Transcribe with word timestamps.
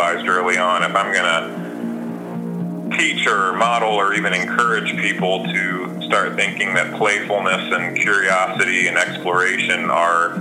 realized 0.00 0.28
early 0.28 0.56
on 0.56 0.82
if 0.82 0.96
I'm 0.96 1.12
going 1.12 2.90
to 2.90 2.96
teach 2.96 3.26
or 3.26 3.52
model 3.52 3.90
or 3.90 4.14
even 4.14 4.32
encourage 4.32 4.96
people 4.96 5.44
to 5.44 6.02
start 6.02 6.36
thinking 6.36 6.72
that 6.74 6.96
playfulness 6.96 7.70
and 7.72 7.96
curiosity 7.96 8.88
and 8.88 8.96
exploration 8.96 9.90
are 9.90 10.36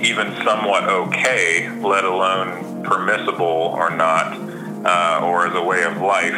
even 0.00 0.34
somewhat 0.42 0.84
okay, 0.88 1.68
let 1.80 2.04
alone 2.04 2.82
permissible 2.82 3.74
or 3.76 3.90
not, 3.90 4.38
uh, 4.86 5.20
or 5.26 5.46
as 5.46 5.54
a 5.54 5.62
way 5.62 5.84
of 5.84 5.98
life, 5.98 6.34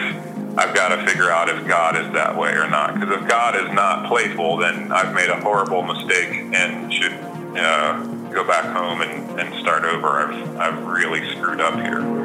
I've 0.58 0.75
got 0.75 0.89
to 0.89 1.07
figure 1.07 1.30
out 1.30 1.48
if 1.48 1.67
God 1.68 1.96
is 1.96 2.12
that 2.14 2.36
way 2.36 2.50
or 2.50 2.68
not. 2.68 2.94
Because 2.94 3.22
if 3.22 3.29
God 3.29 3.54
is 3.54 3.72
not 3.72 4.08
playful, 4.08 4.57
then 4.57 4.90
I've 4.90 5.14
made 5.14 5.29
a 5.29 5.40
horrible 5.40 5.82
mistake 5.82 6.30
and 6.53 6.93
should 6.93 7.12
uh, 7.12 8.03
go 8.32 8.44
back 8.44 8.64
home 8.64 9.03
and, 9.03 9.39
and 9.39 9.54
start 9.61 9.85
over. 9.85 10.08
I've, 10.08 10.57
I've 10.57 10.85
really 10.85 11.30
screwed 11.36 11.61
up 11.61 11.75
here. 11.75 12.19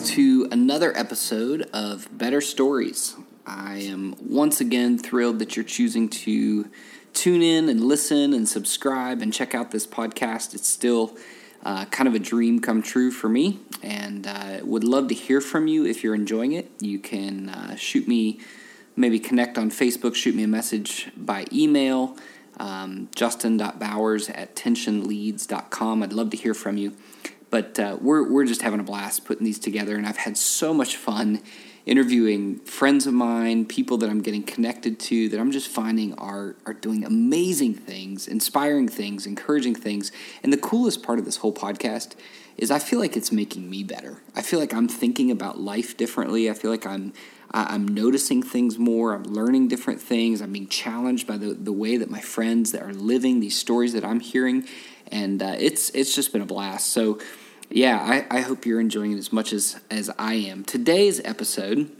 To 0.00 0.48
another 0.50 0.96
episode 0.96 1.68
of 1.74 2.08
Better 2.16 2.40
Stories. 2.40 3.16
I 3.46 3.76
am 3.76 4.16
once 4.18 4.60
again 4.60 4.96
thrilled 4.96 5.38
that 5.40 5.56
you're 5.56 5.64
choosing 5.64 6.08
to 6.08 6.70
tune 7.12 7.42
in 7.42 7.68
and 7.68 7.84
listen 7.84 8.32
and 8.32 8.48
subscribe 8.48 9.20
and 9.20 9.32
check 9.32 9.54
out 9.54 9.70
this 9.70 9.86
podcast. 9.86 10.54
It's 10.54 10.68
still 10.68 11.16
uh, 11.64 11.84
kind 11.86 12.08
of 12.08 12.14
a 12.14 12.18
dream 12.18 12.60
come 12.60 12.82
true 12.82 13.10
for 13.10 13.28
me, 13.28 13.60
and 13.82 14.26
uh, 14.26 14.60
would 14.62 14.84
love 14.84 15.08
to 15.08 15.14
hear 15.14 15.40
from 15.40 15.66
you 15.68 15.84
if 15.84 16.02
you're 16.02 16.14
enjoying 16.14 16.52
it. 16.52 16.70
You 16.80 16.98
can 16.98 17.50
uh, 17.50 17.76
shoot 17.76 18.08
me, 18.08 18.40
maybe 18.96 19.20
connect 19.20 19.58
on 19.58 19.70
Facebook, 19.70 20.14
shoot 20.14 20.34
me 20.34 20.42
a 20.44 20.48
message 20.48 21.10
by 21.14 21.46
email, 21.52 22.16
um, 22.58 23.10
justin.bowers 23.14 24.30
at 24.30 24.56
tensionleads.com. 24.56 26.02
I'd 26.02 26.12
love 26.14 26.30
to 26.30 26.38
hear 26.38 26.54
from 26.54 26.78
you. 26.78 26.96
But 27.50 27.78
uh, 27.78 27.98
we're, 28.00 28.30
we're 28.30 28.44
just 28.44 28.62
having 28.62 28.80
a 28.80 28.84
blast 28.84 29.24
putting 29.24 29.44
these 29.44 29.58
together, 29.58 29.96
and 29.96 30.06
I've 30.06 30.16
had 30.16 30.36
so 30.36 30.72
much 30.72 30.96
fun 30.96 31.42
interviewing 31.86 32.58
friends 32.60 33.06
of 33.06 33.14
mine, 33.14 33.64
people 33.64 33.96
that 33.98 34.10
I'm 34.10 34.20
getting 34.20 34.42
connected 34.42 35.00
to, 35.00 35.28
that 35.30 35.40
I'm 35.40 35.50
just 35.50 35.68
finding 35.68 36.14
are 36.14 36.54
are 36.66 36.74
doing 36.74 37.04
amazing 37.04 37.74
things, 37.74 38.28
inspiring 38.28 38.88
things, 38.88 39.26
encouraging 39.26 39.74
things. 39.74 40.12
And 40.42 40.52
the 40.52 40.58
coolest 40.58 41.02
part 41.02 41.18
of 41.18 41.24
this 41.24 41.38
whole 41.38 41.52
podcast 41.52 42.14
is 42.56 42.70
I 42.70 42.78
feel 42.78 42.98
like 42.98 43.16
it's 43.16 43.32
making 43.32 43.68
me 43.68 43.82
better. 43.82 44.22
I 44.36 44.42
feel 44.42 44.60
like 44.60 44.74
I'm 44.74 44.88
thinking 44.88 45.30
about 45.30 45.58
life 45.58 45.96
differently. 45.96 46.50
I 46.50 46.54
feel 46.54 46.70
like 46.70 46.86
I'm 46.86 47.12
I'm 47.52 47.88
noticing 47.88 48.42
things 48.42 48.78
more. 48.78 49.12
I'm 49.12 49.24
learning 49.24 49.68
different 49.68 50.00
things. 50.00 50.40
I'm 50.40 50.52
being 50.52 50.68
challenged 50.68 51.26
by 51.26 51.36
the, 51.36 51.54
the 51.54 51.72
way 51.72 51.96
that 51.96 52.08
my 52.08 52.20
friends 52.20 52.70
that 52.72 52.82
are 52.82 52.92
living 52.92 53.40
these 53.40 53.58
stories 53.58 53.92
that 53.94 54.04
I'm 54.04 54.20
hearing, 54.20 54.68
and 55.10 55.42
uh, 55.42 55.56
it's 55.58 55.90
it's 55.90 56.14
just 56.14 56.32
been 56.32 56.42
a 56.42 56.46
blast. 56.46 56.90
So 56.90 57.18
yeah, 57.70 57.98
I, 57.98 58.38
I 58.38 58.40
hope 58.40 58.66
you're 58.66 58.80
enjoying 58.80 59.12
it 59.12 59.18
as 59.18 59.32
much 59.32 59.52
as, 59.52 59.80
as 59.90 60.10
I 60.18 60.34
am. 60.34 60.64
Today's 60.64 61.20
episode 61.24 61.90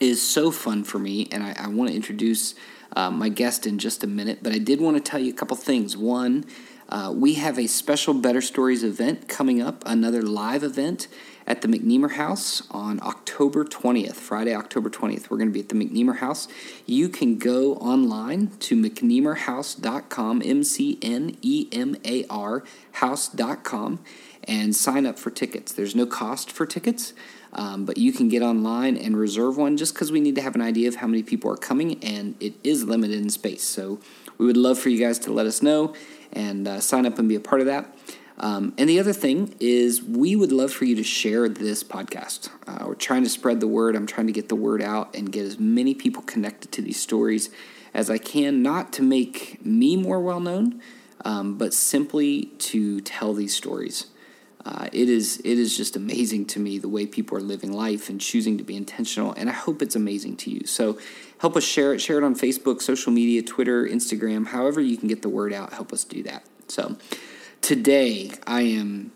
is 0.00 0.20
so 0.20 0.50
fun 0.50 0.84
for 0.84 0.98
me, 0.98 1.28
and 1.30 1.42
I, 1.42 1.54
I 1.56 1.68
want 1.68 1.90
to 1.90 1.96
introduce 1.96 2.54
uh, 2.96 3.10
my 3.10 3.28
guest 3.28 3.66
in 3.66 3.78
just 3.78 4.02
a 4.02 4.06
minute, 4.06 4.40
but 4.42 4.52
I 4.52 4.58
did 4.58 4.80
want 4.80 4.96
to 4.96 5.10
tell 5.10 5.20
you 5.20 5.30
a 5.32 5.36
couple 5.36 5.56
things. 5.56 5.96
One, 5.96 6.44
uh, 6.88 7.12
we 7.14 7.34
have 7.34 7.58
a 7.58 7.66
special 7.66 8.12
Better 8.14 8.40
Stories 8.40 8.82
event 8.82 9.28
coming 9.28 9.62
up, 9.62 9.84
another 9.86 10.22
live 10.22 10.64
event 10.64 11.06
at 11.46 11.62
the 11.62 11.68
McNemar 11.68 12.12
House 12.12 12.62
on 12.70 13.00
October 13.02 13.64
20th, 13.64 14.14
Friday, 14.14 14.54
October 14.54 14.90
20th. 14.90 15.30
We're 15.30 15.38
going 15.38 15.48
to 15.48 15.52
be 15.52 15.60
at 15.60 15.68
the 15.68 15.74
McNemar 15.74 16.18
House. 16.18 16.48
You 16.86 17.08
can 17.08 17.38
go 17.38 17.74
online 17.76 18.48
to 18.60 18.76
mcnemarhouse.com, 18.76 20.42
M 20.44 20.64
C 20.64 20.98
N 21.02 21.36
E 21.40 21.68
M 21.72 21.96
A 22.04 22.26
R 22.28 22.64
house.com 22.92 24.00
and 24.44 24.74
sign 24.74 25.06
up 25.06 25.18
for 25.18 25.30
tickets. 25.30 25.72
There's 25.72 25.94
no 25.94 26.06
cost 26.06 26.50
for 26.50 26.66
tickets, 26.66 27.12
um, 27.52 27.84
but 27.84 27.98
you 27.98 28.12
can 28.12 28.28
get 28.28 28.42
online 28.42 28.96
and 28.96 29.16
reserve 29.16 29.56
one 29.56 29.76
just 29.76 29.94
because 29.94 30.12
we 30.12 30.20
need 30.20 30.34
to 30.36 30.42
have 30.42 30.54
an 30.54 30.62
idea 30.62 30.88
of 30.88 30.96
how 30.96 31.06
many 31.06 31.22
people 31.22 31.50
are 31.50 31.56
coming, 31.56 32.02
and 32.02 32.34
it 32.40 32.54
is 32.62 32.84
limited 32.84 33.18
in 33.18 33.30
space. 33.30 33.62
So 33.62 34.00
we 34.38 34.46
would 34.46 34.56
love 34.56 34.78
for 34.78 34.88
you 34.88 34.98
guys 34.98 35.18
to 35.20 35.32
let 35.32 35.46
us 35.46 35.62
know 35.62 35.94
and 36.32 36.68
uh, 36.68 36.80
sign 36.80 37.06
up 37.06 37.18
and 37.18 37.28
be 37.28 37.34
a 37.34 37.40
part 37.40 37.60
of 37.60 37.66
that. 37.66 37.94
Um, 38.40 38.72
and 38.78 38.88
the 38.88 39.00
other 39.00 39.12
thing 39.12 39.54
is, 39.58 40.02
we 40.02 40.36
would 40.36 40.52
love 40.52 40.72
for 40.72 40.84
you 40.84 40.94
to 40.96 41.02
share 41.02 41.48
this 41.48 41.82
podcast. 41.82 42.50
Uh, 42.66 42.84
we're 42.86 42.94
trying 42.94 43.24
to 43.24 43.28
spread 43.28 43.58
the 43.58 43.66
word. 43.66 43.96
I'm 43.96 44.06
trying 44.06 44.28
to 44.28 44.32
get 44.32 44.48
the 44.48 44.54
word 44.54 44.80
out 44.80 45.14
and 45.16 45.32
get 45.32 45.44
as 45.44 45.58
many 45.58 45.92
people 45.92 46.22
connected 46.22 46.70
to 46.72 46.82
these 46.82 47.00
stories 47.00 47.50
as 47.92 48.10
I 48.10 48.18
can, 48.18 48.62
not 48.62 48.92
to 48.94 49.02
make 49.02 49.64
me 49.64 49.96
more 49.96 50.20
well 50.20 50.38
known, 50.38 50.80
um, 51.24 51.58
but 51.58 51.74
simply 51.74 52.44
to 52.58 53.00
tell 53.00 53.34
these 53.34 53.56
stories. 53.56 54.06
Uh, 54.68 54.86
it 54.92 55.08
is 55.08 55.40
it 55.44 55.58
is 55.58 55.74
just 55.74 55.96
amazing 55.96 56.44
to 56.44 56.60
me 56.60 56.76
the 56.76 56.90
way 56.90 57.06
people 57.06 57.38
are 57.38 57.40
living 57.40 57.72
life 57.72 58.10
and 58.10 58.20
choosing 58.20 58.58
to 58.58 58.64
be 58.64 58.76
intentional, 58.76 59.32
and 59.32 59.48
I 59.48 59.52
hope 59.54 59.80
it's 59.80 59.96
amazing 59.96 60.36
to 60.38 60.50
you. 60.50 60.66
So 60.66 60.98
help 61.38 61.56
us 61.56 61.64
share 61.64 61.94
it. 61.94 62.00
Share 62.00 62.18
it 62.18 62.24
on 62.24 62.34
Facebook, 62.34 62.82
social 62.82 63.10
media, 63.10 63.42
Twitter, 63.42 63.86
Instagram, 63.86 64.48
however 64.48 64.82
you 64.82 64.98
can 64.98 65.08
get 65.08 65.22
the 65.22 65.30
word 65.30 65.54
out. 65.54 65.72
Help 65.72 65.90
us 65.90 66.04
do 66.04 66.22
that. 66.24 66.44
So 66.66 66.98
today 67.62 68.32
I 68.46 68.60
am 68.60 69.12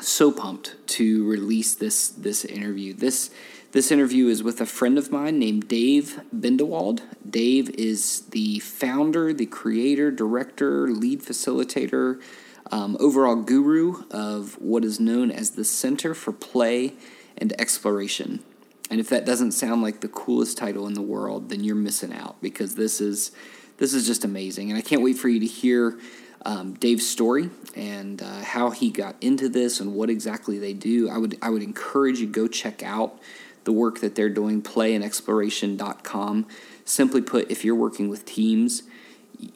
so 0.00 0.30
pumped 0.30 0.76
to 0.88 1.26
release 1.26 1.74
this 1.74 2.08
this 2.08 2.44
interview. 2.44 2.92
This 2.92 3.30
this 3.72 3.90
interview 3.90 4.28
is 4.28 4.42
with 4.42 4.60
a 4.60 4.66
friend 4.66 4.98
of 4.98 5.10
mine 5.10 5.38
named 5.38 5.66
Dave 5.66 6.20
Bindewald. 6.30 7.00
Dave 7.28 7.70
is 7.70 8.20
the 8.32 8.58
founder, 8.58 9.32
the 9.32 9.46
creator, 9.46 10.10
director, 10.10 10.88
lead 10.88 11.22
facilitator 11.22 12.20
um, 12.70 12.96
overall 13.00 13.36
guru 13.36 14.04
of 14.10 14.54
what 14.60 14.84
is 14.84 14.98
known 14.98 15.30
as 15.30 15.50
the 15.50 15.64
Center 15.64 16.14
for 16.14 16.32
Play 16.32 16.94
and 17.36 17.58
Exploration. 17.60 18.42
And 18.90 19.00
if 19.00 19.08
that 19.08 19.24
doesn't 19.24 19.52
sound 19.52 19.82
like 19.82 20.00
the 20.00 20.08
coolest 20.08 20.58
title 20.58 20.86
in 20.86 20.94
the 20.94 21.02
world, 21.02 21.48
then 21.48 21.64
you're 21.64 21.74
missing 21.74 22.12
out 22.12 22.40
because 22.40 22.74
this 22.74 23.00
is 23.00 23.32
this 23.78 23.92
is 23.92 24.06
just 24.06 24.24
amazing. 24.24 24.70
And 24.70 24.78
I 24.78 24.82
can't 24.82 25.02
wait 25.02 25.16
for 25.16 25.28
you 25.28 25.40
to 25.40 25.46
hear 25.46 25.98
um, 26.44 26.74
Dave's 26.74 27.06
story 27.06 27.50
and 27.74 28.22
uh, 28.22 28.42
how 28.42 28.70
he 28.70 28.90
got 28.90 29.16
into 29.20 29.48
this 29.48 29.80
and 29.80 29.94
what 29.94 30.10
exactly 30.10 30.58
they 30.58 30.74
do. 30.74 31.08
I 31.08 31.18
would 31.18 31.38
I 31.42 31.50
would 31.50 31.62
encourage 31.62 32.20
you 32.20 32.26
go 32.26 32.46
check 32.46 32.82
out 32.82 33.18
the 33.64 33.72
work 33.72 34.00
that 34.00 34.14
they're 34.14 34.28
doing, 34.28 34.62
playandexploration.com. 34.62 36.46
Simply 36.84 37.22
put, 37.22 37.50
if 37.50 37.64
you're 37.64 37.74
working 37.74 38.08
with 38.08 38.24
teams, 38.26 38.82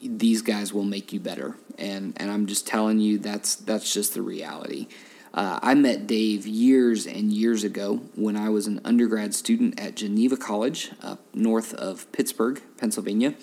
these 0.03 0.41
guys 0.41 0.73
will 0.73 0.83
make 0.83 1.13
you 1.13 1.19
better. 1.19 1.55
And 1.79 2.13
and 2.17 2.29
I'm 2.29 2.45
just 2.45 2.67
telling 2.67 2.99
you 2.99 3.17
that's 3.17 3.55
that's 3.55 3.93
just 3.93 4.13
the 4.13 4.21
reality. 4.21 4.87
Uh, 5.33 5.59
I 5.61 5.75
met 5.75 6.07
Dave 6.07 6.47
years 6.47 7.05
and 7.05 7.31
years 7.31 7.63
ago 7.63 8.01
when 8.15 8.35
I 8.35 8.49
was 8.49 8.65
an 8.67 8.81
undergrad 8.83 9.35
student 9.35 9.79
at 9.79 9.95
Geneva 9.95 10.35
College, 10.35 10.91
up 11.03 11.19
north 11.33 11.73
of 11.75 12.11
Pittsburgh, 12.11 12.61
Pennsylvania. 12.77 13.35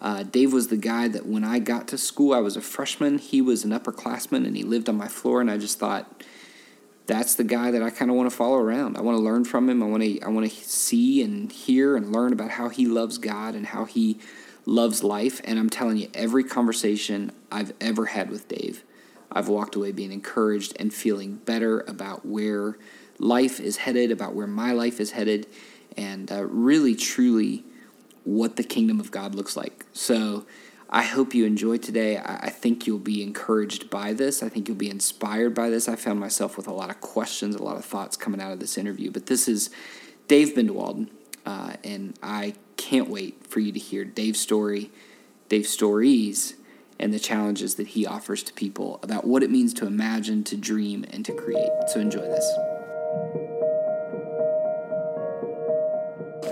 Uh, 0.00 0.22
Dave 0.22 0.52
was 0.52 0.68
the 0.68 0.76
guy 0.76 1.08
that 1.08 1.26
when 1.26 1.44
I 1.44 1.58
got 1.58 1.88
to 1.88 1.98
school, 1.98 2.32
I 2.32 2.38
was 2.38 2.56
a 2.56 2.60
freshman. 2.60 3.18
He 3.18 3.40
was 3.40 3.64
an 3.64 3.70
upperclassman, 3.70 4.46
and 4.46 4.56
he 4.56 4.62
lived 4.62 4.88
on 4.88 4.96
my 4.96 5.08
floor. 5.08 5.40
And 5.40 5.50
I 5.50 5.58
just 5.58 5.78
thought, 5.78 6.24
that's 7.06 7.34
the 7.34 7.44
guy 7.44 7.70
that 7.70 7.82
I 7.82 7.90
kind 7.90 8.10
of 8.10 8.16
want 8.16 8.30
to 8.30 8.36
follow 8.36 8.56
around. 8.56 8.96
I 8.96 9.00
want 9.00 9.16
to 9.16 9.22
learn 9.22 9.44
from 9.44 9.68
him. 9.68 9.82
I 9.82 9.86
want 9.86 10.02
to 10.02 10.20
I 10.22 10.28
want 10.28 10.50
to 10.50 10.56
see 10.64 11.22
and 11.22 11.50
hear 11.50 11.96
and 11.96 12.12
learn 12.12 12.32
about 12.32 12.50
how 12.50 12.68
he 12.68 12.86
loves 12.86 13.18
God 13.18 13.54
and 13.54 13.66
how 13.66 13.84
he 13.84 14.18
loves 14.64 15.02
life. 15.02 15.40
And 15.44 15.58
I'm 15.58 15.70
telling 15.70 15.96
you, 15.96 16.08
every 16.14 16.44
conversation 16.44 17.32
I've 17.50 17.72
ever 17.80 18.06
had 18.06 18.30
with 18.30 18.48
Dave, 18.48 18.84
I've 19.30 19.48
walked 19.48 19.74
away 19.74 19.92
being 19.92 20.12
encouraged 20.12 20.76
and 20.78 20.92
feeling 20.92 21.36
better 21.36 21.80
about 21.80 22.26
where 22.26 22.78
life 23.18 23.60
is 23.60 23.78
headed, 23.78 24.10
about 24.10 24.34
where 24.34 24.46
my 24.46 24.72
life 24.72 25.00
is 25.00 25.12
headed, 25.12 25.46
and 25.96 26.30
uh, 26.30 26.44
really, 26.44 26.94
truly 26.94 27.64
what 28.24 28.56
the 28.56 28.62
kingdom 28.62 29.00
of 29.00 29.10
God 29.10 29.34
looks 29.34 29.56
like. 29.56 29.86
So 29.92 30.46
I 30.90 31.02
hope 31.02 31.34
you 31.34 31.46
enjoy 31.46 31.78
today. 31.78 32.18
I, 32.18 32.36
I 32.36 32.50
think 32.50 32.86
you'll 32.86 32.98
be 32.98 33.22
encouraged 33.22 33.90
by 33.90 34.12
this. 34.12 34.42
I 34.42 34.48
think 34.48 34.68
you'll 34.68 34.76
be 34.76 34.90
inspired 34.90 35.54
by 35.54 35.70
this. 35.70 35.88
I 35.88 35.96
found 35.96 36.20
myself 36.20 36.56
with 36.56 36.66
a 36.66 36.72
lot 36.72 36.90
of 36.90 37.00
questions, 37.00 37.54
a 37.54 37.62
lot 37.62 37.76
of 37.76 37.84
thoughts 37.84 38.16
coming 38.16 38.40
out 38.40 38.52
of 38.52 38.60
this 38.60 38.76
interview. 38.76 39.10
But 39.10 39.26
this 39.26 39.48
is 39.48 39.70
Dave 40.28 40.54
Bindewald, 40.54 41.08
uh, 41.46 41.74
and 41.82 42.14
I 42.22 42.54
can't 42.82 43.08
wait 43.08 43.46
for 43.46 43.60
you 43.60 43.70
to 43.70 43.78
hear 43.78 44.04
Dave's 44.04 44.40
story, 44.40 44.90
Dave's 45.48 45.68
stories, 45.68 46.54
and 46.98 47.14
the 47.14 47.18
challenges 47.20 47.76
that 47.76 47.88
he 47.88 48.04
offers 48.04 48.42
to 48.42 48.52
people 48.52 48.98
about 49.02 49.24
what 49.24 49.42
it 49.42 49.50
means 49.50 49.72
to 49.74 49.86
imagine, 49.86 50.42
to 50.44 50.56
dream, 50.56 51.04
and 51.10 51.24
to 51.24 51.32
create. 51.32 51.70
So 51.88 52.00
enjoy 52.00 52.22
this. 52.22 52.52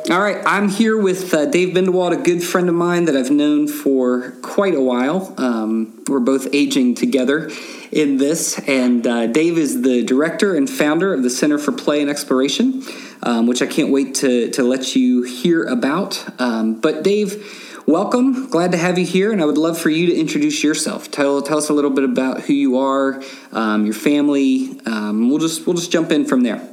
All 0.09 0.21
right, 0.21 0.43
I'm 0.47 0.69
here 0.69 0.97
with 0.97 1.35
uh, 1.35 1.47
Dave 1.47 1.75
Bindewald, 1.75 2.13
a 2.13 2.23
good 2.23 2.43
friend 2.43 2.69
of 2.69 2.75
mine 2.75 3.05
that 3.05 3.17
I've 3.17 3.31
known 3.31 3.69
for 3.69 4.33
quite 4.43 4.75
a 4.75 4.81
while. 4.81 5.35
Um, 5.37 6.03
we're 6.09 6.21
both 6.21 6.53
aging 6.53 6.95
together 6.95 7.51
in 7.93 8.17
this, 8.19 8.59
and 8.69 9.07
uh, 9.07 9.27
Dave 9.27 9.59
is 9.59 9.83
the 9.83 10.05
director 10.05 10.55
and 10.55 10.71
founder 10.71 11.13
of 11.13 11.23
the 11.23 11.31
Center 11.31 11.59
for 11.59 11.73
Play 11.73 12.01
and 12.01 12.11
Exploration, 12.11 12.83
um, 13.23 13.47
which 13.47 13.63
I 13.63 13.67
can't 13.67 13.91
wait 13.91 14.15
to, 14.17 14.51
to 14.51 14.63
let 14.63 14.97
you 14.97 15.23
hear 15.23 15.65
about. 15.65 16.41
Um, 16.41 16.81
but, 16.81 17.03
Dave, 17.03 17.83
welcome. 17.87 18.49
Glad 18.49 18.73
to 18.73 18.79
have 18.79 18.99
you 18.99 19.05
here, 19.05 19.33
and 19.33 19.43
I 19.43 19.45
would 19.45 19.59
love 19.59 19.79
for 19.79 19.91
you 19.91 20.07
to 20.07 20.15
introduce 20.15 20.63
yourself. 20.63 21.11
Tell 21.11 21.43
tell 21.43 21.59
us 21.59 21.69
a 21.69 21.73
little 21.73 21.91
bit 21.91 22.05
about 22.05 22.43
who 22.43 22.53
you 22.53 22.79
are, 22.79 23.23
um, 23.53 23.85
your 23.85 23.95
family. 23.95 24.81
Um, 24.87 25.29
we'll 25.29 25.39
just 25.39 25.67
we'll 25.67 25.77
just 25.77 25.91
jump 25.91 26.11
in 26.11 26.25
from 26.25 26.43
there. 26.43 26.67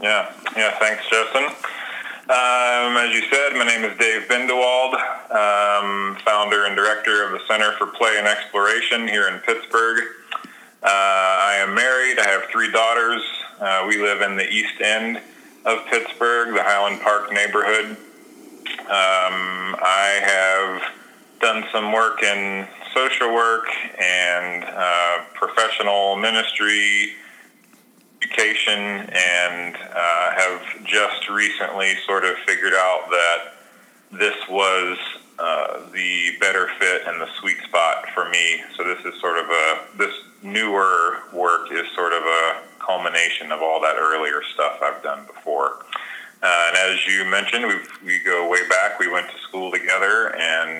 Yeah, 0.00 0.32
yeah. 0.56 0.78
Thanks, 0.78 1.08
Justin. 1.08 1.44
Um, 1.44 2.96
as 2.96 3.12
you 3.12 3.22
said, 3.30 3.52
my 3.54 3.64
name 3.66 3.84
is 3.84 3.98
Dave 3.98 4.28
Bindewald, 4.28 4.94
um, 4.94 6.16
founder 6.24 6.66
and 6.66 6.76
director 6.76 7.24
of 7.24 7.32
the 7.32 7.40
Center 7.48 7.72
for 7.72 7.86
Play 7.86 8.16
and 8.16 8.26
Exploration 8.26 9.08
here 9.08 9.28
in 9.28 9.38
Pittsburgh. 9.40 10.04
Uh, 10.82 10.88
I 10.88 11.56
am 11.58 11.74
married. 11.74 12.18
I 12.18 12.28
have 12.28 12.44
three 12.50 12.70
daughters. 12.70 13.22
Uh, 13.60 13.86
we 13.88 14.00
live 14.00 14.22
in 14.22 14.36
the 14.36 14.48
East 14.48 14.80
End 14.80 15.20
of 15.64 15.86
Pittsburgh, 15.86 16.54
the 16.54 16.62
Highland 16.62 17.00
Park 17.02 17.32
neighborhood. 17.32 17.96
Um, 18.80 19.76
I 19.80 20.20
have 20.22 20.82
done 21.40 21.64
some 21.72 21.92
work 21.92 22.22
in 22.22 22.66
social 22.94 23.32
work 23.32 23.66
and 23.98 24.64
uh, 24.64 25.24
professional 25.34 26.16
ministry, 26.16 27.12
education, 28.20 29.08
and 29.12 29.76
uh, 29.76 30.30
have 30.32 30.84
just 30.84 31.28
recently 31.28 31.94
sort 32.06 32.24
of 32.24 32.36
figured 32.46 32.74
out 32.74 33.08
that 33.10 33.38
this 34.18 34.36
was 34.48 34.98
uh, 35.38 35.90
the 35.92 36.32
better 36.40 36.68
fit 36.78 37.02
and 37.06 37.20
the 37.20 37.28
sweet 37.40 37.56
spot 37.64 38.06
for 38.14 38.28
me. 38.28 38.62
So 38.76 38.84
this 38.84 39.04
is 39.04 39.20
sort 39.20 39.38
of 39.38 39.46
a 39.46 39.78
this 39.96 40.14
newer 40.42 41.18
work 41.32 41.70
is 41.72 41.86
sort 41.94 42.12
of 42.12 42.22
a 42.22 42.62
culmination 42.84 43.52
of 43.52 43.62
all 43.62 43.80
that 43.80 43.96
earlier 43.96 44.42
stuff 44.54 44.78
I've 44.82 45.02
done 45.02 45.26
before. 45.26 45.84
Uh, 46.42 46.68
and 46.68 46.76
as 46.76 47.06
you 47.06 47.24
mentioned, 47.24 47.66
we 47.66 47.74
we 48.04 48.18
go 48.24 48.48
way 48.48 48.66
back. 48.68 48.98
We 48.98 49.08
went 49.08 49.30
to 49.30 49.38
school 49.38 49.70
together, 49.70 50.34
and 50.36 50.78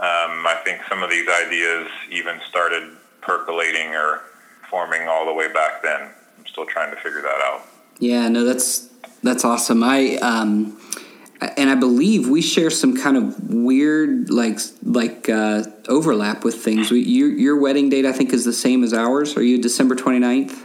um, 0.00 0.46
I 0.46 0.60
think 0.64 0.80
some 0.88 1.02
of 1.02 1.10
these 1.10 1.28
ideas 1.28 1.88
even 2.10 2.40
started 2.48 2.96
percolating 3.20 3.94
or 3.94 4.22
forming 4.70 5.06
all 5.06 5.26
the 5.26 5.32
way 5.32 5.52
back 5.52 5.82
then. 5.82 6.10
I'm 6.38 6.46
still 6.46 6.66
trying 6.66 6.90
to 6.94 6.96
figure 6.96 7.20
that 7.20 7.40
out. 7.44 7.66
Yeah, 7.98 8.28
no, 8.28 8.44
that's 8.44 8.88
that's 9.22 9.44
awesome. 9.44 9.82
I 9.82 10.16
um, 10.16 10.80
and 11.56 11.68
I 11.68 11.74
believe 11.74 12.28
we 12.28 12.40
share 12.40 12.70
some 12.70 12.96
kind 12.96 13.16
of 13.16 13.52
weird 13.52 14.30
like 14.30 14.58
like 14.82 15.28
uh, 15.28 15.64
overlap 15.88 16.44
with 16.44 16.62
things. 16.62 16.90
We, 16.90 17.00
your 17.00 17.28
your 17.28 17.58
wedding 17.58 17.90
date 17.90 18.06
I 18.06 18.12
think 18.12 18.32
is 18.32 18.44
the 18.44 18.52
same 18.52 18.82
as 18.82 18.94
ours. 18.94 19.36
Are 19.36 19.42
you 19.42 19.60
December 19.60 19.94
29th? 19.94 20.63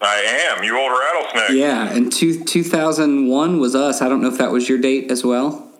I 0.00 0.54
am. 0.56 0.64
You 0.64 0.78
old 0.78 0.90
rattlesnake. 0.92 1.58
Yeah, 1.58 1.90
and 1.90 2.12
two, 2.12 2.42
2001 2.42 3.60
was 3.60 3.74
us. 3.74 4.00
I 4.00 4.08
don't 4.08 4.22
know 4.22 4.28
if 4.28 4.38
that 4.38 4.50
was 4.50 4.68
your 4.68 4.78
date 4.78 5.10
as 5.10 5.24
well. 5.24 5.70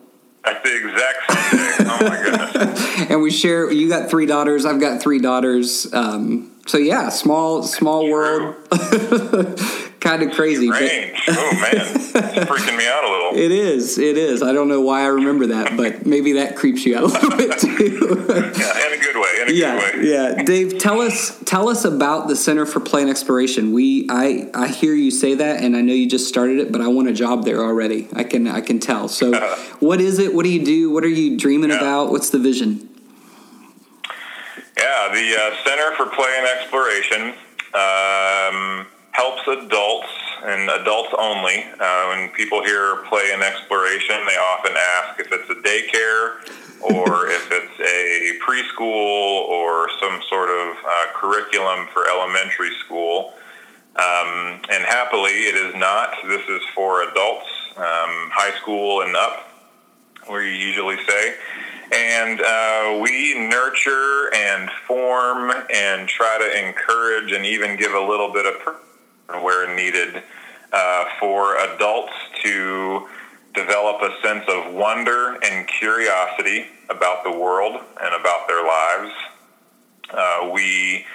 That's 0.43 0.63
the 0.63 0.75
exact 0.77 1.31
same 1.31 1.57
day. 1.57 1.75
oh 1.79 2.09
my 2.09 2.23
goodness. 2.23 3.01
and 3.09 3.21
we 3.21 3.31
share. 3.31 3.71
You 3.71 3.89
got 3.89 4.09
three 4.09 4.25
daughters. 4.25 4.65
I've 4.65 4.79
got 4.79 5.01
three 5.01 5.19
daughters. 5.19 5.91
Um, 5.93 6.51
so 6.65 6.77
yeah, 6.77 7.09
small 7.09 7.63
small 7.63 8.09
world. 8.09 8.55
kind 10.01 10.23
of 10.23 10.31
crazy. 10.33 10.69
Range. 10.69 11.17
oh 11.29 11.51
man, 11.61 11.73
it's 11.73 12.11
freaking 12.11 12.77
me 12.77 12.87
out 12.87 13.05
a 13.05 13.09
little. 13.09 13.35
It 13.35 13.51
is. 13.51 13.97
It 13.97 14.17
is. 14.17 14.43
I 14.43 14.51
don't 14.51 14.67
know 14.67 14.81
why 14.81 15.03
I 15.03 15.07
remember 15.07 15.47
that, 15.47 15.77
but 15.77 16.05
maybe 16.05 16.33
that 16.33 16.57
creeps 16.57 16.85
you 16.85 16.97
out 16.97 17.03
a 17.03 17.07
little 17.07 17.37
bit 17.37 17.57
too. 17.59 18.25
yeah, 18.27 18.87
in 18.87 18.99
a 18.99 19.01
good 19.01 19.15
way. 19.15 19.41
In 19.41 19.49
a 19.49 19.51
yeah, 19.53 19.91
good 19.91 20.01
way. 20.01 20.09
Yeah, 20.09 20.43
Dave, 20.43 20.79
tell 20.79 20.99
us 20.99 21.39
tell 21.45 21.69
us 21.69 21.85
about 21.85 22.27
the 22.27 22.35
Center 22.35 22.65
for 22.65 22.81
Play 22.81 23.01
and 23.01 23.09
Exploration. 23.09 23.71
We 23.71 24.07
I 24.09 24.49
I 24.53 24.67
hear 24.67 24.93
you 24.93 25.11
say 25.11 25.35
that, 25.35 25.63
and 25.63 25.77
I 25.77 25.81
know 25.81 25.93
you 25.93 26.09
just 26.09 26.27
started 26.27 26.59
it, 26.59 26.71
but 26.71 26.81
I 26.81 26.87
want 26.87 27.07
a 27.07 27.13
job 27.13 27.45
there 27.45 27.63
already. 27.63 28.09
I 28.13 28.23
can 28.23 28.47
I 28.47 28.59
can 28.59 28.79
tell. 28.79 29.07
So, 29.07 29.39
what 29.79 30.01
is 30.01 30.19
it? 30.19 30.33
What 30.33 30.43
do 30.43 30.49
you 30.49 30.65
do? 30.65 30.91
What 30.91 31.05
are 31.05 31.09
you 31.09 31.37
dreaming 31.37 31.69
yeah. 31.69 31.77
about? 31.77 32.11
What's 32.11 32.29
the 32.31 32.39
vision? 32.39 32.89
Yeah, 34.77 35.09
the 35.13 35.37
uh, 35.39 35.63
Center 35.63 35.95
for 35.95 36.07
Play 36.07 36.33
and 36.39 36.47
Exploration. 36.47 37.33
Um, 37.73 38.87
helps 39.11 39.47
adults 39.47 40.07
and 40.43 40.69
adults 40.81 41.13
only. 41.17 41.65
Uh, 41.79 42.07
when 42.07 42.29
people 42.29 42.63
hear 42.63 42.97
play 43.07 43.31
and 43.33 43.43
exploration, 43.43 44.15
they 44.25 44.37
often 44.37 44.73
ask 44.75 45.19
if 45.19 45.27
it's 45.31 45.49
a 45.49 45.55
daycare 45.55 46.41
or 46.81 47.27
if 47.29 47.49
it's 47.51 47.79
a 47.79 48.39
preschool 48.43 49.47
or 49.49 49.89
some 49.99 50.21
sort 50.29 50.49
of 50.49 50.77
uh, 50.77 51.05
curriculum 51.13 51.87
for 51.93 52.07
elementary 52.09 52.73
school. 52.85 53.33
Um, 53.95 54.61
and 54.71 54.85
happily, 54.85 55.31
it 55.31 55.55
is 55.55 55.75
not. 55.75 56.13
This 56.27 56.47
is 56.47 56.61
for 56.73 57.03
adults, 57.03 57.47
um, 57.75 58.31
high 58.31 58.57
school 58.61 59.01
and 59.01 59.15
up, 59.15 59.49
we 60.31 60.57
usually 60.57 60.97
say. 61.05 61.35
And 61.93 62.39
uh, 62.39 62.99
we 63.03 63.49
nurture 63.49 64.33
and 64.33 64.69
form 64.87 65.51
and 65.73 66.07
try 66.07 66.37
to 66.39 66.67
encourage 66.67 67.33
and 67.33 67.45
even 67.45 67.75
give 67.75 67.91
a 67.91 67.99
little 67.99 68.31
bit 68.31 68.45
of 68.45 68.61
where 69.27 69.73
needed 69.75 70.23
uh, 70.73 71.05
for 71.19 71.57
adults 71.57 72.13
to 72.43 73.07
develop 73.53 74.01
a 74.01 74.21
sense 74.21 74.45
of 74.47 74.73
wonder 74.73 75.37
and 75.43 75.67
curiosity 75.67 76.67
about 76.89 77.23
the 77.23 77.31
world 77.31 77.81
and 78.01 78.15
about 78.15 78.47
their 78.47 78.65
lives. 78.65 79.13
Uh, 80.09 80.49
we 80.53 81.05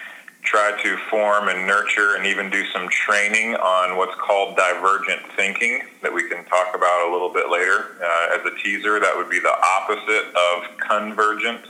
try 0.42 0.80
to 0.80 0.96
form 1.10 1.48
and 1.48 1.66
nurture 1.66 2.14
and 2.14 2.24
even 2.24 2.48
do 2.50 2.64
some 2.66 2.88
training 2.88 3.56
on 3.56 3.96
what's 3.96 4.14
called 4.14 4.56
divergent 4.56 5.20
thinking 5.34 5.82
that 6.02 6.12
we 6.12 6.28
can 6.28 6.44
talk 6.44 6.74
about 6.74 7.08
a 7.08 7.12
little 7.12 7.32
bit 7.32 7.50
later. 7.50 7.96
Uh, 8.00 8.38
as 8.38 8.46
a 8.46 8.56
teaser, 8.62 9.00
that 9.00 9.14
would 9.16 9.28
be 9.28 9.40
the 9.40 9.54
opposite 9.80 10.32
of 10.36 10.78
convergent, 10.78 11.62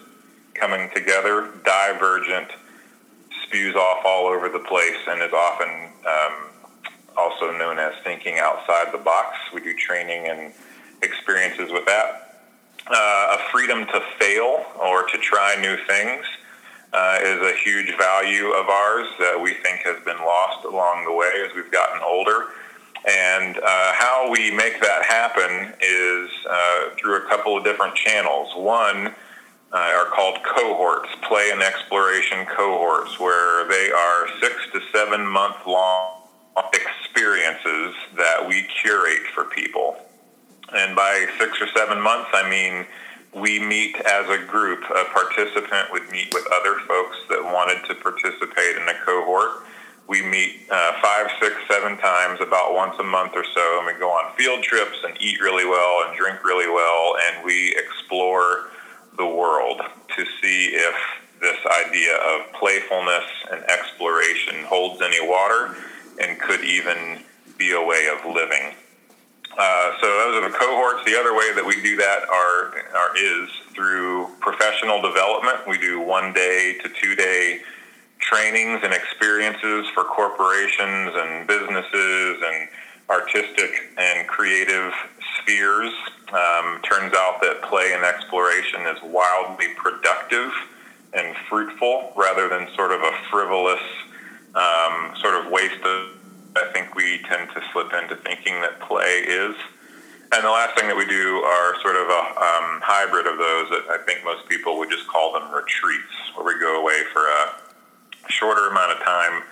coming 0.55 0.91
together. 0.95 1.49
Divergent 1.65 2.51
spews 3.47 3.75
off 3.75 4.05
all 4.05 4.27
over 4.27 4.49
the 4.49 4.61
place 4.61 4.97
and 5.09 5.23
is 5.23 5.33
often 5.33 5.91
um, 6.07 6.33
also 7.17 7.57
known 7.57 7.79
as 7.79 7.95
thinking 8.05 8.39
outside 8.39 8.93
the 8.93 8.99
box. 8.99 9.37
We 9.55 9.61
do 9.61 9.75
training 9.75 10.29
and 10.29 10.53
experiences 11.03 11.71
with 11.73 11.87
that. 11.87 12.43
Uh, 12.89 13.37
a 13.37 13.51
freedom 13.51 13.87
to 13.87 14.01
fail 14.19 14.65
or 14.81 15.07
to 15.09 15.19
try 15.19 15.57
new 15.61 15.77
things 15.87 16.25
uh, 16.93 17.19
is 17.21 17.41
a 17.41 17.55
huge 17.65 17.97
value 17.97 18.51
of 18.53 18.69
ours 18.69 19.09
that 19.19 19.41
we 19.41 19.55
think 19.55 19.81
has 19.81 20.03
been 20.05 20.19
lost 20.19 20.65
along 20.65 21.05
the 21.05 21.13
way 21.13 21.31
as 21.45 21.55
we've 21.55 21.73
gotten 21.73 22.01
older. 22.03 22.47
And 23.09 23.59
uh, 23.59 23.93
how 23.93 24.29
we 24.31 24.51
make 24.51 24.81
that 24.81 25.05
happen 25.05 25.75
is 25.81 26.31
uh, 26.49 26.91
through 26.97 27.25
a 27.25 27.29
couple 27.29 27.57
of 27.57 27.65
different 27.65 27.95
channels. 27.95 28.53
One, 28.57 29.15
uh, 29.77 29.93
are 29.95 30.07
called 30.07 30.39
cohorts, 30.43 31.11
play 31.29 31.51
and 31.53 31.63
exploration 31.63 32.47
cohorts, 32.47 33.21
where 33.21 33.69
they 33.69 33.91
are 33.91 34.29
six 34.41 34.55
to 34.73 34.81
seven 34.91 35.27
month 35.27 35.57
long 35.67 36.23
experiences 36.73 37.95
that 38.17 38.47
we 38.49 38.67
curate 38.81 39.27
for 39.35 39.45
people. 39.45 39.97
And 40.75 40.97
by 40.97 41.27
six 41.39 41.61
or 41.61 41.69
seven 41.77 42.01
months, 42.01 42.31
I 42.33 42.49
mean 42.49 42.87
we 43.35 43.59
meet 43.59 43.97
as 43.97 44.27
a 44.31 44.39
group. 44.47 44.83
A 44.85 45.05
participant 45.13 45.93
would 45.93 46.11
meet 46.11 46.33
with 46.33 46.47
other 46.59 46.81
folks 46.89 47.19
that 47.29 47.45
wanted 47.45 47.85
to 47.87 47.95
participate 47.97 48.77
in 48.77 48.89
a 48.89 48.95
cohort. 49.05 49.65
We 50.09 50.23
meet 50.23 50.63
uh, 50.71 50.93
five, 51.03 51.27
six, 51.39 51.55
seven 51.69 51.99
times, 51.99 52.41
about 52.41 52.73
once 52.73 52.95
a 52.99 53.03
month 53.03 53.33
or 53.35 53.45
so, 53.53 53.79
and 53.79 53.87
we 53.87 54.01
go 54.01 54.09
on 54.09 54.35
field 54.37 54.63
trips 54.63 54.97
and 55.05 55.21
eat 55.21 55.39
really 55.41 55.67
well 55.67 56.05
and 56.07 56.17
drink 56.17 56.43
really 56.45 56.69
well, 56.69 57.17
and 57.27 57.45
we 57.45 57.77
explore 57.77 58.71
the 59.17 59.27
world 59.27 59.81
to 60.17 60.25
see 60.41 60.67
if 60.73 60.95
this 61.41 61.59
idea 61.87 62.17
of 62.17 62.53
playfulness 62.55 63.25
and 63.53 63.63
exploration 63.65 64.65
holds 64.65 65.03
any 65.03 65.27
water 65.27 65.77
and 66.21 66.41
could 66.41 66.65
even 66.65 67.23
be 67.59 67.73
a 67.73 67.83
way 67.83 68.09
of 68.09 68.35
living. 68.35 68.75
Uh, 69.59 69.93
so 70.01 70.07
those 70.07 70.43
are 70.43 70.51
the 70.51 70.57
cohorts. 70.57 71.05
The 71.05 71.19
other 71.19 71.35
way 71.35 71.53
that 71.55 71.65
we 71.65 71.81
do 71.83 71.97
that 71.97 72.29
are, 72.29 72.75
are 72.95 73.17
is 73.17 73.49
through 73.75 74.29
professional 74.41 75.01
development. 75.01 75.67
We 75.67 75.79
do 75.79 76.01
one 76.01 76.33
day 76.33 76.77
to 76.83 76.89
two 76.89 77.15
day 77.15 77.61
trainings 78.19 78.81
and 78.83 78.93
experiences 78.93 79.87
for 79.95 80.05
corporations 80.05 81.13
and 81.15 81.47
businesses 81.47 82.43
and 82.45 82.69
artistic 83.09 83.71
and 83.97 84.27
creative 84.27 84.93
spheres. 85.39 85.93
Um, 86.33 86.81
turns 86.83 87.15
out 87.15 87.41
that 87.43 87.63
play 87.63 87.93
and 87.95 88.05
exploration 88.05 88.81
is 88.83 89.01
wildly 89.03 89.69
productive 89.77 90.51
and 91.13 91.37
fruitful 91.49 92.13
rather 92.17 92.49
than 92.49 92.69
sort 92.75 92.91
of 92.91 93.01
a 93.01 93.13
frivolous 93.31 93.83
um, 94.55 95.15
sort 95.17 95.35
of 95.35 95.53
waste 95.53 95.83
of. 95.85 96.11
I 96.57 96.73
think 96.73 96.95
we 96.95 97.19
tend 97.29 97.51
to 97.51 97.63
slip 97.73 97.93
into 97.93 98.17
thinking 98.17 98.61
that 98.63 98.81
play 98.81 99.23
is. 99.29 99.55
And 100.33 100.43
the 100.43 100.51
last 100.51 100.75
thing 100.77 100.89
that 100.89 100.97
we 100.97 101.07
do 101.07 101.37
are 101.45 101.81
sort 101.83 101.95
of 101.95 102.09
a 102.09 102.23
um, 102.35 102.81
hybrid 102.83 103.27
of 103.27 103.39
those 103.39 103.71
that 103.71 103.85
I 103.89 103.99
think 104.05 104.25
most 104.25 104.49
people 104.49 104.79
would 104.79 104.91
just 104.91 105.07
call 105.07 105.33
them 105.33 105.53
retreats, 105.55 106.17
where 106.35 106.45
we 106.45 106.59
go 106.59 106.81
away 106.81 107.05
for 107.13 107.23
a 107.23 108.33
shorter 108.33 108.67
amount 108.69 108.93
of 108.93 109.05
time 109.05 109.43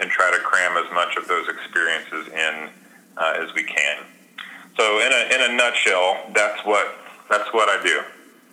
and 0.00 0.10
try 0.10 0.30
to 0.30 0.38
cram 0.38 0.78
as 0.78 0.90
much 0.94 1.16
of 1.16 1.28
those 1.28 1.48
experiences 1.48 2.28
in 2.32 2.70
uh, 3.18 3.34
as 3.36 3.52
we 3.54 3.62
can. 3.64 4.06
So 4.76 5.00
in 5.00 5.12
a, 5.12 5.34
in 5.34 5.50
a 5.50 5.56
nutshell, 5.56 6.30
that's 6.34 6.64
what, 6.64 6.94
that's 7.28 7.52
what 7.52 7.68
I 7.68 7.82
do. 7.82 8.02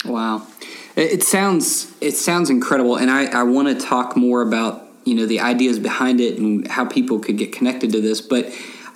Wow, 0.05 0.47
it 0.95 1.23
sounds 1.23 1.93
it 1.99 2.15
sounds 2.15 2.49
incredible, 2.49 2.95
and 2.95 3.11
I, 3.11 3.25
I 3.25 3.43
want 3.43 3.67
to 3.67 3.85
talk 3.85 4.15
more 4.15 4.41
about 4.41 4.87
you 5.03 5.13
know 5.13 5.25
the 5.25 5.41
ideas 5.41 5.77
behind 5.77 6.21
it 6.21 6.39
and 6.39 6.67
how 6.67 6.85
people 6.85 7.19
could 7.19 7.37
get 7.37 7.51
connected 7.51 7.91
to 7.91 8.01
this, 8.01 8.21
but 8.21 8.45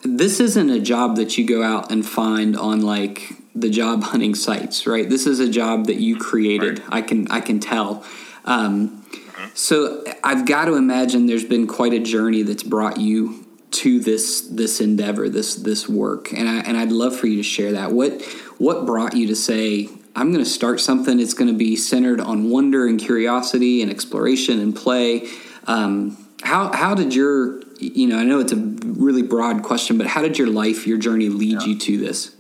this 0.04 0.40
isn't 0.40 0.70
a 0.70 0.80
job 0.80 1.18
that 1.18 1.38
you 1.38 1.46
go 1.46 1.64
out 1.64 1.92
and 1.92 2.06
find 2.06 2.56
on 2.56 2.82
like 2.82 3.34
the 3.56 3.70
job 3.70 4.04
hunting 4.12 4.36
sites, 4.36 4.88
right? 4.88 5.10
This 5.10 5.26
is 5.28 5.40
a 5.40 5.50
job 5.50 5.88
that 5.88 5.98
you 5.98 6.18
created. 6.18 6.80
Right. 6.80 6.88
I 6.92 7.02
can 7.02 7.30
I 7.30 7.42
can 7.42 7.60
tell. 7.60 8.06
Um, 8.46 9.04
mm-hmm. 9.04 9.50
So 9.54 10.04
I've 10.24 10.46
got 10.46 10.66
to 10.66 10.76
imagine 10.76 11.26
there's 11.26 11.46
been 11.46 11.68
quite 11.68 11.94
a 11.94 12.00
journey 12.00 12.44
that's 12.44 12.64
brought 12.64 12.98
you 12.98 13.43
to 13.74 14.00
this 14.00 14.42
this 14.42 14.80
endeavor, 14.82 15.30
this 15.30 15.56
this 15.56 15.90
work, 15.90 16.32
and 16.32 16.48
I 16.48 16.60
and 16.60 16.78
I'd 16.78 16.92
love 16.92 17.16
for 17.16 17.28
you 17.28 17.38
to 17.38 17.44
share 17.44 17.74
that. 17.74 17.92
What 17.92 18.22
what 18.58 18.86
brought 18.86 19.16
you 19.16 19.28
to 19.28 19.36
say 19.36 19.90
I'm 20.16 20.32
going 20.32 20.44
to 20.44 20.50
start 20.50 20.80
something? 20.80 21.20
It's 21.20 21.34
going 21.34 21.52
to 21.52 21.58
be 21.58 21.76
centered 21.76 22.22
on 22.22 22.50
wonder 22.50 22.88
and 22.88 23.00
curiosity 23.00 23.82
and 23.82 23.90
exploration 23.90 24.60
and 24.60 24.76
play. 24.76 25.28
Um, 25.66 26.18
how 26.44 26.72
how 26.72 26.94
did 26.94 27.16
your 27.16 27.62
you 27.80 28.08
know 28.08 28.18
I 28.18 28.24
know 28.24 28.40
it's 28.40 28.52
a 28.52 28.58
really 28.58 29.24
broad 29.24 29.64
question, 29.64 29.98
but 29.98 30.08
how 30.08 30.22
did 30.22 30.38
your 30.38 30.48
life, 30.48 30.86
your 30.86 30.98
journey, 30.98 31.30
lead 31.30 31.62
yeah. 31.62 31.68
you 31.68 31.80
to 31.80 31.98
this? 31.98 32.36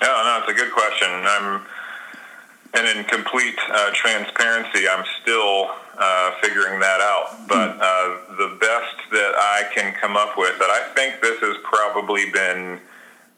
Yeah, 0.00 0.08
no, 0.08 0.40
it's 0.42 0.50
a 0.50 0.54
good 0.54 0.72
question. 0.72 1.08
I'm 1.08 1.62
and 2.74 2.98
in 2.98 3.04
complete 3.04 3.58
uh, 3.70 3.90
transparency, 3.92 4.88
I'm 4.88 5.04
still 5.20 5.70
uh, 5.98 6.32
figuring 6.40 6.80
that 6.80 7.00
out. 7.00 7.46
But 7.46 7.72
hmm. 7.74 7.80
uh, 7.80 8.36
the 8.36 8.56
best 8.58 9.01
I 9.42 9.64
can 9.74 9.92
come 9.94 10.16
up 10.16 10.38
with, 10.38 10.54
but 10.58 10.70
I 10.70 10.92
think 10.94 11.20
this 11.20 11.38
has 11.40 11.56
probably 11.64 12.30
been 12.30 12.80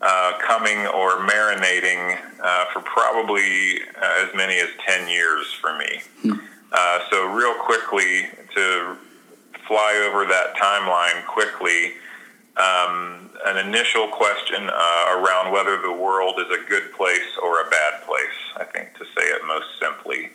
uh, 0.01 0.33
coming 0.47 0.87
or 0.87 1.13
marinating 1.27 2.19
uh, 2.43 2.67
for 2.73 2.81
probably 2.81 3.81
uh, 4.01 4.27
as 4.27 4.35
many 4.35 4.59
as 4.59 4.69
10 4.87 5.09
years 5.09 5.53
for 5.61 5.77
me. 5.79 6.03
Hmm. 6.23 6.35
so, 7.11 7.27
real 7.33 7.55
quickly, 7.55 8.29
to 8.55 8.97
fly 9.67 10.07
over 10.09 10.27
that 10.27 10.55
timeline 10.57 11.25
quickly, 11.27 11.95
um, 12.57 13.31
an 13.47 13.67
initial 13.67 14.09
question 14.09 14.69
uh, 14.69 15.19
around 15.19 15.53
whether 15.53 15.81
the 15.81 15.93
world 15.93 16.39
is 16.39 16.47
a 16.47 16.69
good 16.69 16.93
place 16.93 17.37
or 17.43 17.61
a 17.61 17.71
bad 17.71 18.03
place, 18.07 18.39
I 18.57 18.65
think, 18.65 18.95
to 18.95 19.05
say 19.05 19.23
it 19.23 19.43
most 19.47 19.67
simply. 19.81 20.31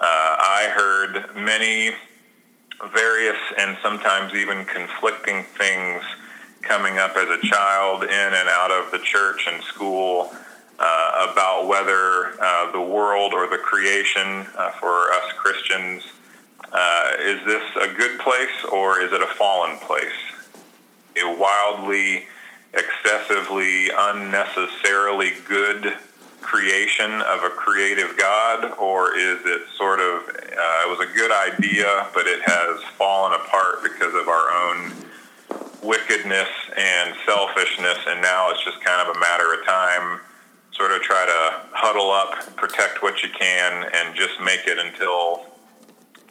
Uh, 0.00 0.04
I 0.04 0.70
heard 0.74 1.34
many 1.34 1.92
various 2.92 3.38
and 3.58 3.76
sometimes 3.82 4.34
even 4.34 4.64
conflicting 4.64 5.44
things 5.56 6.02
coming 6.62 6.98
up 6.98 7.16
as 7.16 7.28
a 7.28 7.46
child 7.46 8.02
in 8.02 8.10
and 8.10 8.48
out 8.48 8.70
of 8.70 8.90
the 8.90 8.98
church 8.98 9.46
and 9.50 9.62
school 9.62 10.30
uh, 10.78 11.28
about 11.32 11.66
whether 11.68 12.40
uh, 12.42 12.70
the 12.72 12.80
world 12.80 13.32
or 13.32 13.48
the 13.48 13.58
creation 13.58 14.46
uh, 14.56 14.70
for 14.72 15.10
us 15.12 15.32
Christians 15.36 16.04
uh, 16.72 17.12
is 17.20 17.44
this 17.46 17.62
a 17.80 17.94
good 17.94 18.18
place 18.20 18.64
or 18.72 19.00
is 19.00 19.12
it 19.12 19.22
a 19.22 19.26
fallen 19.26 19.78
place? 19.78 20.12
A 21.22 21.36
wildly, 21.38 22.26
excessively, 22.74 23.88
unnecessarily 23.96 25.32
good 25.48 25.94
creation 26.46 27.10
of 27.22 27.42
a 27.42 27.50
creative 27.50 28.16
God, 28.16 28.72
or 28.78 29.16
is 29.18 29.40
it 29.44 29.62
sort 29.76 29.98
of, 29.98 30.22
uh, 30.28 30.86
it 30.86 30.88
was 30.88 31.00
a 31.00 31.12
good 31.12 31.32
idea, 31.32 32.06
but 32.14 32.26
it 32.26 32.40
has 32.46 32.80
fallen 32.96 33.32
apart 33.34 33.82
because 33.82 34.14
of 34.14 34.28
our 34.28 34.46
own 34.54 34.92
wickedness 35.82 36.48
and 36.76 37.14
selfishness, 37.26 37.98
and 38.06 38.22
now 38.22 38.50
it's 38.50 38.64
just 38.64 38.80
kind 38.80 39.06
of 39.06 39.16
a 39.16 39.18
matter 39.18 39.52
of 39.54 39.66
time. 39.66 40.20
Sort 40.72 40.92
of 40.92 41.00
try 41.00 41.24
to 41.24 41.66
huddle 41.72 42.10
up, 42.10 42.54
protect 42.56 43.02
what 43.02 43.22
you 43.22 43.30
can, 43.30 43.90
and 43.94 44.14
just 44.14 44.40
make 44.40 44.66
it 44.66 44.78
until 44.78 45.46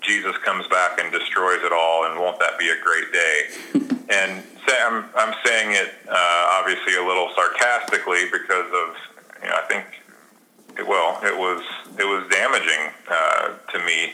Jesus 0.01 0.37
comes 0.45 0.67
back 0.67 0.99
and 0.99 1.11
destroys 1.11 1.63
it 1.63 1.73
all, 1.73 2.05
and 2.05 2.19
won't 2.19 2.39
that 2.39 2.57
be 2.59 2.69
a 2.69 2.79
great 2.81 3.11
day? 3.11 3.95
and 4.09 4.43
say, 4.67 4.77
I'm, 4.85 5.05
I'm 5.15 5.33
saying 5.43 5.71
it 5.71 5.93
uh, 6.07 6.59
obviously 6.61 6.95
a 6.95 7.03
little 7.03 7.31
sarcastically 7.35 8.29
because 8.31 8.67
of, 8.69 8.95
you 9.41 9.49
know, 9.49 9.55
I 9.55 9.65
think, 9.67 9.85
well, 10.83 11.19
it 11.23 11.37
was 11.37 11.63
it 11.97 12.03
was 12.03 12.27
damaging 12.29 12.93
uh, 13.09 13.49
to 13.71 13.79
me 13.85 14.13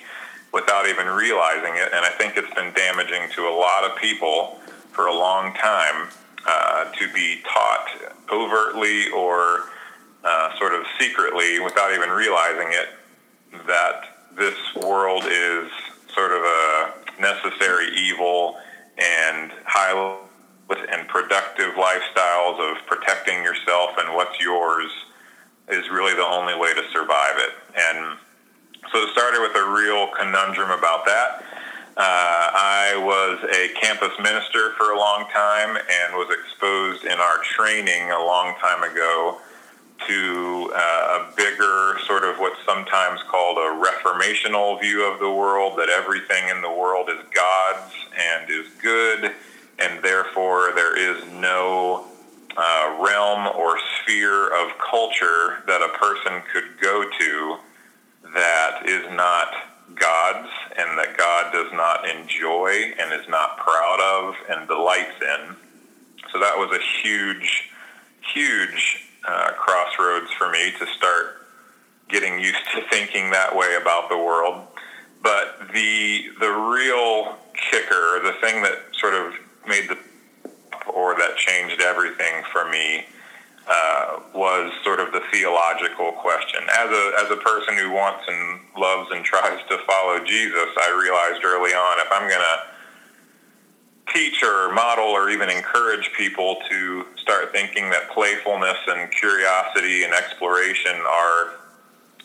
without 0.54 0.88
even 0.88 1.08
realizing 1.08 1.76
it, 1.76 1.90
and 1.94 2.06
I 2.06 2.10
think 2.10 2.38
it's 2.38 2.54
been 2.54 2.74
damaging 2.74 3.30
to 3.36 3.48
a 3.48 3.54
lot 3.56 3.84
of 3.84 3.96
people 3.98 4.60
for 4.92 5.08
a 5.08 5.14
long 5.14 5.54
time 5.56 6.10
uh, 6.46 6.92
to 6.92 7.14
be 7.14 7.42
taught 7.44 7.88
overtly 8.32 9.10
or 9.12 9.64
uh, 10.24 10.58
sort 10.58 10.74
of 10.74 10.86
secretly, 11.00 11.60
without 11.60 11.94
even 11.94 12.10
realizing 12.10 12.68
it, 12.70 12.90
that 13.66 14.18
this 14.36 14.58
world 14.76 15.24
is 15.26 15.72
sort 16.14 16.32
of 16.32 16.44
a 16.44 16.94
necessary 17.20 17.88
evil 17.98 18.58
and 18.98 19.52
high 19.66 20.18
and 20.92 21.08
productive 21.08 21.74
lifestyles 21.76 22.60
of 22.60 22.86
protecting 22.86 23.44
yourself 23.44 23.92
and 23.98 24.14
what's 24.16 24.40
yours 24.40 24.90
is 25.72 25.90
really 25.90 26.14
the 26.14 26.26
only 26.26 26.56
way 26.56 26.74
to 26.74 26.84
survive 26.92 27.38
it. 27.38 27.54
And 27.76 28.18
so 28.92 29.00
it 29.00 29.10
started 29.12 29.42
with 29.42 29.56
a 29.56 29.72
real 29.72 30.08
conundrum 30.18 30.72
about 30.72 31.06
that. 31.06 31.46
Uh, 31.98 32.04
I 32.04 32.94
was 32.98 33.40
a 33.54 33.70
campus 33.80 34.18
minister 34.20 34.72
for 34.78 34.92
a 34.92 34.98
long 34.98 35.28
time 35.32 35.76
and 35.78 36.14
was 36.16 36.30
exposed 36.32 37.06
in 37.06 37.20
our 37.20 37.38
training 37.44 38.12
a 38.12 38.20
long 38.20 38.56
time 38.60 38.84
ago 38.84 39.40
to 40.08 40.72
uh, 40.74 40.80
a 41.30 41.36
bigger 41.36 42.00
sort 42.08 42.24
of 42.24 42.38
what's 42.40 42.60
sometimes 42.66 43.22
called 43.30 43.58
a 43.58 43.86
reformational 43.86 44.80
view 44.82 45.06
of 45.06 45.20
the 45.20 45.30
world, 45.30 45.78
that 45.78 45.90
everything 45.90 46.50
in 46.50 46.62
the 46.62 46.72
world 46.72 47.10
is 47.10 47.20
God's 47.34 47.94
and 48.18 48.50
is 48.50 48.68
good, 48.82 49.32
and 49.80 50.02
therefore 50.04 50.72
there 50.74 50.98
is 50.98 51.24
no 51.34 52.08
uh, 52.58 52.98
realm 53.00 53.48
or 53.56 53.78
sphere 54.02 54.48
of 54.48 54.78
culture 54.78 55.64
that 55.68 55.82
a 55.82 55.98
person 55.98 56.42
could 56.52 56.80
go 56.82 57.10
to 57.20 57.58
that 58.34 58.84
is 58.86 59.06
not 59.12 59.54
God's 59.96 60.50
and 60.78 60.98
that 60.98 61.18
God 61.18 61.52
does 61.52 61.72
not 61.74 62.08
enjoy 62.08 62.94
and 63.00 63.14
is 63.14 63.28
not 63.28 63.58
proud 63.58 64.00
of 64.00 64.36
and 64.50 64.68
delights 64.68 65.22
in. 65.22 65.56
So 66.32 66.40
that 66.40 66.58
was 66.58 66.72
a 66.72 66.82
huge, 67.04 67.70
huge 68.34 69.08
uh, 69.28 69.52
crossroads 69.54 70.32
for 70.32 70.50
me 70.50 70.72
to 70.80 70.86
start 70.98 71.48
getting 72.10 72.40
used 72.40 72.60
to 72.76 72.82
thinking 72.90 73.32
that 73.32 73.56
way 73.56 73.78
about 73.82 74.10
the 74.10 74.18
world. 74.18 74.68
But 75.24 75.72
the 75.74 76.30
the 76.40 76.50
real 76.50 77.38
kicker, 77.54 78.22
the 78.24 78.36
thing 78.42 78.64
that 78.64 78.80
sort 78.94 79.14
of 79.14 79.34
made 79.68 79.88
the 79.90 79.98
or 80.88 81.16
that 81.16 81.38
changed 81.38 81.82
everything 81.82 82.44
for 82.52 82.70
me 82.70 83.06
uh, 83.68 84.20
was 84.34 84.72
sort 84.84 85.00
of 85.00 85.12
the 85.12 85.22
theological 85.32 86.12
question. 86.14 86.62
As 86.74 86.90
a 86.90 87.14
as 87.24 87.32
a 87.32 87.38
person 87.38 87.78
who 87.78 87.92
wants 87.92 88.26
and 88.28 88.60
loves 88.78 89.12
and 89.12 89.24
tries 89.24 89.60
to 89.70 89.78
follow 89.86 90.24
Jesus, 90.26 90.70
I 90.78 90.90
realized 91.00 91.44
early 91.44 91.72
on 91.72 92.00
if 92.00 92.12
I'm 92.12 92.28
going 92.28 92.42
to 92.42 92.72
teach 94.14 94.44
or 94.44 94.74
model 94.74 95.06
or 95.06 95.30
even 95.30 95.50
encourage 95.50 96.12
people 96.18 96.58
to 96.70 97.06
start 97.18 97.52
thinking 97.52 97.90
that 97.92 98.10
playfulness 98.10 98.78
and 98.88 99.12
curiosity 99.12 100.04
and 100.04 100.14
exploration 100.14 100.96
are 100.96 101.54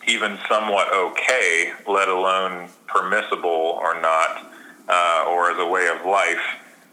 even 0.07 0.37
somewhat 0.49 0.87
okay, 0.93 1.73
let 1.87 2.07
alone 2.07 2.69
permissible 2.87 3.77
or 3.79 3.99
not, 4.01 4.51
uh, 4.87 5.25
or 5.29 5.51
as 5.51 5.59
a 5.59 5.65
way 5.65 5.87
of 5.87 6.05
life, 6.05 6.43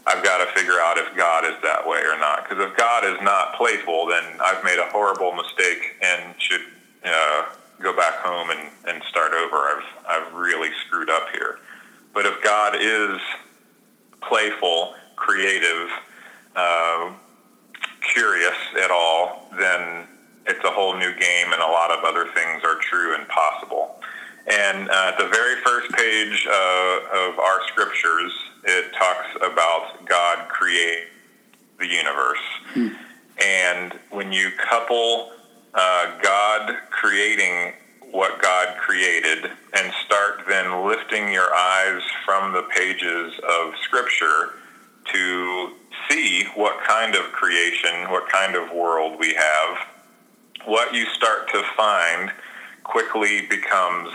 I've 0.07 0.23
got 0.23 0.45
to 0.45 0.53
figure 0.53 0.79
out 0.81 0.99
if 0.99 1.17
God 1.17 1.45
is 1.45 1.55
that 1.63 1.87
way 1.87 2.01
or 2.01 2.19
not. 2.19 2.47
Because 2.47 2.63
if 2.65 2.77
God 2.77 3.05
is 3.05 3.21
not 3.23 3.55
playful, 3.55 4.07
then 4.07 4.23
I've 4.45 4.63
made 4.63 4.79
a 4.79 4.91
horrible 4.91 5.33
mistake 5.33 5.97
and 6.03 6.35
should 6.39 6.61
uh, 7.05 7.47
go 7.81 7.97
back 7.97 8.17
home 8.17 8.51
and, 8.51 8.71
and 8.87 9.03
start 9.05 9.33
over. 9.33 9.57
I've, 9.57 9.85
I've 10.09 10.35
really 10.35 10.71
screwed 10.87 11.09
up 11.09 11.29
here. 11.33 11.59
But 12.13 12.27
if 12.27 12.43
God 12.43 12.77
is 12.79 13.19
playful, 14.21 14.95
creative, 15.17 15.89
uh, 16.55 17.13
curious 18.13 18.57
at 18.83 18.91
all, 18.91 19.49
then 19.59 20.07
it's 20.47 20.63
a 20.65 20.71
whole 20.71 20.95
new 20.97 21.13
game, 21.15 21.53
and 21.53 21.63
a 21.63 21.67
lot 21.67 21.91
of 21.91 22.05
other 22.05 22.27
things 22.35 22.63
are 22.63 22.77
true 22.77 23.15
and 23.15 23.27
possible. 23.29 24.01
And 24.47 24.91
uh, 24.91 25.13
at 25.13 25.19
the 25.19 25.29
very 25.29 25.61
first 25.63 25.91
page 25.93 26.47
uh, 26.47 27.31
of 27.31 27.39
our 27.39 27.61
scriptures, 27.69 28.33
it 28.65 28.93
talks 28.93 29.29
about 29.37 30.05
God 30.07 30.49
create 30.49 31.09
the 31.79 31.87
universe. 31.87 32.39
Hmm. 32.73 32.89
And 33.43 33.93
when 34.11 34.33
you 34.33 34.51
couple 34.53 35.33
uh, 35.75 36.19
God 36.23 36.77
creating 36.91 37.73
what 38.15 38.41
God 38.41 38.77
created 38.79 39.51
and 39.73 39.93
start 40.07 40.43
then 40.47 40.87
lifting 40.87 41.33
your 41.33 41.53
eyes 41.53 42.01
from 42.25 42.53
the 42.53 42.63
pages 42.63 43.33
of 43.43 43.75
Scripture 43.83 44.55
to 45.13 45.73
see 46.09 46.45
what 46.55 46.83
kind 46.85 47.17
of 47.17 47.25
creation, 47.33 48.09
what 48.11 48.29
kind 48.29 48.55
of 48.55 48.71
world 48.73 49.19
we 49.19 49.35
have, 49.35 49.79
what 50.65 50.95
you 50.95 51.07
start 51.07 51.49
to 51.49 51.63
find 51.77 52.31
quickly 52.85 53.47
becomes, 53.47 54.11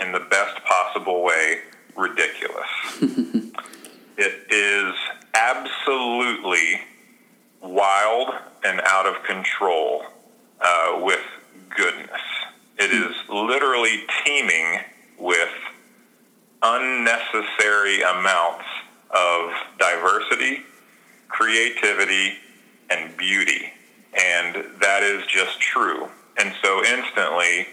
in 0.00 0.12
the 0.12 0.20
best 0.30 0.62
possible 0.64 1.22
way, 1.22 1.60
ridiculous. 1.96 2.68
it 4.16 4.50
is 4.50 4.94
absolutely 5.34 6.80
wild 7.62 8.34
and 8.64 8.80
out 8.84 9.06
of 9.06 9.22
control 9.22 10.04
uh, 10.60 11.00
with 11.02 11.20
goodness. 11.76 12.20
It 12.78 12.90
is 12.90 13.14
literally 13.28 14.04
teeming 14.24 14.80
with 15.18 15.52
unnecessary 16.62 18.02
amounts 18.02 18.64
of 19.10 19.52
diversity, 19.78 20.62
creativity, 21.28 22.34
and 22.90 23.16
beauty. 23.16 23.72
And 24.14 24.64
that 24.80 25.02
is 25.02 25.26
just 25.26 25.60
true. 25.60 26.08
And 26.36 26.54
so 26.62 26.84
instantly, 26.84 27.68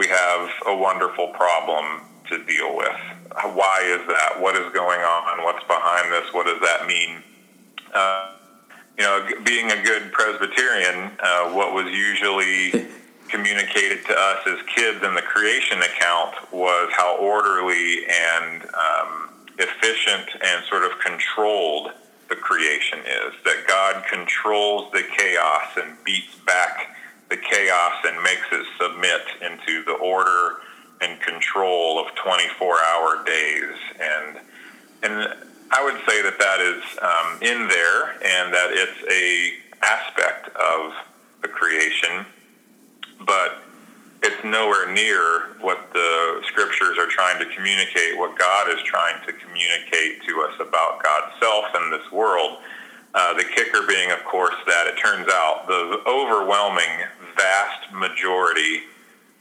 we 0.00 0.06
have 0.08 0.48
a 0.66 0.74
wonderful 0.74 1.28
problem 1.28 2.00
to 2.26 2.42
deal 2.46 2.74
with. 2.74 2.96
Why 3.52 3.82
is 3.84 4.06
that? 4.08 4.40
What 4.40 4.56
is 4.56 4.72
going 4.72 5.00
on? 5.00 5.44
What's 5.44 5.62
behind 5.66 6.10
this? 6.10 6.32
What 6.32 6.46
does 6.46 6.58
that 6.62 6.86
mean? 6.86 7.22
Uh, 7.92 8.32
you 8.96 9.04
know, 9.04 9.28
being 9.44 9.70
a 9.70 9.82
good 9.82 10.10
Presbyterian, 10.10 11.10
uh, 11.22 11.50
what 11.50 11.74
was 11.74 11.92
usually 11.92 12.88
communicated 13.28 14.02
to 14.06 14.14
us 14.18 14.38
as 14.46 14.58
kids 14.74 15.04
in 15.04 15.14
the 15.14 15.20
creation 15.20 15.78
account 15.82 16.50
was 16.50 16.88
how 16.96 17.18
orderly 17.18 18.06
and 18.08 18.62
um, 18.64 19.28
efficient 19.58 20.30
and 20.42 20.64
sort 20.64 20.84
of 20.84 20.98
controlled 21.00 21.92
the 22.30 22.36
creation 22.36 23.00
is. 23.00 23.34
That 23.44 23.66
God 23.68 24.02
controls 24.06 24.90
the 24.92 25.02
chaos 25.14 25.76
and 25.76 26.02
beats 26.04 26.36
back 26.46 26.96
the 27.30 27.36
chaos 27.36 27.94
and 28.04 28.22
makes 28.22 28.46
it 28.52 28.66
submit 28.80 29.22
into 29.40 29.84
the 29.84 29.92
order 29.92 30.56
and 31.00 31.20
control 31.20 31.98
of 31.98 32.14
24-hour 32.16 33.24
days. 33.24 33.76
And 34.00 34.40
and 35.02 35.34
I 35.72 35.82
would 35.82 35.98
say 36.06 36.20
that 36.20 36.38
that 36.38 36.60
is 36.60 36.82
um, 37.00 37.40
in 37.40 37.68
there, 37.68 38.12
and 38.22 38.52
that 38.52 38.70
it's 38.72 39.02
a 39.10 39.54
aspect 39.82 40.54
of 40.56 40.92
the 41.40 41.48
creation 41.48 42.26
but 43.20 43.62
it's 44.22 44.42
nowhere 44.44 44.92
near 44.92 45.56
what 45.60 45.92
the 45.92 46.42
scriptures 46.46 46.98
are 46.98 47.06
trying 47.06 47.38
to 47.38 47.46
communicate, 47.54 48.18
what 48.18 48.38
God 48.38 48.68
is 48.68 48.82
trying 48.82 49.16
to 49.26 49.32
communicate 49.32 50.22
to 50.28 50.42
us 50.42 50.54
about 50.60 51.02
God's 51.02 51.32
self 51.40 51.66
and 51.74 51.92
this 51.92 52.10
world. 52.12 52.58
Uh, 53.14 53.34
the 53.34 53.44
kicker 53.44 53.86
being, 53.88 54.10
of 54.12 54.22
course, 54.24 54.54
that 54.66 54.86
it 54.86 54.96
turns 54.96 55.26
out 55.28 55.66
the 55.66 56.00
overwhelming 56.06 57.06
vast 57.36 57.92
majority 57.92 58.82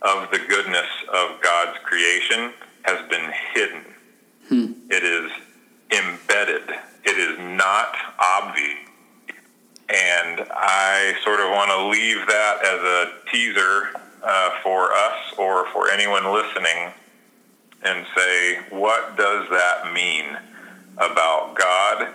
of 0.01 0.31
the 0.31 0.39
goodness 0.39 0.87
of 1.13 1.41
God's 1.41 1.77
creation 1.83 2.53
has 2.83 3.07
been 3.09 3.31
hidden. 3.53 3.81
Hmm. 4.47 4.71
It 4.89 5.03
is 5.03 5.31
embedded. 5.91 6.69
It 7.03 7.17
is 7.17 7.37
not 7.39 7.95
obvious 8.19 8.89
and 9.89 10.45
I 10.51 11.15
sort 11.23 11.39
of 11.39 11.49
want 11.49 11.71
to 11.71 11.87
leave 11.87 12.27
that 12.27 12.63
as 12.63 12.79
a 12.79 13.31
teaser 13.31 13.89
uh, 14.21 14.51
for 14.61 14.93
us 14.93 15.33
or 15.37 15.65
for 15.67 15.89
anyone 15.89 16.31
listening 16.31 16.93
and 17.81 18.05
say, 18.15 18.59
what 18.69 19.17
does 19.17 19.49
that 19.49 19.91
mean 19.91 20.37
about 20.97 21.55
God, 21.55 22.09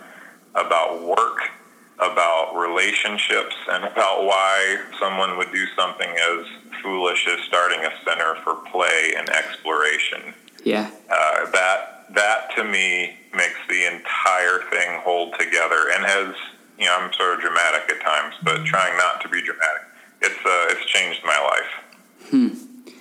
about 0.53 1.03
work, 1.03 1.49
about 1.97 2.55
relationships, 2.55 3.55
and 3.69 3.85
about 3.85 4.25
why 4.25 4.79
someone 4.99 5.37
would 5.37 5.51
do 5.51 5.65
something 5.77 6.09
as 6.09 6.45
foolish 6.81 7.27
as 7.27 7.39
starting 7.47 7.79
a 7.79 7.91
center 8.03 8.35
for 8.43 8.55
play 8.71 9.13
and 9.17 9.29
exploration? 9.29 10.33
Yeah. 10.63 10.89
Uh, 11.09 11.51
that 11.51 12.13
that 12.13 12.55
to 12.55 12.63
me 12.63 13.17
makes 13.33 13.59
the 13.67 13.85
entire 13.85 14.59
thing 14.69 15.01
hold 15.03 15.33
together 15.39 15.89
and 15.93 16.05
has 16.05 16.35
you 16.77 16.85
know, 16.85 16.97
I'm 16.99 17.13
sort 17.13 17.35
of 17.35 17.41
dramatic 17.41 17.89
at 17.89 18.01
times, 18.01 18.35
but 18.43 18.65
trying 18.65 18.97
not 18.97 19.21
to 19.21 19.29
be 19.29 19.41
dramatic. 19.41 19.83
It's 20.21 20.35
uh, 20.45 20.67
it's 20.71 20.85
changed 20.85 21.21
my 21.23 21.39
life. 21.39 22.29
Hmm. 22.29 22.93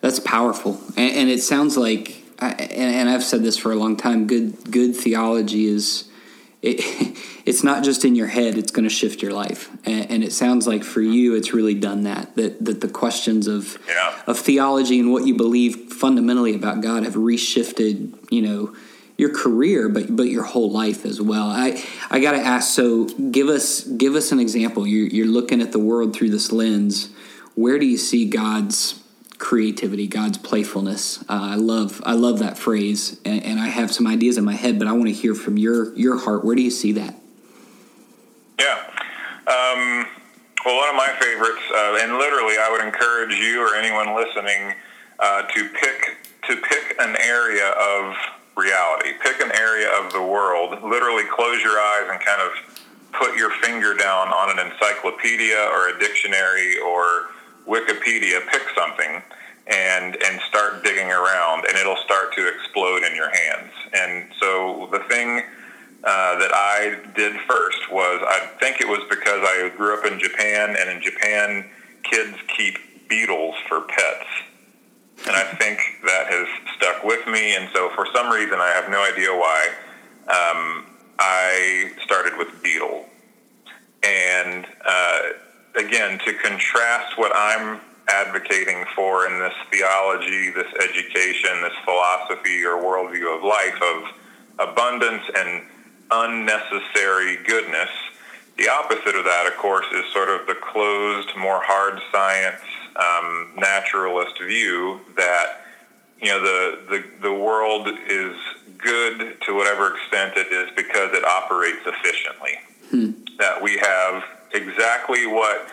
That's 0.00 0.20
powerful, 0.20 0.80
and, 0.96 1.16
and 1.16 1.30
it 1.30 1.42
sounds 1.42 1.76
like, 1.76 2.22
and, 2.40 2.60
and, 2.60 3.08
I've 3.08 3.24
said 3.24 3.42
this 3.42 3.56
for 3.56 3.72
a 3.72 3.76
long 3.76 3.96
time. 3.96 4.26
Good 4.26 4.70
good 4.70 4.94
theology 4.94 5.66
is. 5.66 6.08
It, 6.66 7.16
it's 7.46 7.62
not 7.62 7.84
just 7.84 8.04
in 8.04 8.14
your 8.14 8.26
head; 8.26 8.58
it's 8.58 8.70
going 8.70 8.88
to 8.88 8.94
shift 8.94 9.22
your 9.22 9.32
life, 9.32 9.70
and, 9.84 10.10
and, 10.10 10.24
it 10.24 10.32
sounds 10.32 10.66
like 10.66 10.84
for 10.84 11.00
you, 11.00 11.34
it's 11.34 11.52
really 11.52 11.74
done 11.74 12.02
that. 12.02 12.34
That 12.36 12.64
that 12.64 12.80
the 12.80 12.88
questions 12.88 13.46
of 13.46 13.78
yeah. 13.88 14.20
of 14.26 14.38
theology 14.38 14.98
and 15.00 15.12
what 15.12 15.26
you 15.26 15.36
believe 15.36 15.92
fundamentally 15.92 16.54
about 16.54 16.80
God 16.80 17.04
have 17.04 17.14
reshifted. 17.14 18.14
You 18.30 18.42
know, 18.42 18.76
your 19.16 19.32
career, 19.32 19.88
but 19.88 20.14
but 20.14 20.24
your 20.24 20.44
whole 20.44 20.70
life 20.70 21.04
as 21.04 21.20
well. 21.20 21.48
I 21.48 21.82
I 22.10 22.20
got 22.20 22.32
to 22.32 22.40
ask. 22.40 22.74
So 22.74 23.04
give 23.06 23.48
us 23.48 23.82
give 23.82 24.14
us 24.14 24.32
an 24.32 24.40
example. 24.40 24.86
You're, 24.86 25.08
you're 25.08 25.26
looking 25.26 25.62
at 25.62 25.72
the 25.72 25.78
world 25.78 26.14
through 26.14 26.30
this 26.30 26.52
lens. 26.52 27.10
Where 27.54 27.78
do 27.78 27.86
you 27.86 27.96
see 27.96 28.26
God's 28.26 29.02
creativity, 29.38 30.06
God's 30.06 30.38
playfulness? 30.38 31.22
Uh, 31.22 31.52
I 31.52 31.54
love 31.56 32.02
I 32.04 32.12
love 32.12 32.38
that 32.40 32.58
phrase, 32.58 33.20
and, 33.24 33.42
and, 33.42 33.60
I 33.60 33.68
have 33.68 33.92
some 33.92 34.06
ideas 34.06 34.38
in 34.38 34.44
my 34.44 34.54
head, 34.54 34.78
but 34.78 34.88
I 34.88 34.92
want 34.92 35.06
to 35.06 35.12
hear 35.12 35.34
from 35.34 35.58
your 35.58 35.94
your 35.94 36.18
heart. 36.18 36.44
Where 36.44 36.54
do 36.56 36.62
you 36.62 36.70
see 36.70 36.92
that? 36.92 37.14
Yeah. 38.58 38.78
Um, 39.46 40.06
well, 40.64 40.76
one 40.76 40.88
of 40.88 40.96
my 40.96 41.14
favorites, 41.20 41.62
uh, 41.70 41.98
and 42.02 42.18
literally, 42.18 42.56
I 42.58 42.68
would 42.70 42.84
encourage 42.84 43.34
you 43.34 43.60
or 43.60 43.76
anyone 43.76 44.14
listening 44.16 44.74
uh, 45.18 45.42
to 45.42 45.68
pick 45.68 46.16
to 46.48 46.56
pick 46.56 46.96
an 46.98 47.16
area 47.20 47.70
of 47.70 48.16
reality. 48.56 49.10
Pick 49.22 49.40
an 49.40 49.52
area 49.52 49.88
of 50.00 50.12
the 50.12 50.22
world, 50.22 50.82
literally 50.82 51.24
close 51.24 51.62
your 51.62 51.78
eyes 51.78 52.08
and 52.10 52.20
kind 52.20 52.40
of 52.40 52.52
put 53.12 53.36
your 53.36 53.50
finger 53.62 53.94
down 53.94 54.28
on 54.28 54.58
an 54.58 54.70
encyclopedia 54.70 55.56
or 55.72 55.88
a 55.88 55.98
dictionary 55.98 56.78
or 56.78 57.30
Wikipedia, 57.66 58.46
pick 58.48 58.62
something 58.76 59.22
and 59.66 60.16
and 60.24 60.40
start 60.42 60.84
digging 60.84 61.10
around 61.10 61.64
and 61.66 61.76
it'll 61.76 61.96
start 62.04 62.32
to 62.34 62.48
explode 62.48 63.02
in 63.02 63.14
your 63.14 63.30
hands. 63.30 63.72
And 63.94 64.28
so 64.40 64.88
the 64.92 65.00
thing 65.00 65.42
uh, 66.04 66.38
that 66.38 66.52
I 66.54 66.98
did 67.16 67.34
first 67.48 67.90
was 67.90 68.22
I 68.26 68.46
think 68.60 68.80
it 68.80 68.88
was 68.88 69.02
because 69.10 69.40
I 69.42 69.72
grew 69.76 69.98
up 69.98 70.04
in 70.04 70.20
Japan 70.20 70.76
and 70.78 70.90
in 70.90 71.02
Japan 71.02 71.68
kids 72.04 72.36
keep 72.56 73.08
beetles 73.08 73.56
for 73.68 73.80
pets 73.82 74.26
and 75.26 75.34
I 75.34 75.42
think 75.58 75.78
that 76.04 76.26
has 76.28 76.48
stuck 76.76 77.04
with 77.04 77.26
me. 77.26 77.56
And 77.56 77.68
so, 77.74 77.90
for 77.94 78.06
some 78.14 78.30
reason, 78.30 78.58
I 78.60 78.68
have 78.68 78.90
no 78.90 79.02
idea 79.02 79.30
why, 79.32 79.68
um, 80.28 80.86
I 81.18 81.92
started 82.04 82.36
with 82.36 82.62
beetle. 82.62 83.06
And 84.02 84.66
uh, 84.84 85.20
again, 85.76 86.18
to 86.24 86.32
contrast 86.34 87.18
what 87.18 87.32
I'm 87.34 87.80
advocating 88.08 88.84
for 88.94 89.26
in 89.26 89.38
this 89.38 89.54
theology, 89.70 90.50
this 90.50 90.72
education, 90.80 91.60
this 91.62 91.74
philosophy 91.84 92.64
or 92.64 92.76
worldview 92.76 93.36
of 93.36 93.42
life 93.42 93.80
of 93.82 94.68
abundance 94.68 95.22
and 95.36 95.62
unnecessary 96.10 97.38
goodness. 97.44 97.90
The 98.58 98.68
opposite 98.68 99.16
of 99.16 99.24
that, 99.24 99.46
of 99.46 99.56
course, 99.58 99.86
is 99.92 100.04
sort 100.12 100.28
of 100.28 100.46
the 100.46 100.54
closed, 100.54 101.28
more 101.36 101.60
hard 101.62 102.00
science, 102.10 102.62
um, 102.96 103.52
naturalist 103.56 104.40
view 104.40 105.00
that 105.16 105.62
you 106.22 106.30
know 106.30 106.40
the, 106.40 106.78
the 106.88 107.28
the 107.28 107.34
world 107.34 107.88
is 108.08 108.34
good 108.78 109.36
to 109.42 109.54
whatever 109.54 109.94
extent 109.94 110.32
it 110.36 110.50
is 110.50 110.70
because 110.74 111.10
it 111.12 111.24
operates 111.24 111.84
efficiently. 111.84 112.52
Hmm. 112.90 113.10
That 113.38 113.60
we 113.62 113.76
have 113.76 114.24
exactly 114.56 115.26
what 115.26 115.68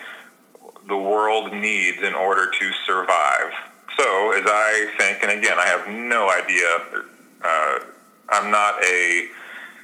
the 0.88 0.98
world 0.98 1.54
needs 1.54 2.02
in 2.02 2.13
order 2.13 2.52
to 2.52 2.72
survive. 2.86 3.54
So, 3.98 4.32
as 4.34 4.43
I 4.46 4.93
think, 4.98 5.24
and 5.24 5.32
again, 5.32 5.58
I 5.58 5.65
have 5.67 5.88
no 5.88 6.30
idea. 6.30 7.04
Uh, 7.43 7.80
I'm 8.30 8.52
not 8.52 8.84
a 8.84 9.28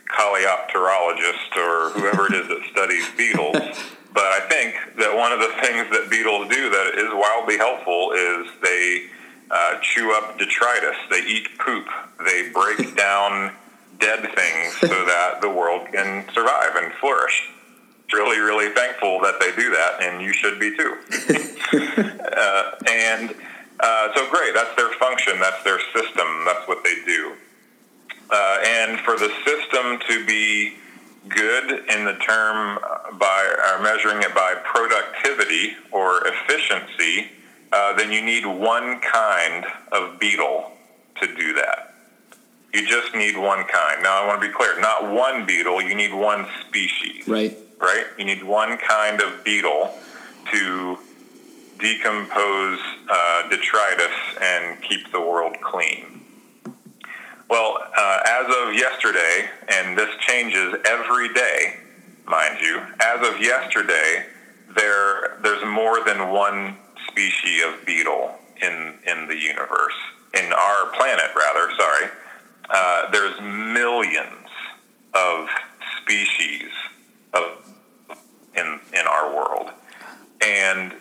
coleopterologist 0.09 1.55
or 1.55 1.91
whoever 1.91 2.25
it 2.27 2.33
is 2.33 2.47
that 2.47 2.61
studies 2.71 3.05
beetles. 3.17 3.57
But 4.11 4.25
I 4.25 4.39
think 4.49 4.75
that 4.97 5.15
one 5.15 5.31
of 5.31 5.39
the 5.39 5.53
things 5.61 5.87
that 5.91 6.09
beetles 6.09 6.49
do 6.49 6.69
that 6.71 6.95
is 6.97 7.13
wildly 7.13 7.57
helpful 7.57 8.11
is 8.11 8.47
they 8.59 9.05
uh, 9.51 9.79
chew 9.81 10.11
up 10.11 10.37
detritus. 10.39 10.97
They 11.11 11.21
eat 11.21 11.47
poop. 11.59 11.87
They 12.25 12.49
break 12.49 12.95
down 12.97 13.53
dead 13.99 14.21
things 14.33 14.75
so 14.79 15.05
that 15.05 15.41
the 15.41 15.49
world 15.49 15.87
can 15.91 16.25
survive 16.33 16.75
and 16.75 16.91
flourish. 16.93 17.51
Really, 18.11 18.39
really 18.39 18.73
thankful 18.73 19.19
that 19.21 19.39
they 19.39 19.51
do 19.55 19.69
that, 19.69 20.01
and 20.01 20.21
you 20.21 20.33
should 20.33 20.59
be 20.59 20.75
too. 20.75 20.97
uh, 22.37 22.71
and 22.89 23.35
uh, 23.79 24.13
so 24.15 24.29
great, 24.29 24.53
that's 24.53 24.75
their 24.75 24.91
function, 24.93 25.39
that's 25.39 25.63
their 25.63 25.79
system, 25.93 26.27
that's 26.45 26.67
what 26.67 26.83
they 26.83 26.95
do. 27.05 27.35
Uh, 28.31 28.57
and 28.65 28.99
for 29.01 29.17
the 29.17 29.29
system 29.45 29.99
to 30.07 30.25
be 30.25 30.73
good 31.29 31.83
in 31.89 32.05
the 32.05 32.15
term 32.15 32.79
by 33.19 33.55
uh, 33.67 33.81
measuring 33.81 34.21
it 34.21 34.33
by 34.33 34.55
productivity 34.63 35.73
or 35.91 36.25
efficiency, 36.27 37.29
uh, 37.71 37.95
then 37.95 38.11
you 38.11 38.21
need 38.21 38.45
one 38.45 38.99
kind 39.01 39.65
of 39.91 40.19
beetle 40.19 40.71
to 41.21 41.27
do 41.35 41.53
that. 41.53 41.93
You 42.73 42.87
just 42.87 43.15
need 43.15 43.35
one 43.37 43.63
kind. 43.65 44.03
Now, 44.03 44.23
I 44.23 44.27
want 44.27 44.41
to 44.41 44.47
be 44.47 44.53
clear 44.53 44.79
not 44.79 45.11
one 45.11 45.45
beetle, 45.45 45.81
you 45.81 45.95
need 45.95 46.13
one 46.13 46.47
species. 46.67 47.27
Right. 47.27 47.57
Right? 47.79 48.05
You 48.17 48.25
need 48.25 48.43
one 48.43 48.77
kind 48.77 49.21
of 49.21 49.43
beetle 49.43 49.93
to 50.51 50.97
decompose 51.79 52.79
uh, 53.09 53.49
detritus 53.49 54.11
and 54.41 54.81
keep 54.81 55.11
the 55.11 55.21
world 55.21 55.55
clean. 55.61 56.21
Well, 57.49 57.79
uh, 57.97 58.19
as 58.27 58.45
of 58.45 58.73
yesterday, 58.75 59.49
and 59.69 59.97
this 59.97 60.09
changes 60.19 60.75
every 60.85 61.33
day, 61.33 61.77
mind 62.27 62.59
you, 62.61 62.81
as 62.99 63.27
of 63.27 63.41
yesterday, 63.41 64.25
there 64.75 65.39
there's 65.41 65.65
more 65.65 66.03
than 66.05 66.29
one 66.29 66.75
species 67.07 67.63
of 67.65 67.85
beetle 67.85 68.35
in 68.61 68.93
in 69.07 69.27
the 69.27 69.35
universe, 69.35 69.95
in 70.35 70.53
our 70.53 70.91
planet, 70.91 71.31
rather. 71.35 71.71
Sorry, 71.75 72.09
uh, 72.69 73.09
there's 73.11 73.39
millions 73.41 74.47
of 75.15 75.47
species 76.01 76.69
of 77.33 77.68
in 78.59 78.79
in 78.93 79.07
our 79.07 79.35
world, 79.35 79.71
and 80.45 80.93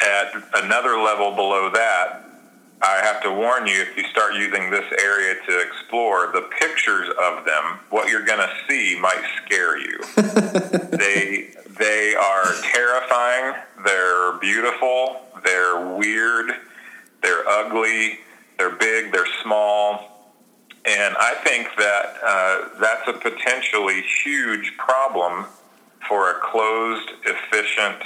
at 0.00 0.34
another 0.62 0.98
level 0.98 1.30
below 1.34 1.70
that, 1.70 2.24
I 2.82 3.00
have 3.02 3.22
to 3.22 3.32
warn 3.32 3.66
you 3.66 3.80
if 3.80 3.96
you 3.96 4.04
start 4.04 4.34
using 4.34 4.70
this 4.70 4.84
area 5.00 5.36
to 5.46 5.60
explore, 5.60 6.30
the 6.32 6.42
pictures 6.60 7.08
of 7.08 7.44
them, 7.44 7.78
what 7.90 8.08
you're 8.08 8.24
going 8.24 8.40
to 8.40 8.52
see 8.68 8.98
might 9.00 9.22
scare 9.44 9.78
you. 9.78 9.98
they 10.96 11.50
they 11.78 12.14
are 12.14 12.52
terrifying, 12.62 13.54
they're 13.84 14.32
beautiful, 14.38 15.22
they're 15.44 15.96
weird, 15.96 16.50
they're 17.22 17.48
ugly, 17.48 18.20
they're 18.58 18.76
big, 18.76 19.12
they're 19.12 19.26
small. 19.42 20.32
And 20.84 21.16
I 21.18 21.34
think 21.42 21.68
that 21.78 22.16
uh, 22.22 22.78
that's 22.78 23.08
a 23.08 23.12
potentially 23.14 24.02
huge 24.24 24.76
problem 24.76 25.46
for 26.08 26.30
a 26.30 26.40
closed, 26.40 27.10
efficient 27.24 28.02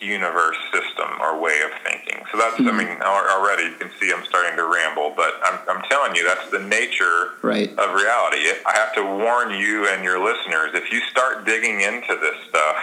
universe 0.00 0.56
system 0.72 1.08
or 1.20 1.40
way 1.40 1.60
of 1.64 1.70
thinking. 1.84 2.24
So 2.32 2.38
that's, 2.38 2.56
mm-hmm. 2.56 2.68
I 2.68 2.84
mean, 2.84 3.02
already 3.02 3.64
you 3.64 3.76
can 3.76 3.90
see 4.00 4.12
I'm 4.12 4.24
starting 4.24 4.56
to 4.56 4.66
ramble, 4.66 5.12
but 5.16 5.34
I'm, 5.44 5.58
I'm 5.68 5.82
telling 5.88 6.14
you, 6.14 6.24
that's 6.26 6.50
the 6.50 6.58
nature 6.58 7.38
right. 7.42 7.70
of 7.70 7.94
reality. 7.94 8.40
I 8.66 8.72
have 8.74 8.94
to 8.94 9.02
warn 9.02 9.58
you 9.58 9.88
and 9.88 10.04
your 10.04 10.22
listeners, 10.22 10.70
if 10.74 10.92
you 10.92 11.00
start 11.00 11.44
digging 11.44 11.80
into 11.80 12.16
this 12.20 12.36
stuff, 12.48 12.76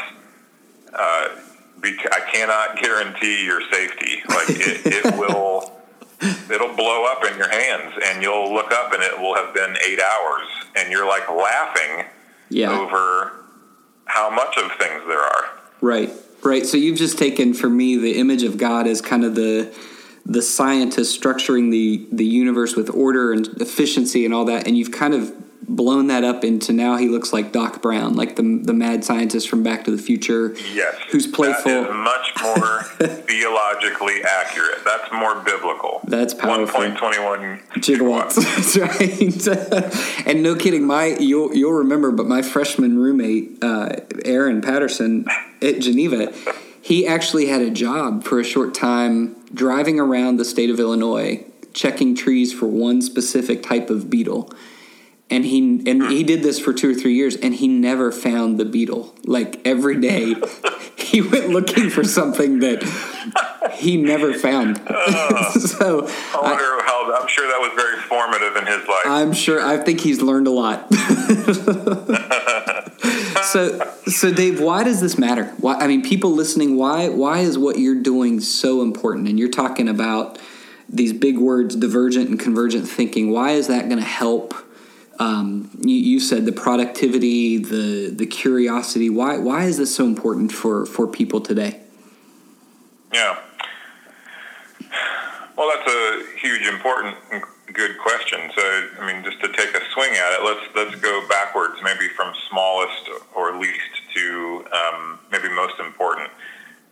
uh, 0.93 1.27
I 1.83 2.21
cannot 2.31 2.81
guarantee 2.81 3.45
your 3.45 3.61
safety. 3.71 4.21
Like 4.29 4.49
it, 4.49 4.81
it 4.85 5.17
will, 5.17 5.71
it'll 6.51 6.75
blow 6.75 7.05
up 7.05 7.23
in 7.25 7.37
your 7.37 7.49
hands 7.49 7.93
and 8.05 8.21
you'll 8.21 8.53
look 8.53 8.71
up 8.71 8.93
and 8.93 9.03
it 9.03 9.19
will 9.19 9.35
have 9.35 9.53
been 9.53 9.75
eight 9.87 9.99
hours 9.99 10.47
and 10.75 10.91
you're 10.91 11.07
like 11.07 11.29
laughing 11.29 12.05
yeah. 12.49 12.71
over 12.71 13.33
how 14.07 14.29
much 14.29 14.57
of 14.57 14.71
things 14.73 15.03
there 15.07 15.21
are. 15.21 15.45
Right. 15.81 16.11
Right. 16.43 16.65
So 16.65 16.77
you've 16.77 16.97
just 16.97 17.17
taken 17.17 17.53
for 17.53 17.69
me 17.69 17.97
the 17.97 18.17
image 18.19 18.43
of 18.43 18.57
God 18.57 18.87
as 18.87 19.01
kind 19.01 19.23
of 19.23 19.35
the 19.35 19.75
the 20.25 20.41
scientist 20.41 21.19
structuring 21.19 21.71
the 21.71 22.05
the 22.11 22.25
universe 22.25 22.75
with 22.75 22.89
order 22.89 23.31
and 23.31 23.47
efficiency 23.61 24.25
and 24.25 24.33
all 24.33 24.45
that, 24.45 24.67
and 24.67 24.77
you've 24.77 24.91
kind 24.91 25.13
of 25.13 25.33
blown 25.67 26.07
that 26.07 26.23
up 26.23 26.43
into 26.43 26.71
now 26.71 26.95
he 26.95 27.09
looks 27.09 27.33
like 27.33 27.51
Doc 27.51 27.81
Brown, 27.81 28.15
like 28.15 28.35
the 28.35 28.59
the 28.63 28.73
mad 28.73 29.03
scientist 29.03 29.49
from 29.49 29.63
Back 29.63 29.83
to 29.85 29.91
the 29.91 30.01
Future. 30.01 30.55
Yes, 30.73 30.95
who's 31.09 31.27
playful. 31.27 31.93
Much 31.93 32.33
more 32.41 32.83
theologically 32.99 34.21
accurate. 34.23 34.83
That's 34.85 35.11
more 35.11 35.35
biblical. 35.41 36.01
That's 36.05 36.33
powerful. 36.33 36.79
One 36.79 36.95
point 36.95 36.97
twenty 36.97 37.19
one 37.19 37.61
gigawatts. 37.75 38.35
That's 38.55 38.77
right. 38.77 40.25
and 40.27 40.41
no 40.41 40.55
kidding, 40.55 40.85
my 40.85 41.17
you'll 41.19 41.53
you'll 41.53 41.73
remember, 41.73 42.11
but 42.11 42.25
my 42.25 42.41
freshman 42.41 42.97
roommate 42.97 43.63
uh, 43.63 43.89
Aaron 44.23 44.61
Patterson 44.61 45.25
at 45.61 45.79
Geneva, 45.79 46.33
he 46.81 47.05
actually 47.05 47.47
had 47.47 47.61
a 47.61 47.69
job 47.69 48.23
for 48.23 48.39
a 48.39 48.43
short 48.43 48.73
time 48.73 49.35
driving 49.53 49.99
around 49.99 50.37
the 50.37 50.45
state 50.45 50.69
of 50.69 50.79
Illinois 50.79 51.43
checking 51.73 52.15
trees 52.15 52.51
for 52.51 52.65
one 52.65 53.01
specific 53.01 53.61
type 53.61 53.91
of 53.91 54.09
beetle 54.09 54.51
and 55.29 55.45
he 55.45 55.59
and 55.89 56.03
he 56.03 56.23
did 56.23 56.41
this 56.41 56.59
for 56.59 56.73
two 56.73 56.91
or 56.91 56.93
three 56.93 57.15
years 57.15 57.35
and 57.35 57.53
he 57.53 57.67
never 57.67 58.11
found 58.11 58.57
the 58.57 58.65
beetle. 58.65 59.13
Like 59.25 59.59
every 59.65 59.99
day 59.99 60.35
he 60.95 61.21
went 61.21 61.49
looking 61.49 61.89
for 61.89 62.03
something 62.03 62.59
that 62.59 62.83
he 63.73 63.97
never 63.97 64.33
found. 64.33 64.81
Uh, 64.87 65.51
so 65.59 66.07
I 66.33 66.41
wonder 66.41 66.63
I, 66.63 66.83
how 66.85 67.21
I'm 67.21 67.27
sure 67.27 67.47
that 67.47 67.59
was 67.59 67.73
very 67.75 67.97
formative 68.03 68.55
in 68.55 68.65
his 68.65 68.87
life. 68.87 69.03
I'm 69.05 69.33
sure 69.33 69.61
I 69.61 69.77
think 69.77 69.99
he's 69.99 70.21
learned 70.21 70.47
a 70.47 70.51
lot. 70.51 70.87
So 73.43 73.79
so 74.07 74.33
Dave 74.33 74.59
why 74.59 74.83
does 74.83 74.99
this 74.99 75.17
matter? 75.17 75.45
Why 75.59 75.75
I 75.75 75.87
mean 75.87 76.03
people 76.03 76.31
listening 76.31 76.75
why 76.75 77.09
why 77.09 77.39
is 77.39 77.57
what 77.57 77.79
you're 77.79 78.01
doing 78.01 78.39
so 78.39 78.81
important? 78.81 79.27
And 79.27 79.39
you're 79.39 79.49
talking 79.49 79.87
about 79.87 80.39
these 80.89 81.13
big 81.13 81.37
words 81.37 81.75
divergent 81.75 82.29
and 82.29 82.39
convergent 82.39 82.87
thinking. 82.87 83.31
Why 83.31 83.51
is 83.51 83.67
that 83.67 83.89
going 83.89 83.99
to 83.99 84.05
help 84.05 84.53
um, 85.19 85.69
you, 85.79 85.95
you, 85.95 86.19
said 86.19 86.45
the 86.45 86.51
productivity, 86.51 87.57
the 87.57 88.09
the 88.09 88.25
curiosity. 88.25 89.09
Why 89.09 89.37
why 89.37 89.63
is 89.63 89.77
this 89.77 89.95
so 89.95 90.05
important 90.05 90.51
for 90.51 90.85
for 90.85 91.07
people 91.07 91.41
today? 91.41 91.81
Yeah. 93.13 93.39
Well, 95.57 95.71
that's 95.75 95.91
a 95.91 96.37
huge, 96.37 96.67
important, 96.67 97.15
good 97.73 97.97
question. 97.97 98.39
So, 98.55 98.61
I 98.99 99.11
mean, 99.11 99.23
just 99.23 99.41
to 99.41 99.47
take 99.47 99.73
a 99.73 99.81
swing 99.91 100.11
at 100.11 100.33
it, 100.33 100.43
let's 100.43 100.61
let's 100.75 101.01
go 101.01 101.27
backwards, 101.27 101.79
maybe 101.83 102.07
from 102.09 102.33
smallest 102.49 103.09
or 103.35 103.57
least 103.57 103.81
to 104.15 104.65
um, 104.71 105.19
maybe 105.31 105.49
most 105.49 105.79
important. 105.79 106.29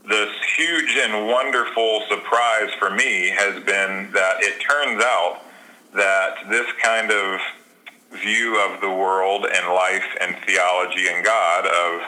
This 0.08 0.30
huge 0.58 0.98
and 0.98 1.28
wonderful 1.28 2.02
surprise 2.10 2.72
for 2.80 2.90
me 2.90 3.30
has 3.38 3.56
been 3.64 4.12
that 4.14 4.38
it 4.40 4.60
turns 4.62 5.04
out 5.04 5.42
that 5.94 6.50
this 6.50 6.68
kind 6.82 7.12
of 7.12 7.40
view 8.16 8.60
of 8.62 8.82
the 8.82 8.90
world 8.90 9.46
and 9.46 9.68
life 9.74 10.08
and 10.22 10.36
theology 10.46 11.08
and 11.08 11.24
God 11.24 11.66
of 11.66 12.02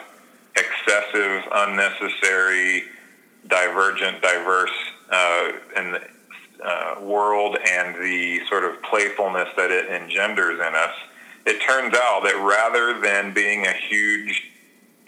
excessive, 0.55 1.43
unnecessary, 1.51 2.83
divergent, 3.47 4.21
diverse 4.21 4.71
uh, 5.11 5.51
the 5.75 6.01
uh, 6.63 6.95
world 7.01 7.57
and 7.69 7.95
the 7.95 8.41
sort 8.47 8.63
of 8.63 8.81
playfulness 8.81 9.47
that 9.55 9.71
it 9.71 9.89
engenders 9.89 10.59
in 10.59 10.75
us, 10.75 10.93
it 11.45 11.61
turns 11.61 11.93
out 11.93 12.23
that 12.23 12.35
rather 12.43 12.99
than 12.99 13.33
being 13.33 13.65
a 13.65 13.73
huge 13.73 14.51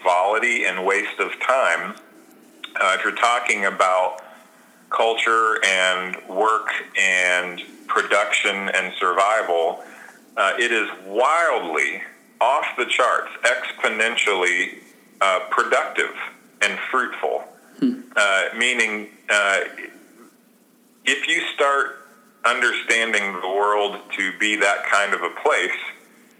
volity 0.02 0.64
and 0.64 0.86
waste 0.86 1.18
of 1.18 1.32
time, 1.40 1.94
uh, 2.80 2.96
if 2.96 3.04
you're 3.04 3.14
talking 3.16 3.66
about 3.66 4.22
culture 4.90 5.58
and 5.64 6.16
work 6.28 6.68
and 6.98 7.62
production 7.86 8.68
and 8.70 8.94
survival, 8.94 9.82
uh, 10.36 10.54
it 10.58 10.72
is 10.72 10.88
wildly 11.06 12.02
off 12.40 12.66
the 12.78 12.86
charts, 12.86 13.30
exponentially 13.42 14.78
uh, 15.20 15.40
productive 15.50 16.14
and 16.62 16.78
fruitful. 16.90 17.44
Hmm. 17.78 18.00
Uh, 18.16 18.44
meaning, 18.56 19.08
uh, 19.28 19.60
if 21.04 21.26
you 21.28 21.40
start 21.54 22.06
understanding 22.44 23.32
the 23.40 23.48
world 23.48 23.98
to 24.16 24.38
be 24.38 24.56
that 24.56 24.86
kind 24.86 25.12
of 25.12 25.22
a 25.22 25.30
place, 25.42 25.70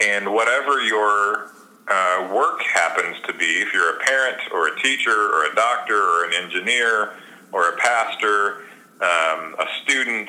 and 0.01 0.33
whatever 0.33 0.81
your 0.81 1.51
uh, 1.89 2.31
work 2.33 2.63
happens 2.63 3.17
to 3.27 3.35
be, 3.35 3.45
if 3.45 3.73
you're 3.75 3.97
a 3.97 4.01
parent 4.01 4.39
or 4.53 4.69
a 4.69 4.81
teacher 4.81 5.11
or 5.11 5.51
a 5.51 5.55
doctor 5.55 5.97
or 5.97 6.25
an 6.25 6.33
engineer 6.33 7.15
or 7.53 7.71
a 7.71 7.77
pastor, 7.77 8.63
um, 9.03 9.57
a 9.59 9.67
student, 9.83 10.29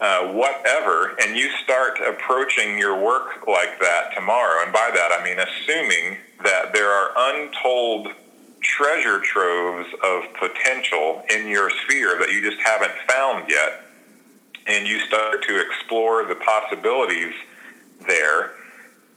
uh, 0.00 0.32
whatever, 0.32 1.14
and 1.20 1.36
you 1.36 1.50
start 1.62 1.98
approaching 2.06 2.78
your 2.78 2.98
work 3.00 3.46
like 3.46 3.78
that 3.80 4.14
tomorrow, 4.14 4.62
and 4.64 4.72
by 4.72 4.90
that 4.92 5.12
I 5.12 5.22
mean 5.22 5.38
assuming 5.38 6.18
that 6.42 6.72
there 6.72 6.90
are 6.90 7.12
untold 7.16 8.08
treasure 8.62 9.20
troves 9.20 9.88
of 10.02 10.24
potential 10.34 11.22
in 11.30 11.48
your 11.48 11.70
sphere 11.82 12.18
that 12.18 12.30
you 12.30 12.40
just 12.42 12.60
haven't 12.62 12.92
found 13.08 13.50
yet, 13.50 13.82
and 14.66 14.86
you 14.86 15.00
start 15.00 15.42
to 15.42 15.60
explore 15.60 16.24
the 16.24 16.34
possibilities 16.36 17.34
there, 18.06 18.52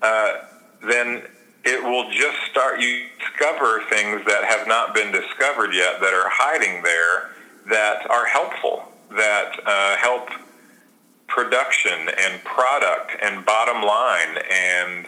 uh, 0.01 0.45
then 0.81 1.23
it 1.63 1.81
will 1.81 2.09
just 2.11 2.37
start, 2.51 2.81
you 2.81 3.05
discover 3.19 3.83
things 3.89 4.25
that 4.25 4.43
have 4.43 4.67
not 4.67 4.93
been 4.93 5.11
discovered 5.13 5.73
yet 5.73 6.01
that 6.01 6.13
are 6.13 6.29
hiding 6.29 6.83
there 6.83 7.31
that 7.69 8.09
are 8.09 8.25
helpful, 8.25 8.91
that 9.11 9.55
uh, 9.65 9.95
help 9.95 10.29
production 11.33 12.09
and 12.19 12.43
product 12.43 13.11
and 13.21 13.43
bottom 13.45 13.81
line 13.81 14.37
and 14.51 15.05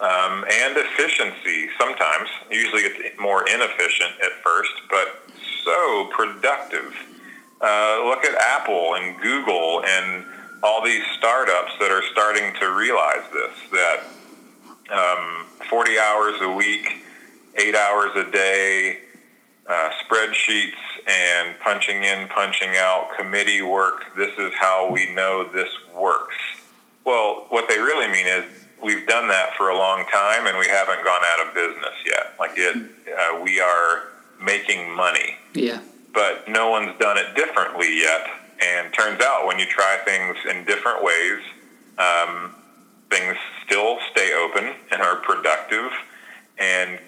um, 0.00 0.44
and 0.50 0.76
efficiency 0.76 1.68
sometimes. 1.78 2.28
Usually 2.50 2.82
it's 2.82 3.20
more 3.20 3.48
inefficient 3.48 4.12
at 4.22 4.32
first, 4.42 4.72
but 4.90 5.22
so 5.62 6.10
productive. 6.12 6.92
uh, 7.60 8.02
look 8.04 8.24
at 8.24 8.34
Apple 8.34 8.96
and 8.96 9.18
Google 9.20 9.82
and 9.86 10.24
all 10.62 10.84
these 10.84 11.04
startups 11.16 11.72
that 11.78 11.90
are 11.90 12.02
starting 12.10 12.52
to 12.60 12.66
realize 12.72 13.22
this 13.32 13.70
that 13.70 14.00
um, 14.90 15.46
40 15.70 15.98
hours 15.98 16.34
a 16.42 16.50
week, 16.50 17.04
eight 17.56 17.76
hours 17.76 18.10
a 18.16 18.30
day, 18.30 18.98
uh, 19.68 19.90
spreadsheets 20.04 20.82
and 21.06 21.58
punching 21.60 22.02
in, 22.02 22.28
punching 22.28 22.70
out, 22.76 23.10
committee 23.18 23.62
work. 23.62 24.04
This 24.16 24.36
is 24.38 24.52
how 24.58 24.90
we 24.90 25.12
know 25.14 25.48
this 25.52 25.68
works. 25.94 26.36
Well, 27.04 27.46
what 27.50 27.68
they 27.68 27.78
really 27.78 28.08
mean 28.08 28.26
is 28.26 28.44
we've 28.82 29.06
done 29.06 29.28
that 29.28 29.54
for 29.56 29.68
a 29.68 29.76
long 29.76 30.04
time 30.12 30.46
and 30.46 30.58
we 30.58 30.66
haven't 30.66 31.04
gone 31.04 31.22
out 31.24 31.46
of 31.46 31.54
business 31.54 31.94
yet. 32.06 32.34
Like 32.38 32.52
it, 32.56 32.76
uh, 32.76 33.40
we 33.42 33.60
are 33.60 34.08
making 34.40 34.94
money. 34.94 35.36
Yeah. 35.52 35.80
But 36.12 36.48
no 36.48 36.70
one's 36.70 36.98
done 36.98 37.18
it 37.18 37.34
differently 37.34 38.00
yet. 38.00 38.26
And 38.62 38.92
turns 38.94 39.20
out 39.20 39.46
when 39.46 39.58
you 39.58 39.66
try 39.66 39.98
things 40.04 40.36
in 40.48 40.64
different 40.64 41.02
ways, 41.02 41.40
um, 41.98 42.54
things 43.10 43.36
still 43.66 43.98
stay 44.10 44.32
open 44.32 44.74
and 44.90 45.02
are 45.02 45.16
productive 45.16 45.90
and 46.58 46.98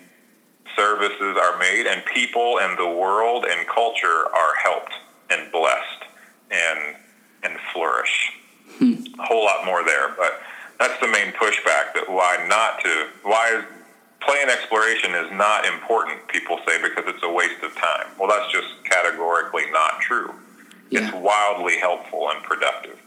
services 0.76 1.36
are 1.40 1.58
made 1.58 1.86
and 1.86 2.04
people 2.04 2.58
and 2.60 2.78
the 2.78 2.86
world 2.86 3.46
and 3.48 3.66
culture 3.66 4.26
are 4.34 4.54
helped 4.62 4.92
and 5.30 5.50
blessed 5.50 6.04
and 6.50 6.96
and 7.42 7.58
flourish. 7.72 8.32
Hmm. 8.78 8.94
A 9.18 9.22
whole 9.22 9.44
lot 9.44 9.64
more 9.64 9.84
there, 9.84 10.14
but 10.16 10.40
that's 10.78 10.98
the 11.00 11.08
main 11.08 11.32
pushback 11.32 11.94
that 11.94 12.04
why 12.08 12.44
not 12.48 12.80
to 12.84 13.06
why 13.22 13.64
play 14.20 14.38
and 14.42 14.50
exploration 14.50 15.14
is 15.14 15.30
not 15.32 15.64
important 15.66 16.26
people 16.28 16.58
say 16.66 16.80
because 16.82 17.04
it's 17.06 17.22
a 17.22 17.32
waste 17.32 17.62
of 17.62 17.74
time 17.76 18.06
well 18.18 18.28
that's 18.28 18.50
just 18.52 18.68
categorically 18.84 19.70
not 19.70 20.00
true 20.00 20.34
yeah. 20.90 21.00
it's 21.00 21.12
wildly 21.14 21.78
helpful 21.78 22.30
and 22.30 22.42
productive 22.42 22.98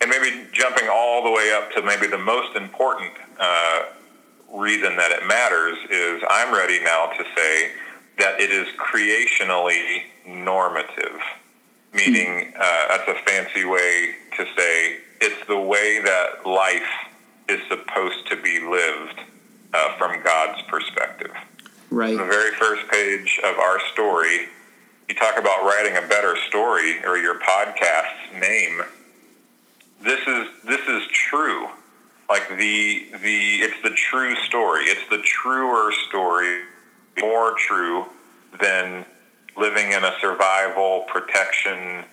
and 0.00 0.10
maybe 0.10 0.44
jumping 0.52 0.88
all 0.92 1.24
the 1.24 1.30
way 1.30 1.52
up 1.52 1.72
to 1.72 1.82
maybe 1.82 2.06
the 2.06 2.18
most 2.18 2.54
important 2.56 3.10
uh, 3.38 3.84
reason 4.52 4.96
that 4.96 5.10
it 5.10 5.26
matters 5.26 5.78
is 5.90 6.22
i'm 6.30 6.54
ready 6.54 6.82
now 6.82 7.06
to 7.06 7.24
say 7.36 7.70
that 8.18 8.40
it 8.40 8.50
is 8.50 8.66
creationally 8.76 10.02
normative 10.26 11.20
meaning 11.92 12.52
hmm. 12.52 12.60
uh, 12.60 12.96
that's 12.96 13.08
a 13.08 13.14
fancy 13.24 13.64
way 13.64 14.14
to 14.36 14.44
say 14.56 14.98
it's 15.20 15.46
the 15.46 15.58
way 15.58 16.00
that 16.02 16.46
life 16.46 17.06
is 17.48 17.60
supposed 17.68 18.26
to 18.28 18.36
be 18.36 18.60
lived 18.60 19.20
uh, 19.72 19.96
from 19.98 20.22
God's 20.22 20.62
perspective. 20.62 21.32
Right. 21.90 22.16
The 22.16 22.24
very 22.24 22.52
first 22.52 22.88
page 22.90 23.40
of 23.44 23.58
our 23.58 23.80
story, 23.92 24.48
you 25.08 25.14
talk 25.14 25.38
about 25.38 25.64
writing 25.64 25.96
a 25.96 26.06
better 26.08 26.36
story 26.48 27.04
or 27.04 27.16
your 27.16 27.38
podcast's 27.38 28.40
name. 28.40 28.82
This 30.02 30.20
is 30.26 30.48
this 30.64 30.86
is 30.88 31.06
true. 31.08 31.68
Like 32.28 32.48
the 32.48 33.06
the 33.22 33.58
it's 33.62 33.80
the 33.82 33.90
true 33.90 34.34
story. 34.36 34.84
It's 34.84 35.08
the 35.10 35.18
truer 35.18 35.92
story, 36.08 36.62
more 37.20 37.54
true 37.56 38.06
than 38.60 39.04
living 39.56 39.92
in 39.92 40.04
a 40.04 40.12
survival 40.20 41.04
protection 41.08 42.04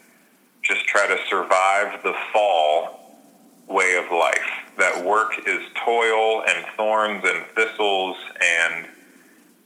just 0.64 0.86
try 0.86 1.06
to 1.08 1.18
survive 1.30 2.02
the 2.04 2.14
fall 2.32 3.18
way 3.68 3.96
of 3.96 4.12
life 4.12 4.64
that 4.78 5.06
work 5.06 5.34
is 5.46 5.62
toil 5.86 6.44
and 6.48 6.66
thorns 6.78 7.24
and 7.26 7.46
thistles 7.56 8.16
and 8.42 8.88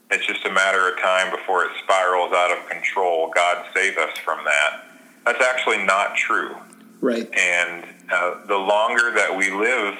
it's 0.09 0.25
just 0.25 0.45
a 0.45 0.51
matter 0.51 0.89
of 0.89 0.99
time 0.99 1.31
before 1.31 1.65
it 1.65 1.71
spirals 1.83 2.31
out 2.31 2.57
of 2.57 2.69
control. 2.69 3.29
God 3.35 3.65
save 3.75 3.97
us 3.97 4.17
from 4.19 4.39
that. 4.45 4.85
That's 5.25 5.43
actually 5.43 5.83
not 5.85 6.15
true. 6.15 6.55
Right. 7.01 7.29
And 7.35 7.83
uh, 8.09 8.45
the 8.47 8.55
longer 8.55 9.11
that 9.13 9.35
we 9.35 9.51
live 9.51 9.95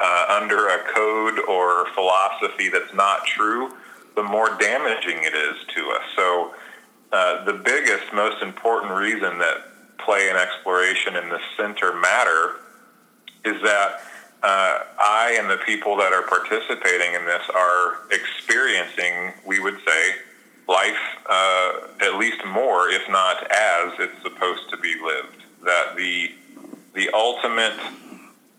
uh, 0.00 0.40
under 0.40 0.68
a 0.68 0.78
code 0.94 1.38
or 1.48 1.86
philosophy 1.94 2.68
that's 2.68 2.94
not 2.94 3.26
true, 3.26 3.72
the 4.16 4.22
more 4.22 4.56
damaging 4.58 5.18
it 5.22 5.34
is 5.34 5.56
to 5.74 5.90
us. 5.90 6.02
So, 6.16 6.54
uh, 7.12 7.44
the 7.44 7.54
biggest, 7.54 8.12
most 8.12 8.42
important 8.42 8.92
reason 8.92 9.38
that 9.38 9.68
play 9.98 10.28
and 10.28 10.38
exploration 10.38 11.16
in 11.16 11.28
the 11.28 11.40
center 11.56 11.94
matter 11.94 12.56
is 13.44 13.60
that 13.62 14.00
uh, 14.42 14.84
I 15.00 15.36
and 15.40 15.50
the 15.50 15.56
people 15.58 15.96
that 15.96 16.12
are 16.12 16.22
participating 16.22 17.14
in 17.14 17.24
this 17.24 17.42
are 17.54 17.98
experiencing, 18.10 19.32
we 19.46 19.58
would 19.58 19.78
say, 19.86 20.14
life 20.68 20.96
uh, 21.28 21.72
at 22.00 22.14
least 22.18 22.44
more, 22.46 22.88
if 22.88 23.08
not 23.08 23.42
as 23.50 23.92
it's 23.98 24.22
supposed 24.22 24.70
to 24.70 24.76
be 24.76 24.94
lived. 25.02 25.44
That 25.64 25.96
the 25.96 26.32
the 26.94 27.10
ultimate 27.12 27.78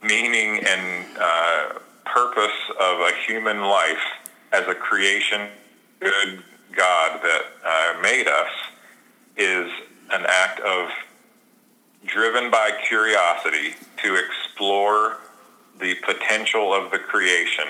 meaning 0.02 0.64
and 0.66 1.06
uh, 1.20 1.80
purpose 2.06 2.58
of 2.80 3.00
a 3.00 3.12
human 3.28 3.62
life 3.62 3.98
as 4.52 4.68
a 4.68 4.76
creation, 4.76 5.48
good 6.00 6.44
God 6.76 7.22
that 7.22 7.42
uh, 7.66 8.02
made 8.02 8.28
us, 8.28 8.52
is 9.38 9.72
an 10.12 10.26
act 10.28 10.60
of 10.62 10.90
driven 12.06 12.50
by 12.50 12.72
curiosity 12.88 13.76
to 14.04 14.16
explore 14.16 15.18
the 15.80 15.96
potential 16.06 16.74
of 16.74 16.92
the 16.92 17.00
creation 17.00 17.66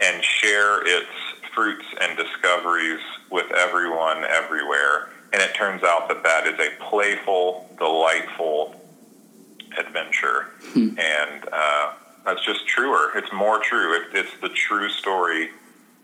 and 0.00 0.22
share 0.22 0.86
its 0.86 1.10
fruits 1.54 1.84
and 2.00 2.16
discoveries 2.16 3.00
with 3.30 3.50
everyone 3.52 4.24
everywhere. 4.24 5.10
And 5.32 5.42
it 5.42 5.54
turns 5.54 5.82
out 5.82 6.08
that 6.08 6.22
that 6.22 6.46
is 6.46 6.58
a 6.58 6.70
playful, 6.84 7.68
delightful 7.78 8.80
adventure. 9.78 10.50
Hmm. 10.72 10.98
And 10.98 11.45
that's 12.26 12.44
just 12.44 12.66
truer. 12.66 13.12
It's 13.14 13.32
more 13.32 13.60
true. 13.60 13.96
It, 13.96 14.08
it's 14.12 14.32
the 14.42 14.48
true 14.48 14.90
story 14.90 15.50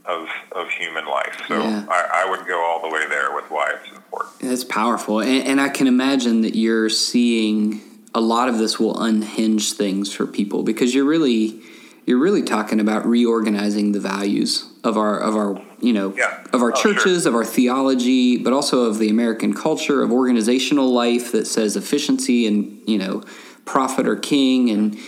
of, 0.05 0.29
of 0.53 0.69
human 0.71 1.07
life. 1.07 1.43
So 1.49 1.59
yeah. 1.59 1.85
I, 1.89 2.25
I, 2.25 2.31
would 2.31 2.47
go 2.47 2.65
all 2.65 2.81
the 2.81 2.89
way 2.89 3.07
there 3.09 3.35
with 3.35 3.45
why 3.51 3.73
it's 3.75 3.95
important. 3.95 4.41
That's 4.41 4.65
powerful. 4.65 5.21
And, 5.21 5.47
and 5.47 5.61
I 5.61 5.69
can 5.69 5.87
imagine 5.87 6.41
that 6.43 6.55
you're 6.55 6.89
seeing 6.89 7.81
a 8.15 8.21
lot 8.21 8.49
of 8.49 8.59
this 8.59 8.79
will 8.79 9.01
unhinge 9.01 9.73
things 9.73 10.13
for 10.13 10.27
people 10.27 10.63
because 10.63 10.95
you're 10.95 11.05
really 11.05 11.61
you're 12.05 12.19
really 12.19 12.43
talking 12.43 12.81
about 12.81 13.07
reorganizing 13.07 13.93
the 13.93 14.01
values 14.01 14.69
of 14.85 14.97
our 14.97 15.19
of 15.19 15.35
our 15.37 15.63
you 15.81 15.93
know 15.93 16.13
yeah. 16.17 16.45
of 16.53 16.63
our 16.63 16.73
oh, 16.73 16.83
churches 16.83 17.23
sure. 17.23 17.31
of 17.31 17.35
our 17.35 17.45
theology 17.45 18.37
but 18.37 18.53
also 18.53 18.85
of 18.85 18.99
the 18.99 19.09
American 19.09 19.55
culture 19.55 20.03
of 20.03 20.13
organizational 20.13 20.93
life 20.93 21.33
that 21.33 21.47
says 21.47 21.75
efficiency 21.75 22.47
and 22.47 22.87
you 22.87 22.99
know 22.99 23.23
profit 23.65 24.07
or 24.07 24.17
king 24.17 24.69
and 24.69 24.99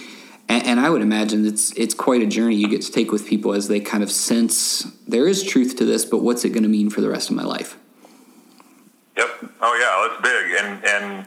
and, 0.49 0.81
I 0.81 0.91
would 0.91 1.03
imagine 1.03 1.47
it's 1.47 1.73
it's 1.73 1.95
quite 1.95 2.23
a 2.23 2.27
journey 2.27 2.57
you 2.57 2.69
get 2.69 2.83
to 2.83 2.93
take 2.93 3.11
with 3.11 3.27
people 3.27 3.55
as 3.55 3.69
they 3.69 3.81
kind 3.81 4.03
of 4.03 4.11
sense 4.11 4.83
there 5.07 5.27
is 5.27 5.43
truth 5.43 5.77
to 5.77 5.85
this 5.85 6.05
but 6.05 6.19
what's 6.19 6.45
it 6.45 6.51
going 6.51 6.63
to 6.63 6.69
mean 6.69 6.91
for 6.91 7.01
the 7.01 7.09
rest 7.09 7.31
of 7.31 7.37
my 7.37 7.45
life 7.45 7.79
yep 9.17 9.29
oh 9.61 9.75
yeah 9.81 10.09
that's 10.09 10.23
big 10.23 10.65
and 10.65 10.85
and 10.85 11.27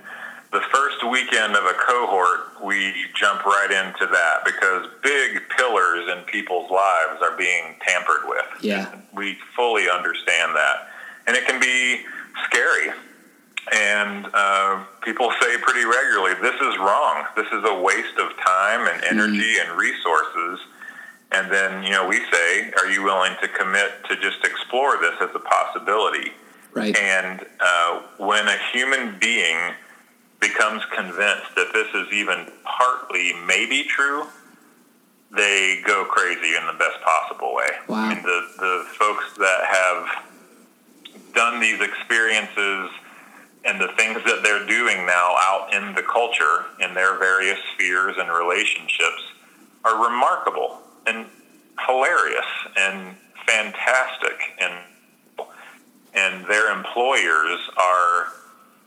the 0.51 0.61
first 0.71 1.07
weekend 1.09 1.55
of 1.55 1.65
a 1.65 1.73
cohort, 1.73 2.63
we 2.63 2.93
jump 3.15 3.45
right 3.45 3.69
into 3.69 4.11
that 4.11 4.45
because 4.45 4.87
big 5.03 5.41
pillars 5.57 6.09
in 6.09 6.23
people's 6.23 6.71
lives 6.71 7.21
are 7.21 7.35
being 7.37 7.75
tampered 7.85 8.21
with. 8.25 8.45
Yeah. 8.61 8.95
We 9.13 9.37
fully 9.55 9.89
understand 9.89 10.55
that. 10.55 10.87
And 11.27 11.35
it 11.35 11.45
can 11.45 11.59
be 11.59 12.01
scary. 12.45 12.91
And 13.73 14.27
uh, 14.33 14.83
people 15.03 15.31
say 15.41 15.57
pretty 15.61 15.85
regularly, 15.85 16.33
this 16.41 16.55
is 16.55 16.77
wrong. 16.77 17.25
This 17.35 17.47
is 17.47 17.63
a 17.65 17.81
waste 17.81 18.17
of 18.17 18.31
time 18.45 18.87
and 18.87 19.03
energy 19.03 19.55
mm. 19.55 19.67
and 19.69 19.77
resources. 19.77 20.59
And 21.31 21.51
then, 21.51 21.83
you 21.83 21.91
know, 21.91 22.07
we 22.07 22.19
say, 22.31 22.71
are 22.77 22.89
you 22.89 23.03
willing 23.03 23.33
to 23.41 23.47
commit 23.49 23.91
to 24.09 24.15
just 24.15 24.43
explore 24.45 24.97
this 24.97 25.15
as 25.21 25.29
a 25.35 25.39
possibility? 25.39 26.31
Right. 26.73 26.95
And 26.97 27.45
uh, 27.59 28.01
when 28.17 28.47
a 28.47 28.57
human 28.71 29.19
being 29.19 29.73
becomes 30.39 30.83
convinced 30.95 31.55
that 31.55 31.71
this 31.73 31.87
is 31.93 32.13
even 32.13 32.51
partly 32.63 33.33
maybe 33.45 33.83
true, 33.89 34.27
they 35.35 35.81
go 35.85 36.05
crazy 36.05 36.55
in 36.55 36.65
the 36.67 36.77
best 36.79 37.01
possible 37.03 37.53
way. 37.53 37.69
Wow. 37.89 37.97
I 37.97 38.13
mean, 38.13 38.23
the, 38.23 38.47
the 38.57 38.85
folks 38.97 39.25
that 39.37 39.65
have 39.65 41.33
done 41.33 41.59
these 41.59 41.81
experiences 41.81 42.89
and 43.67 43.79
the 43.79 43.89
things 43.97 44.23
that 44.23 44.41
they're 44.43 44.65
doing 44.65 45.05
now 45.05 45.35
out 45.39 45.69
in 45.73 45.93
the 45.93 46.03
culture 46.03 46.65
in 46.79 46.93
their 46.93 47.17
various 47.19 47.59
spheres 47.73 48.15
and 48.17 48.31
relationships 48.31 49.21
are 49.83 50.03
remarkable 50.03 50.79
and 51.05 51.25
hilarious 51.85 52.45
and 52.77 53.15
fantastic 53.45 54.39
and 54.59 54.73
and 56.13 56.45
their 56.45 56.75
employers 56.75 57.59
are 57.77 58.27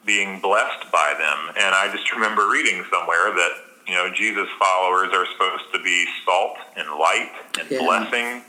being 0.04 0.40
blessed 0.40 0.90
by 0.90 1.14
them. 1.16 1.54
And 1.56 1.74
I 1.74 1.88
just 1.94 2.12
remember 2.12 2.48
reading 2.48 2.84
somewhere 2.90 3.32
that, 3.32 3.52
you 3.86 3.94
know, 3.94 4.10
Jesus 4.12 4.48
followers 4.58 5.10
are 5.12 5.26
supposed 5.32 5.72
to 5.72 5.82
be 5.82 6.06
salt 6.24 6.56
and 6.76 6.88
light 6.98 7.30
and 7.58 7.70
yeah. 7.70 7.78
blessing 7.78 8.42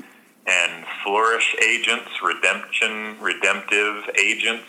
and 0.48 0.86
flourish 1.04 1.56
agents, 1.64 2.10
redemption, 2.24 3.18
redemptive 3.20 4.10
agents. 4.20 4.66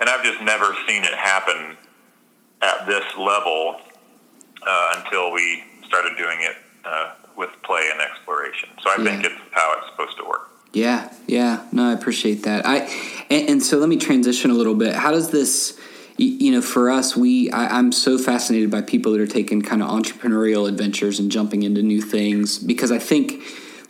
And 0.00 0.08
I've 0.08 0.24
just 0.24 0.42
never 0.42 0.74
seen 0.86 1.04
it 1.04 1.14
happen 1.14 1.76
at 2.60 2.86
this 2.86 3.04
level 3.16 3.80
uh, 4.66 4.94
until 4.98 5.32
we 5.32 5.64
started 5.86 6.16
doing 6.16 6.38
it 6.40 6.56
uh, 6.84 7.12
with 7.36 7.50
play 7.62 7.88
and 7.92 8.00
exploration. 8.00 8.68
So 8.82 8.90
I 8.90 8.96
yeah. 8.98 9.04
think 9.04 9.24
it's 9.24 9.40
how 9.52 9.74
it's 9.78 9.90
supposed 9.90 10.16
to 10.18 10.24
work. 10.24 10.50
Yeah, 10.72 11.12
yeah. 11.26 11.66
No, 11.70 11.90
I 11.90 11.92
appreciate 11.92 12.44
that. 12.44 12.66
I 12.66 12.78
and, 13.28 13.48
and 13.50 13.62
so 13.62 13.78
let 13.78 13.88
me 13.88 13.98
transition 13.98 14.50
a 14.50 14.54
little 14.54 14.74
bit. 14.74 14.94
How 14.94 15.10
does 15.10 15.30
this? 15.30 15.78
you 16.18 16.52
know, 16.52 16.60
for 16.60 16.90
us, 16.90 17.16
we 17.16 17.50
I, 17.50 17.78
am 17.78 17.90
so 17.90 18.18
fascinated 18.18 18.70
by 18.70 18.82
people 18.82 19.12
that 19.12 19.20
are 19.20 19.26
taking 19.26 19.62
kind 19.62 19.82
of 19.82 19.88
entrepreneurial 19.88 20.68
adventures 20.68 21.18
and 21.18 21.30
jumping 21.30 21.62
into 21.62 21.82
new 21.82 22.02
things 22.02 22.58
because 22.58 22.92
I 22.92 22.98
think 22.98 23.42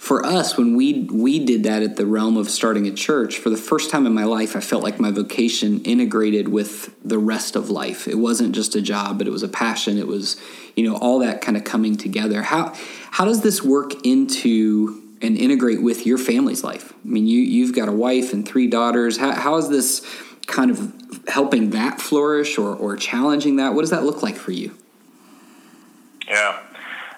for 0.02 0.26
us 0.26 0.56
when 0.56 0.74
we 0.74 1.04
we 1.12 1.38
did 1.44 1.62
that 1.62 1.80
at 1.80 1.94
the 1.94 2.04
realm 2.04 2.36
of 2.36 2.50
starting 2.50 2.88
a 2.88 2.90
church 2.90 3.38
for 3.38 3.50
the 3.50 3.56
first 3.56 3.88
time 3.88 4.04
in 4.04 4.12
my 4.12 4.24
life, 4.24 4.56
I 4.56 4.60
felt 4.60 4.82
like 4.82 4.98
my 4.98 5.12
vocation 5.12 5.80
integrated 5.84 6.48
with 6.48 6.92
the 7.06 7.18
rest 7.18 7.54
of 7.54 7.70
life. 7.70 8.08
It 8.08 8.16
wasn't 8.16 8.52
just 8.52 8.74
a 8.74 8.82
job, 8.82 9.16
but 9.16 9.28
it 9.28 9.30
was 9.30 9.44
a 9.44 9.48
passion. 9.48 9.98
It 9.98 10.08
was 10.08 10.40
you 10.74 10.90
know 10.90 10.96
all 10.96 11.20
that 11.20 11.40
kind 11.40 11.56
of 11.56 11.62
coming 11.62 11.96
together. 11.96 12.42
How 12.42 12.74
how 13.12 13.24
does 13.24 13.42
this 13.42 13.62
work 13.62 14.04
into 14.04 15.00
and 15.22 15.38
integrate 15.38 15.80
with 15.80 16.04
your 16.04 16.18
family's 16.18 16.64
life? 16.64 16.92
I 16.92 17.08
mean, 17.08 17.28
you 17.28 17.38
you've 17.38 17.72
got 17.72 17.88
a 17.88 17.92
wife 17.92 18.32
and 18.32 18.44
three 18.44 18.66
daughters. 18.66 19.18
How 19.18 19.30
how 19.30 19.54
is 19.58 19.68
this 19.68 20.04
kind 20.48 20.72
of 20.72 20.92
helping 21.28 21.70
that 21.70 22.00
flourish 22.00 22.58
or, 22.58 22.74
or 22.74 22.96
challenging 22.96 23.54
that? 23.58 23.74
What 23.74 23.82
does 23.82 23.90
that 23.90 24.02
look 24.02 24.20
like 24.20 24.34
for 24.34 24.50
you? 24.50 24.76
Yeah. 26.26 26.58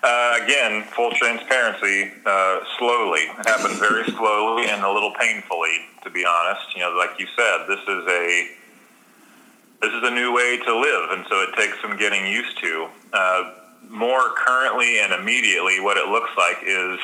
Uh, 0.04 0.38
again, 0.44 0.82
full 0.94 1.10
transparency, 1.12 2.12
uh, 2.26 2.60
slowly. 2.78 3.20
It 3.20 3.48
happened 3.48 3.78
very 3.78 4.04
slowly 4.12 4.68
and 4.68 4.84
a 4.84 4.92
little 4.92 5.14
painfully, 5.18 5.88
to 6.02 6.10
be 6.10 6.26
honest. 6.26 6.76
You 6.76 6.82
know, 6.82 6.90
like 6.90 7.18
you 7.18 7.26
said, 7.34 7.64
this 7.66 7.80
is 7.80 8.04
a 8.06 8.48
this 9.80 9.92
is 9.92 10.02
a 10.02 10.10
new 10.10 10.34
way 10.34 10.58
to 10.58 10.78
live, 10.78 11.10
and 11.10 11.24
so 11.28 11.40
it 11.42 11.54
takes 11.56 11.80
some 11.80 11.96
getting 11.96 12.26
used 12.26 12.58
to. 12.58 12.88
Uh, 13.14 13.52
more 13.88 14.34
currently 14.36 15.00
and 15.00 15.14
immediately, 15.14 15.80
what 15.80 15.96
it 15.96 16.08
looks 16.08 16.30
like 16.36 16.58
is 16.66 16.98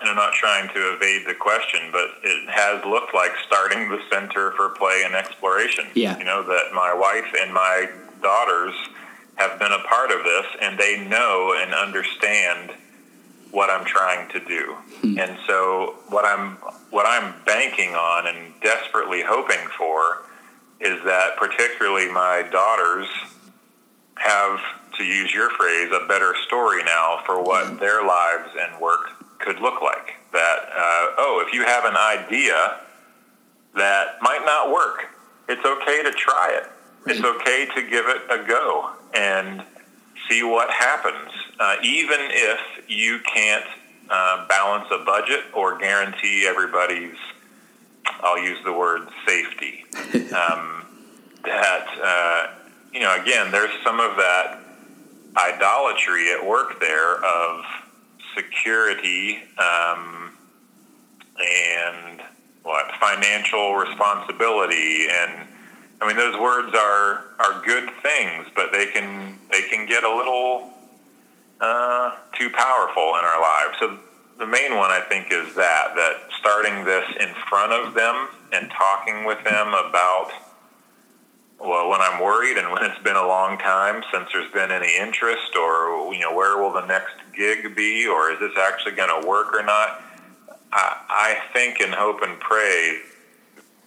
and 0.00 0.10
I'm 0.10 0.16
not 0.16 0.32
trying 0.34 0.68
to 0.68 0.94
evade 0.94 1.26
the 1.26 1.34
question, 1.34 1.80
but 1.90 2.08
it 2.22 2.50
has 2.50 2.84
looked 2.84 3.14
like 3.14 3.32
starting 3.46 3.88
the 3.88 3.98
Center 4.10 4.52
for 4.52 4.70
Play 4.70 5.02
and 5.04 5.14
Exploration. 5.14 5.86
Yeah. 5.94 6.18
You 6.18 6.24
know, 6.24 6.42
that 6.42 6.72
my 6.74 6.92
wife 6.92 7.32
and 7.40 7.52
my 7.52 7.88
daughters 8.22 8.74
have 9.36 9.58
been 9.58 9.72
a 9.72 9.82
part 9.86 10.10
of 10.10 10.24
this 10.24 10.46
and 10.60 10.78
they 10.78 11.06
know 11.08 11.54
and 11.58 11.72
understand 11.74 12.72
what 13.50 13.70
I'm 13.70 13.84
trying 13.84 14.28
to 14.32 14.40
do. 14.40 14.74
Hmm. 15.00 15.18
And 15.18 15.38
so 15.46 15.96
what 16.08 16.24
I'm 16.24 16.56
what 16.90 17.06
I'm 17.06 17.34
banking 17.44 17.94
on 17.94 18.26
and 18.26 18.52
desperately 18.60 19.22
hoping 19.22 19.66
for 19.78 20.24
is 20.80 21.02
that 21.04 21.36
particularly 21.36 22.10
my 22.10 22.46
daughters 22.50 23.06
have 24.16 24.60
to 24.96 25.04
use 25.04 25.32
your 25.32 25.50
phrase 25.50 25.90
a 25.92 26.06
better 26.06 26.34
story 26.46 26.82
now 26.84 27.22
for 27.24 27.42
what 27.42 27.66
hmm. 27.68 27.78
their 27.78 28.04
lives 28.04 28.50
and 28.60 28.80
work 28.80 29.10
could 29.38 29.60
look 29.60 29.80
like. 29.82 30.14
That, 30.32 30.58
uh, 30.70 31.16
oh, 31.18 31.44
if 31.46 31.54
you 31.54 31.64
have 31.64 31.84
an 31.84 31.96
idea 31.96 32.80
that 33.74 34.16
might 34.20 34.42
not 34.44 34.72
work, 34.72 35.06
it's 35.48 35.64
okay 35.64 36.02
to 36.02 36.10
try 36.12 36.52
it. 36.52 36.70
It's 37.06 37.22
okay 37.22 37.66
to 37.74 37.82
give 37.88 38.06
it 38.06 38.22
a 38.30 38.44
go 38.46 38.90
and 39.14 39.62
see 40.28 40.42
what 40.42 40.70
happens. 40.70 41.30
Uh, 41.58 41.76
even 41.82 42.18
if 42.20 42.60
you 42.88 43.20
can't 43.32 43.64
uh, 44.10 44.46
balance 44.48 44.86
a 44.90 45.04
budget 45.04 45.44
or 45.54 45.78
guarantee 45.78 46.46
everybody's, 46.46 47.16
I'll 48.20 48.38
use 48.38 48.58
the 48.64 48.72
word 48.72 49.08
safety. 49.26 49.84
Um, 50.26 50.84
that, 51.44 51.86
uh, 52.02 52.46
you 52.92 53.00
know, 53.00 53.14
again, 53.22 53.50
there's 53.52 53.70
some 53.84 54.00
of 54.00 54.16
that 54.16 54.58
idolatry 55.36 56.32
at 56.32 56.44
work 56.44 56.80
there 56.80 57.24
of, 57.24 57.64
security 58.36 59.38
um, 59.58 60.30
and 61.40 62.20
what 62.62 62.92
financial 63.00 63.74
responsibility 63.74 65.06
and 65.10 65.45
I 66.00 66.06
mean 66.06 66.16
those 66.16 66.38
words 66.38 66.74
are 66.74 67.24
are 67.38 67.62
good 67.64 67.90
things, 68.02 68.46
but 68.54 68.72
they 68.72 68.86
can 68.86 69.38
they 69.50 69.62
can 69.62 69.86
get 69.86 70.04
a 70.04 70.14
little 70.14 70.70
uh, 71.60 72.16
too 72.34 72.50
powerful 72.50 73.16
in 73.16 73.24
our 73.24 73.40
lives. 73.40 73.78
So 73.80 73.98
the 74.38 74.46
main 74.46 74.76
one 74.76 74.90
I 74.90 75.00
think 75.08 75.28
is 75.30 75.54
that 75.54 75.94
that 75.96 76.28
starting 76.38 76.84
this 76.84 77.08
in 77.18 77.34
front 77.48 77.72
of 77.72 77.94
them 77.94 78.28
and 78.52 78.70
talking 78.70 79.24
with 79.24 79.42
them 79.44 79.68
about 79.68 80.32
well, 81.58 81.88
when 81.88 82.00
I'm 82.02 82.22
worried 82.22 82.58
and 82.58 82.70
when 82.70 82.84
it's 82.84 83.02
been 83.02 83.16
a 83.16 83.26
long 83.26 83.56
time 83.58 84.02
since 84.12 84.28
there's 84.32 84.50
been 84.52 84.70
any 84.70 84.94
interest, 84.96 85.56
or 85.56 86.12
you 86.12 86.20
know, 86.20 86.34
where 86.34 86.58
will 86.58 86.72
the 86.72 86.84
next 86.84 87.14
gig 87.34 87.74
be, 87.74 88.06
or 88.06 88.30
is 88.30 88.38
this 88.40 88.52
actually 88.58 88.92
going 88.92 89.22
to 89.22 89.26
work 89.26 89.54
or 89.54 89.62
not? 89.62 90.02
I, 90.72 90.96
I 91.08 91.36
think 91.54 91.80
and 91.80 91.94
hope 91.94 92.22
and 92.22 92.38
pray 92.40 93.00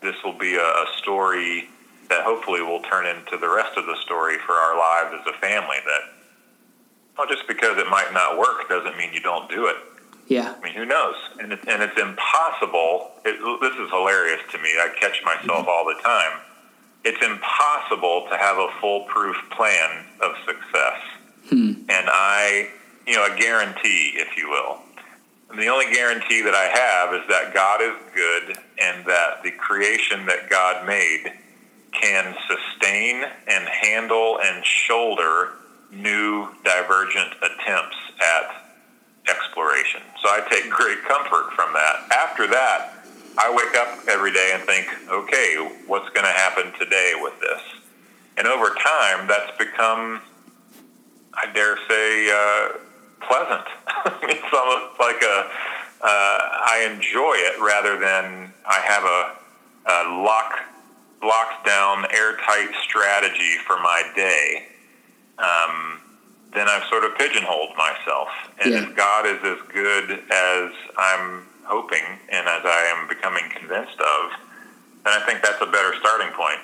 this 0.01 0.15
will 0.23 0.37
be 0.37 0.55
a, 0.55 0.63
a 0.63 0.85
story 0.97 1.69
that 2.09 2.23
hopefully 2.23 2.61
will 2.61 2.81
turn 2.81 3.05
into 3.05 3.37
the 3.37 3.49
rest 3.49 3.77
of 3.77 3.85
the 3.85 3.95
story 4.03 4.37
for 4.45 4.53
our 4.53 4.77
lives 4.77 5.15
as 5.21 5.33
a 5.33 5.37
family. 5.39 5.77
That 5.85 6.01
well, 7.17 7.27
just 7.27 7.47
because 7.47 7.77
it 7.77 7.87
might 7.89 8.11
not 8.13 8.37
work 8.37 8.67
doesn't 8.69 8.97
mean 8.97 9.13
you 9.13 9.21
don't 9.21 9.49
do 9.49 9.67
it. 9.67 9.75
Yeah. 10.27 10.53
I 10.57 10.63
mean, 10.63 10.73
who 10.73 10.85
knows? 10.85 11.15
And, 11.39 11.53
it, 11.53 11.59
and 11.67 11.81
it's 11.81 11.99
impossible. 11.99 13.11
It, 13.25 13.41
this 13.61 13.73
is 13.79 13.89
hilarious 13.89 14.41
to 14.51 14.59
me. 14.59 14.69
I 14.77 14.93
catch 14.99 15.23
myself 15.25 15.65
mm-hmm. 15.65 15.69
all 15.69 15.85
the 15.85 15.99
time 16.03 16.39
it's 17.03 17.21
impossible 17.23 18.27
to 18.29 18.37
have 18.37 18.57
a 18.57 18.67
foolproof 18.81 19.37
plan 19.51 20.05
of 20.21 20.35
success. 20.45 20.99
Hmm. 21.49 21.71
And 21.89 22.07
I, 22.09 22.69
you 23.07 23.15
know, 23.15 23.25
a 23.25 23.37
guarantee, 23.37 24.13
if 24.15 24.37
you 24.37 24.49
will. 24.49 24.79
And 25.49 25.59
the 25.59 25.67
only 25.67 25.91
guarantee 25.91 26.41
that 26.41 26.53
I 26.53 26.65
have 26.65 27.13
is 27.13 27.27
that 27.29 27.53
God 27.53 27.81
is 27.81 27.95
good 28.13 28.57
and 28.81 29.05
that 29.05 29.41
the 29.43 29.51
creation 29.51 30.25
that 30.27 30.49
God 30.49 30.85
made 30.85 31.33
can 31.91 32.35
sustain 32.47 33.23
and 33.47 33.67
handle 33.67 34.39
and 34.41 34.63
shoulder 34.65 35.53
new 35.91 36.47
divergent 36.63 37.33
attempts 37.41 37.97
at 38.21 38.69
exploration. 39.27 40.01
So 40.21 40.29
I 40.29 40.41
take 40.49 40.69
great 40.69 41.01
comfort 41.03 41.53
from 41.53 41.73
that. 41.73 42.11
After 42.11 42.47
that, 42.47 42.93
I 43.37 43.53
wake 43.53 43.75
up 43.75 44.07
every 44.09 44.33
day 44.33 44.51
and 44.53 44.63
think, 44.63 44.87
okay, 45.09 45.55
what's 45.87 46.09
going 46.09 46.25
to 46.25 46.31
happen 46.31 46.71
today 46.79 47.13
with 47.21 47.39
this? 47.39 47.61
And 48.37 48.47
over 48.47 48.75
time, 48.75 49.27
that's 49.27 49.55
become, 49.57 50.21
I 51.33 51.51
dare 51.53 51.77
say, 51.87 52.29
uh, 52.31 52.77
pleasant. 53.25 53.67
it's 54.23 54.53
almost 54.53 54.99
like 54.99 55.21
a, 55.21 55.51
uh, 56.01 56.39
I 56.71 56.89
enjoy 56.91 57.35
it 57.35 57.59
rather 57.61 57.99
than 57.99 58.53
I 58.65 58.79
have 58.79 59.03
a, 59.03 59.35
a 59.91 60.23
lock, 60.23 60.59
locked 61.21 61.65
down, 61.65 62.05
airtight 62.13 62.69
strategy 62.83 63.57
for 63.65 63.77
my 63.77 64.03
day. 64.15 64.67
Um, 65.37 65.99
then 66.53 66.67
I've 66.67 66.83
sort 66.89 67.03
of 67.03 67.15
pigeonholed 67.17 67.75
myself. 67.77 68.29
And 68.63 68.73
yeah. 68.73 68.83
if 68.83 68.95
God 68.95 69.25
is 69.25 69.39
as 69.43 69.59
good 69.71 70.11
as 70.31 70.71
I'm 70.97 71.45
hoping 71.63 72.03
and 72.29 72.47
as 72.47 72.61
I 72.65 72.95
am 72.95 73.07
becoming 73.07 73.43
convinced 73.55 73.99
of, 73.99 74.31
then 75.05 75.13
I 75.13 75.23
think 75.25 75.41
that's 75.43 75.61
a 75.61 75.67
better 75.67 75.93
starting 75.99 76.33
point. 76.33 76.59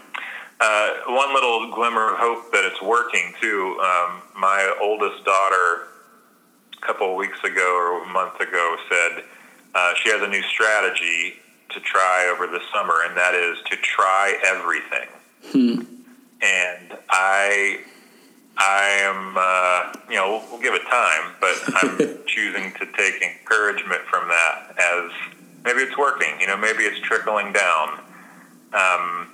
Uh, 0.60 0.90
one 1.08 1.34
little 1.34 1.72
glimmer 1.72 2.14
of 2.14 2.18
hope 2.18 2.52
that 2.52 2.64
it's 2.66 2.82
working 2.82 3.34
too. 3.42 3.78
Um, 3.80 4.22
my 4.38 4.76
oldest 4.82 5.24
daughter, 5.26 5.88
a 6.78 6.86
couple 6.86 7.12
of 7.12 7.18
weeks 7.18 7.44
ago 7.44 7.76
or 7.76 8.04
a 8.04 8.08
month 8.08 8.40
ago, 8.40 8.78
said 8.90 9.24
uh, 9.76 9.94
she 10.02 10.10
has 10.10 10.22
a 10.22 10.28
new 10.28 10.42
strategy 10.44 11.36
to 11.76 11.80
try 11.82 12.32
over 12.34 12.48
the 12.48 12.62
summer, 12.74 12.96
and 13.06 13.16
that 13.16 13.36
is 13.36 13.58
to 13.70 13.78
try 13.78 14.38
everything. 14.46 15.08
Hmm. 15.52 15.82
And 16.42 16.98
I 17.10 17.80
I 18.58 18.88
am, 19.04 19.36
uh, 19.38 20.00
you 20.10 20.16
know, 20.16 20.30
we'll, 20.30 20.52
we'll, 20.52 20.62
give 20.62 20.74
it 20.74 20.84
time, 20.90 21.34
but 21.42 21.56
I'm 21.76 22.20
choosing 22.26 22.72
to 22.74 22.86
take 22.96 23.22
encouragement 23.22 24.02
from 24.04 24.30
that 24.30 24.76
as 24.78 25.12
maybe 25.66 25.82
it's 25.82 25.98
working. 25.98 26.40
You 26.40 26.48
know, 26.48 26.58
maybe 26.58 26.84
it's 26.84 27.00
trickling 27.02 27.52
down. 27.52 28.00
Um, 28.74 29.28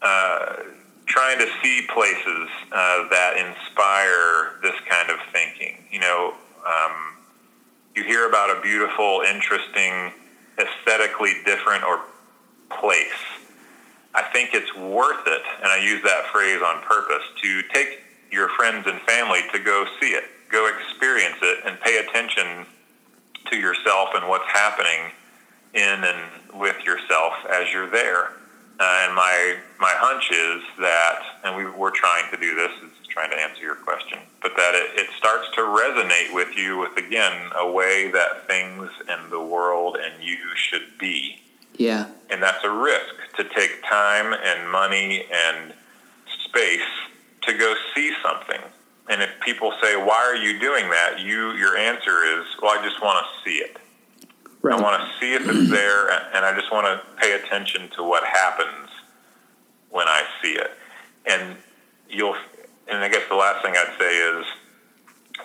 uh, 0.00 0.56
trying 1.06 1.38
to 1.38 1.46
see 1.62 1.86
places 1.92 2.48
uh, 2.72 3.08
that 3.10 3.36
inspire 3.36 4.58
this 4.62 4.78
kind 4.88 5.10
of 5.10 5.18
thinking. 5.32 5.84
You 5.90 6.00
know, 6.00 6.34
um, 6.66 7.16
you 7.94 8.04
hear 8.04 8.28
about 8.28 8.56
a 8.56 8.60
beautiful, 8.60 9.22
interesting, 9.26 10.12
aesthetically 10.58 11.34
different 11.44 11.84
or 11.84 12.00
place. 12.70 13.22
I 14.14 14.22
think 14.32 14.50
it's 14.54 14.74
worth 14.76 15.26
it, 15.26 15.42
and 15.58 15.66
I 15.66 15.78
use 15.78 16.02
that 16.02 16.26
phrase 16.32 16.60
on 16.62 16.82
purpose, 16.82 17.22
to 17.42 17.62
take 17.74 18.00
your 18.30 18.48
friends 18.50 18.86
and 18.86 19.00
family 19.02 19.40
to 19.52 19.58
go 19.58 19.86
see 20.00 20.08
it, 20.08 20.24
go 20.50 20.66
experience 20.68 21.36
it, 21.42 21.58
and 21.66 21.78
pay 21.80 21.98
attention 21.98 22.66
to 23.50 23.56
yourself 23.56 24.10
and 24.14 24.28
what's 24.28 24.50
happening 24.50 25.12
in 25.74 26.04
and 26.04 26.58
with 26.58 26.82
yourself 26.84 27.34
as 27.50 27.72
you're 27.72 27.90
there. 27.90 28.32
uh, 28.78 29.04
and 29.04 29.14
my 29.14 29.56
my 29.78 29.92
hunch 29.96 30.30
is 30.30 30.62
that, 30.78 31.22
and 31.44 31.56
we, 31.56 31.64
we're 31.70 31.90
trying 31.90 32.30
to 32.30 32.36
do 32.36 32.54
this, 32.54 32.70
is 32.84 32.95
trying 33.16 33.30
to 33.30 33.36
answer 33.38 33.62
your 33.62 33.76
question, 33.76 34.18
but 34.42 34.52
that 34.56 34.74
it, 34.74 35.00
it 35.00 35.06
starts 35.16 35.48
to 35.54 35.62
resonate 35.62 36.34
with 36.34 36.54
you 36.54 36.76
with 36.76 36.94
again 36.98 37.50
a 37.56 37.70
way 37.70 38.10
that 38.10 38.46
things 38.46 38.90
and 39.08 39.32
the 39.32 39.40
world 39.40 39.96
and 39.96 40.22
you 40.22 40.36
should 40.54 40.98
be. 40.98 41.40
Yeah. 41.78 42.08
And 42.28 42.42
that's 42.42 42.62
a 42.62 42.70
risk 42.70 43.14
to 43.38 43.44
take 43.44 43.82
time 43.88 44.34
and 44.34 44.70
money 44.70 45.24
and 45.32 45.72
space 46.44 46.92
to 47.42 47.56
go 47.56 47.74
see 47.94 48.12
something. 48.22 48.60
And 49.08 49.22
if 49.22 49.30
people 49.40 49.72
say, 49.82 49.96
"Why 49.96 50.18
are 50.18 50.36
you 50.36 50.58
doing 50.58 50.90
that?" 50.90 51.18
you 51.18 51.52
your 51.52 51.74
answer 51.74 52.22
is, 52.22 52.44
"Well, 52.60 52.78
I 52.78 52.82
just 52.84 53.00
want 53.00 53.24
to 53.24 53.48
see 53.48 53.56
it." 53.56 53.78
Right. 54.60 54.78
I 54.78 54.82
want 54.82 55.00
to 55.00 55.08
see 55.18 55.32
if 55.32 55.48
it's 55.48 55.70
there, 55.70 56.10
and 56.34 56.44
I 56.44 56.54
just 56.54 56.70
want 56.70 56.86
to 56.86 57.00
pay 57.16 57.32
attention 57.32 57.88
to 57.96 58.02
what 58.02 58.24
happens 58.24 58.90
when 59.88 60.06
I 60.06 60.22
see 60.42 60.52
it. 60.52 60.72
And 61.24 61.56
you'll, 62.08 62.36
and 62.88 62.98
I 62.98 63.08
guess 63.08 63.22
the 63.28 63.36
last 63.36 63.64
thing 63.64 63.74
I'd 63.76 63.94
say 63.98 64.16
is, 64.16 64.46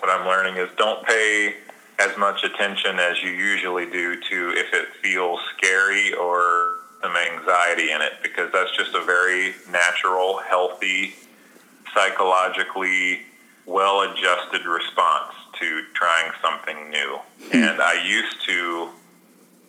what 0.00 0.10
I'm 0.10 0.26
learning 0.26 0.56
is 0.56 0.68
don't 0.76 1.04
pay 1.04 1.54
as 1.98 2.16
much 2.16 2.42
attention 2.44 2.98
as 2.98 3.22
you 3.22 3.30
usually 3.30 3.86
do 3.86 4.20
to 4.20 4.52
if 4.56 4.72
it 4.72 4.88
feels 5.02 5.40
scary 5.56 6.14
or 6.14 6.76
some 7.02 7.16
anxiety 7.16 7.90
in 7.92 8.00
it, 8.00 8.14
because 8.22 8.50
that's 8.52 8.74
just 8.76 8.94
a 8.94 9.04
very 9.04 9.54
natural, 9.70 10.38
healthy, 10.38 11.14
psychologically 11.94 13.22
well-adjusted 13.66 14.64
response 14.66 15.34
to 15.60 15.82
trying 15.94 16.32
something 16.40 16.90
new. 16.90 17.18
Hmm. 17.50 17.56
And 17.56 17.80
I 17.80 18.04
used 18.04 18.44
to 18.46 18.90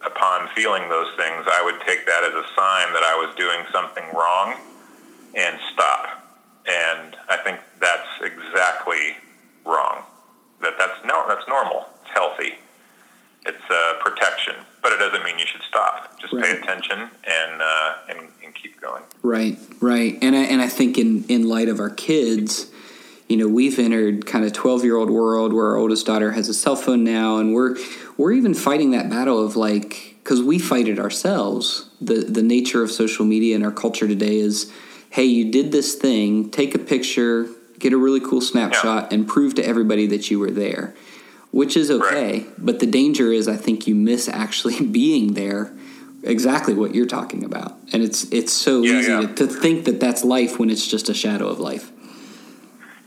upon 0.06 0.50
feeling 0.56 0.90
those 0.90 1.08
things, 1.16 1.46
I 1.48 1.62
would 1.64 1.80
take 1.88 2.06
that 2.06 2.24
as 2.24 2.34
a 2.34 2.46
sign 2.56 2.94
that 2.94 3.04
I 3.04 3.16
was 3.16 3.36
doing 3.36 3.66
something 3.72 4.04
wrong 4.14 4.56
and 5.36 5.58
stop. 5.74 6.13
And 6.68 7.16
I 7.30 7.38
think 7.38 7.60
that's 7.80 8.08
exactly 8.22 9.18
wrong. 9.66 10.04
That 10.62 10.74
that's 10.78 11.06
no, 11.06 11.26
that's 11.28 11.48
normal. 11.48 11.86
It's 12.02 12.12
healthy. 12.12 12.54
It's 13.46 13.70
uh, 13.70 13.94
protection, 14.00 14.56
but 14.82 14.94
it 14.94 15.00
doesn't 15.00 15.24
mean 15.26 15.38
you 15.38 15.46
should 15.46 15.64
stop. 15.64 16.18
Just 16.20 16.32
right. 16.32 16.46
pay 16.46 16.52
attention 16.58 17.00
and, 17.00 17.62
uh, 17.62 17.96
and 18.08 18.20
and 18.44 18.56
keep 18.56 18.80
going. 18.80 19.04
Right, 19.22 19.58
right. 19.82 20.18
And 20.22 20.36
I 20.36 20.44
and 20.44 20.62
I 20.62 20.70
think 20.70 20.98
in 20.98 21.26
in 21.26 21.50
light 21.50 21.68
of 21.68 21.80
our 21.80 21.90
kids 21.90 22.72
you 23.28 23.38
know 23.38 23.48
we've 23.48 23.80
entered 23.80 24.26
kind 24.26 24.46
of 24.46 24.54
12 24.54 24.84
year 24.84 24.96
old 24.96 25.10
world 25.10 25.54
where 25.54 25.68
our 25.68 25.78
oldest 25.78 26.06
daughter 26.06 26.32
has 26.34 26.50
a 26.50 26.54
cell 26.54 26.76
phone 26.76 27.04
now 27.04 27.38
and 27.38 27.54
we're 27.54 27.76
we're 28.18 28.32
even 28.32 28.54
fighting 28.54 28.92
that 28.92 29.10
battle 29.10 29.44
of 29.44 29.56
like 29.56 30.16
because 30.24 30.42
we 30.42 30.60
fight 30.60 30.88
it 30.88 31.00
ourselves 31.00 31.90
the 32.00 32.16
the 32.16 32.44
nature 32.44 32.84
of 32.84 32.92
social 32.92 33.26
media 33.26 33.56
and 33.56 33.66
our 33.66 33.72
culture 33.72 34.08
today 34.08 34.38
is 34.38 34.72
hey 35.14 35.26
you 35.26 35.52
did 35.52 35.72
this 35.72 35.94
thing 35.94 36.50
take 36.50 36.74
a 36.74 36.80
picture 36.80 37.48
get 37.80 37.94
a 37.94 37.98
really 37.98 38.20
cool 38.20 38.42
snapshot 38.42 39.04
yeah. 39.04 39.16
and 39.16 39.28
prove 39.28 39.54
to 39.54 39.64
everybody 39.64 40.08
that 40.08 40.30
you 40.32 40.40
were 40.40 40.52
there 40.52 40.94
which 41.52 41.78
is 41.78 41.92
okay 41.92 42.40
right. 42.40 42.54
but 42.58 42.80
the 42.80 42.88
danger 42.88 43.32
is 43.32 43.48
i 43.48 43.56
think 43.56 43.88
you 43.88 43.96
miss 43.96 44.28
actually 44.28 44.86
being 45.02 45.34
there 45.34 45.72
exactly 46.24 46.74
what 46.74 46.96
you're 46.96 47.06
talking 47.06 47.44
about 47.44 47.78
and 47.92 48.02
it's 48.02 48.24
it's 48.32 48.52
so 48.52 48.82
yeah, 48.82 49.00
easy 49.00 49.12
yeah. 49.12 49.22
To, 49.22 49.28
to 49.36 49.48
think 49.48 49.86
that 49.86 50.00
that's 50.00 50.24
life 50.24 50.58
when 50.60 50.70
it's 50.70 50.88
just 50.88 51.10
a 51.10 51.14
shadow 51.14 51.48
of 51.48 51.60
life 51.60 51.92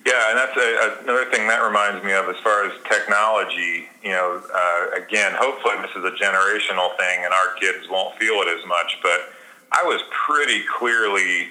yeah, 0.06 0.30
and 0.30 0.38
that's 0.38 0.56
a, 0.56 1.02
another 1.02 1.28
thing 1.32 1.48
that 1.48 1.58
reminds 1.66 2.04
me 2.04 2.12
of 2.12 2.28
as 2.28 2.36
far 2.36 2.64
as 2.64 2.72
technology. 2.88 3.88
You 4.04 4.10
know, 4.10 4.40
uh, 4.54 5.02
again, 5.02 5.32
hopefully 5.34 5.74
this 5.82 5.90
is 5.96 6.04
a 6.04 6.14
generational 6.14 6.96
thing, 6.96 7.24
and 7.24 7.34
our 7.34 7.54
kids 7.58 7.88
won't 7.90 8.16
feel 8.16 8.34
it 8.34 8.46
as 8.56 8.64
much. 8.68 8.98
But 9.02 9.32
I 9.72 9.82
was 9.82 10.00
pretty 10.12 10.62
clearly 10.78 11.48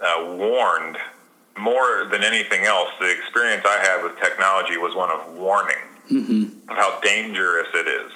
uh, 0.00 0.36
warned 0.36 0.96
more 1.58 2.06
than 2.10 2.22
anything 2.22 2.64
else. 2.64 2.88
The 3.00 3.10
experience 3.10 3.64
I 3.66 3.78
had 3.78 4.02
with 4.02 4.18
technology 4.18 4.76
was 4.76 4.94
one 4.94 5.10
of 5.10 5.34
warning 5.34 5.84
mm-hmm. 6.10 6.70
of 6.70 6.76
how 6.76 7.00
dangerous 7.00 7.68
it 7.74 7.88
is. 7.88 8.12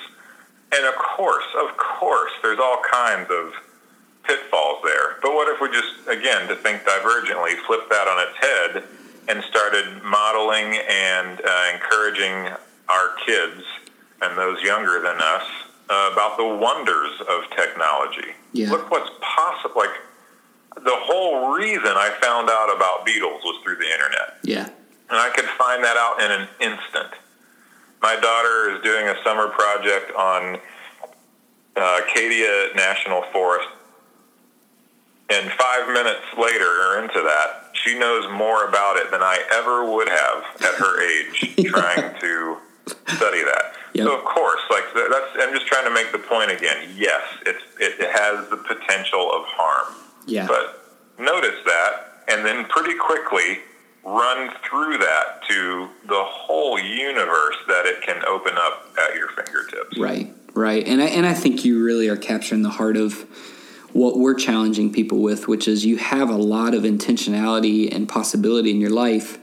And 0.74 0.86
of 0.86 0.94
course, 0.94 1.44
of 1.60 1.76
course, 1.76 2.32
there's 2.42 2.58
all 2.58 2.80
kinds 2.90 3.28
of 3.30 3.52
pitfalls 4.24 4.78
there. 4.84 5.18
But 5.20 5.34
what 5.34 5.48
if 5.52 5.60
we 5.60 5.68
just, 5.68 6.08
again, 6.08 6.48
to 6.48 6.56
think 6.56 6.82
divergently, 6.82 7.56
flip 7.66 7.90
that 7.90 8.08
on 8.08 8.28
its 8.28 8.38
head? 8.38 8.84
and 9.28 9.42
started 9.44 10.02
modeling 10.02 10.78
and 10.88 11.40
uh, 11.40 11.70
encouraging 11.74 12.52
our 12.88 13.14
kids 13.24 13.62
and 14.20 14.36
those 14.36 14.60
younger 14.62 15.00
than 15.00 15.16
us 15.20 15.44
uh, 15.88 16.10
about 16.12 16.36
the 16.36 16.46
wonders 16.46 17.20
of 17.28 17.48
technology. 17.56 18.34
Yeah. 18.52 18.70
Look 18.70 18.90
what's 18.90 19.10
possible. 19.20 19.74
Like 19.76 19.90
the 20.76 20.96
whole 20.96 21.52
reason 21.52 21.92
I 21.94 22.10
found 22.20 22.48
out 22.48 22.74
about 22.74 23.06
Beatles 23.06 23.44
was 23.44 23.60
through 23.62 23.76
the 23.76 23.90
internet. 23.90 24.38
Yeah. 24.42 24.68
And 25.10 25.20
I 25.20 25.30
could 25.30 25.44
find 25.44 25.84
that 25.84 25.96
out 25.96 26.22
in 26.22 26.30
an 26.30 26.48
instant. 26.60 27.12
My 28.00 28.16
daughter 28.16 28.74
is 28.74 28.82
doing 28.82 29.08
a 29.08 29.22
summer 29.22 29.48
project 29.48 30.10
on 30.16 30.58
uh, 31.76 32.00
Acadia 32.02 32.68
National 32.74 33.22
Forest. 33.32 33.68
And 35.30 35.50
five 35.52 35.88
minutes 35.88 36.24
later, 36.36 36.66
or 36.66 37.02
into 37.02 37.20
that, 37.22 37.70
she 37.72 37.98
knows 37.98 38.30
more 38.32 38.66
about 38.68 38.96
it 38.96 39.10
than 39.10 39.22
I 39.22 39.38
ever 39.52 39.90
would 39.90 40.08
have 40.08 40.44
at 40.60 40.74
her 40.74 41.00
age 41.00 41.54
trying 41.66 42.20
to 42.20 42.58
study 43.06 43.42
that. 43.44 43.74
Yep. 43.94 44.06
So 44.06 44.18
of 44.18 44.24
course, 44.24 44.60
like 44.70 44.84
that's 44.94 45.30
I'm 45.38 45.52
just 45.54 45.66
trying 45.66 45.84
to 45.84 45.94
make 45.94 46.12
the 46.12 46.18
point 46.18 46.50
again. 46.50 46.88
Yes, 46.96 47.22
it's 47.46 47.62
it, 47.78 48.00
it 48.00 48.10
has 48.10 48.48
the 48.48 48.56
potential 48.56 49.30
of 49.32 49.44
harm. 49.46 49.94
Yeah. 50.26 50.46
But 50.46 50.78
notice 51.18 51.58
that 51.64 52.24
and 52.28 52.44
then 52.44 52.64
pretty 52.66 52.96
quickly 52.98 53.58
run 54.04 54.50
through 54.68 54.98
that 54.98 55.42
to 55.48 55.88
the 56.06 56.22
whole 56.24 56.78
universe 56.78 57.56
that 57.68 57.86
it 57.86 58.02
can 58.02 58.24
open 58.26 58.54
up 58.56 58.88
at 58.98 59.14
your 59.16 59.28
fingertips. 59.28 59.98
Right. 59.98 60.34
Right. 60.54 60.86
And 60.86 61.00
I 61.00 61.06
and 61.06 61.24
I 61.24 61.34
think 61.34 61.64
you 61.64 61.82
really 61.82 62.08
are 62.08 62.16
capturing 62.16 62.62
the 62.62 62.70
heart 62.70 62.96
of 62.96 63.26
what 63.92 64.18
we're 64.18 64.34
challenging 64.34 64.92
people 64.92 65.18
with, 65.18 65.48
which 65.48 65.68
is 65.68 65.84
you 65.84 65.96
have 65.98 66.28
a 66.28 66.36
lot 66.36 66.74
of 66.74 66.82
intentionality 66.82 67.94
and 67.94 68.08
possibility 68.08 68.70
in 68.70 68.80
your 68.80 68.90
life. 68.90 69.38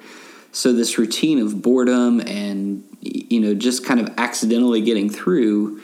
So 0.51 0.73
this 0.73 0.97
routine 0.97 1.39
of 1.39 1.61
boredom 1.61 2.19
and 2.21 2.83
you 3.01 3.39
know 3.39 3.53
just 3.53 3.85
kind 3.85 3.99
of 3.99 4.13
accidentally 4.17 4.81
getting 4.81 5.09
through, 5.09 5.81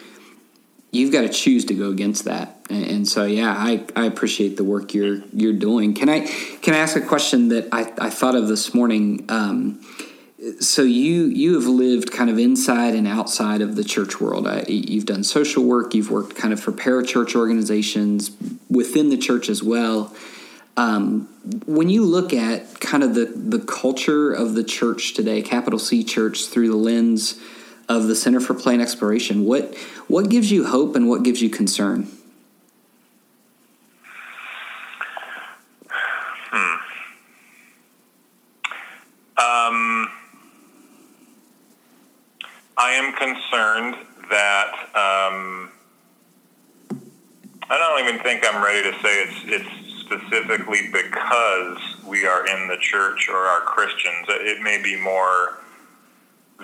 you've 0.95 1.11
got 1.11 1.21
to 1.21 1.29
choose 1.29 1.65
to 1.65 1.73
go 1.73 1.89
against 1.89 2.25
that. 2.25 2.57
And, 2.69 3.07
so 3.07 3.25
yeah, 3.25 3.53
I, 3.55 3.85
I 3.95 4.05
appreciate 4.05 4.57
the 4.57 4.63
work 4.63 4.93
you're 4.93 5.21
you're 5.31 5.53
doing. 5.53 5.93
Can 5.93 6.09
I 6.09 6.25
can 6.61 6.73
I 6.73 6.77
ask 6.77 6.95
a 6.95 7.01
question 7.01 7.49
that 7.49 7.67
I, 7.71 7.93
I 7.99 8.09
thought 8.09 8.35
of 8.35 8.47
this 8.47 8.73
morning? 8.73 9.25
Um, 9.29 9.81
so 10.59 10.81
you 10.81 11.25
you 11.25 11.53
have 11.55 11.67
lived 11.67 12.11
kind 12.11 12.29
of 12.29 12.39
inside 12.39 12.95
and 12.95 13.07
outside 13.07 13.61
of 13.61 13.75
the 13.75 13.83
church 13.83 14.19
world. 14.19 14.47
You've 14.67 15.05
done 15.05 15.23
social 15.23 15.63
work. 15.63 15.93
You've 15.93 16.09
worked 16.09 16.35
kind 16.35 16.53
of 16.53 16.59
for 16.59 16.71
parachurch 16.71 17.35
organizations 17.35 18.31
within 18.69 19.09
the 19.09 19.17
church 19.17 19.49
as 19.49 19.61
well. 19.61 20.15
Um, 20.77 21.29
when 21.65 21.89
you 21.89 22.03
look 22.03 22.33
at 22.33 22.79
kind 22.79 23.03
of 23.03 23.13
the 23.13 23.25
the 23.25 23.59
culture 23.59 24.31
of 24.31 24.55
the 24.55 24.63
church 24.63 25.13
today, 25.13 25.41
capital 25.41 25.79
C 25.79 26.03
Church, 26.03 26.47
through 26.47 26.69
the 26.69 26.75
lens 26.75 27.39
of 27.87 28.07
the 28.07 28.15
Center 28.15 28.39
for 28.39 28.53
Play 28.53 28.73
and 28.73 28.81
Exploration, 28.81 29.45
what 29.45 29.75
what 30.07 30.29
gives 30.29 30.51
you 30.51 30.65
hope 30.65 30.95
and 30.95 31.07
what 31.07 31.23
gives 31.23 31.41
you 31.41 31.49
concern? 31.49 32.07
Hmm. 36.51 36.75
Um 39.37 40.09
I 42.77 42.91
am 42.91 43.13
concerned 43.13 43.95
that 44.29 44.71
um, 44.95 45.71
I 47.69 47.77
don't 47.77 48.07
even 48.07 48.21
think 48.21 48.45
I'm 48.45 48.63
ready 48.63 48.83
to 48.83 48.97
say 49.01 49.23
it's 49.23 49.35
it's 49.45 50.01
specifically 50.01 50.89
because 50.91 51.77
we 52.05 52.27
are 52.27 52.45
in 52.45 52.67
the 52.67 52.77
church 52.79 53.27
or 53.29 53.37
are 53.37 53.61
Christians. 53.61 54.27
It 54.29 54.61
may 54.61 54.81
be 54.83 55.01
more 55.01 55.59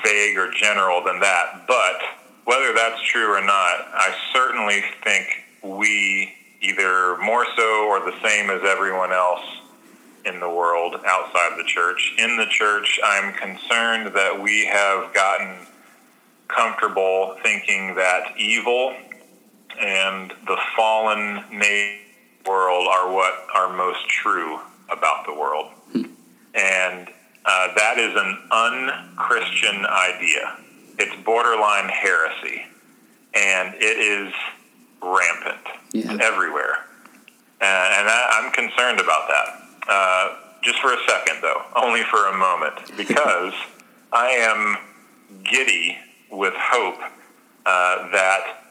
vague 0.03 0.37
or 0.37 0.51
general 0.51 1.03
than 1.03 1.19
that, 1.19 1.65
but 1.67 2.01
whether 2.45 2.73
that's 2.73 3.01
true 3.03 3.33
or 3.33 3.41
not, 3.41 3.87
I 3.93 4.15
certainly 4.33 4.83
think 5.03 5.27
we 5.63 6.33
either 6.61 7.17
more 7.17 7.45
so 7.55 7.87
or 7.87 7.99
the 7.99 8.17
same 8.23 8.49
as 8.49 8.61
everyone 8.63 9.11
else 9.11 9.43
in 10.25 10.39
the 10.39 10.49
world 10.49 10.95
outside 11.05 11.57
the 11.57 11.63
church. 11.65 12.13
In 12.17 12.37
the 12.37 12.45
church, 12.45 12.99
I'm 13.03 13.33
concerned 13.33 14.13
that 14.15 14.39
we 14.41 14.65
have 14.65 15.13
gotten 15.13 15.67
comfortable 16.47 17.37
thinking 17.41 17.95
that 17.95 18.37
evil 18.37 18.95
and 19.79 20.31
the 20.45 20.57
fallen 20.75 21.43
world 22.45 22.87
are 22.87 23.11
what 23.11 23.33
are 23.55 23.75
most 23.75 24.07
true 24.09 24.59
about 24.89 25.25
the 25.25 25.33
world. 25.33 25.71
Hmm. 25.91 26.03
And 26.53 27.09
uh, 27.45 27.73
that 27.75 27.97
is 27.97 28.15
an 28.15 28.37
unchristian 28.51 29.85
idea. 29.85 30.57
It's 30.99 31.15
borderline 31.23 31.89
heresy. 31.89 32.63
And 33.33 33.73
it 33.75 33.97
is 33.97 34.33
rampant 35.01 35.65
yeah. 35.93 36.17
everywhere. 36.21 36.85
and 37.61 38.07
I, 38.09 38.41
I'm 38.41 38.51
concerned 38.51 38.99
about 38.99 39.27
that. 39.29 39.61
Uh, 39.87 40.35
just 40.63 40.79
for 40.79 40.93
a 40.93 40.97
second, 41.07 41.41
though, 41.41 41.63
only 41.75 42.03
for 42.03 42.27
a 42.27 42.37
moment, 42.37 42.75
because 42.97 43.53
I 44.11 44.27
am 44.27 44.77
giddy 45.43 45.97
with 46.29 46.53
hope 46.55 46.99
uh, 47.65 48.11
that 48.11 48.61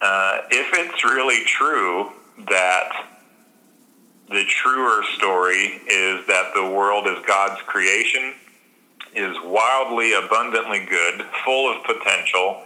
uh, 0.00 0.38
if 0.50 0.68
it's 0.72 1.04
really 1.04 1.44
true 1.44 2.12
that 2.48 3.06
the 4.28 4.44
truer 4.44 5.02
story 5.16 5.80
is 5.88 6.26
that 6.26 6.52
the 6.54 6.70
world 6.70 7.06
is 7.06 7.18
God's 7.26 7.60
creation, 7.62 8.34
is 9.14 9.36
wildly, 9.42 10.12
abundantly 10.12 10.84
good, 10.84 11.22
full 11.44 11.72
of 11.72 11.82
potential, 11.84 12.62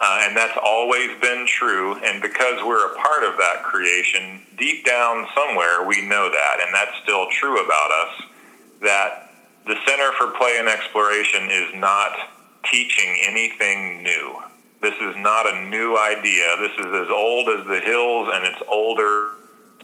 uh, 0.00 0.20
and 0.22 0.36
that's 0.36 0.58
always 0.62 1.10
been 1.20 1.46
true. 1.46 1.94
And 2.04 2.20
because 2.22 2.62
we're 2.64 2.92
a 2.92 2.96
part 2.96 3.24
of 3.24 3.36
that 3.36 3.62
creation, 3.62 4.42
deep 4.58 4.84
down 4.84 5.26
somewhere, 5.34 5.86
we 5.86 6.06
know 6.06 6.30
that, 6.30 6.60
and 6.64 6.74
that's 6.74 6.96
still 7.02 7.26
true 7.30 7.62
about 7.62 7.90
us, 7.90 8.22
that 8.82 9.32
the 9.66 9.76
Center 9.86 10.12
for 10.12 10.30
Play 10.38 10.56
and 10.58 10.68
Exploration 10.68 11.50
is 11.50 11.74
not 11.74 12.12
teaching 12.70 13.18
anything 13.26 14.02
new. 14.02 14.42
This 14.80 14.94
is 15.00 15.16
not 15.16 15.52
a 15.52 15.68
new 15.68 15.96
idea. 15.98 16.56
This 16.58 16.72
is 16.78 16.86
as 16.86 17.10
old 17.10 17.48
as 17.48 17.66
the 17.66 17.80
hills, 17.80 18.28
and 18.32 18.44
it's 18.44 18.62
older 18.68 19.30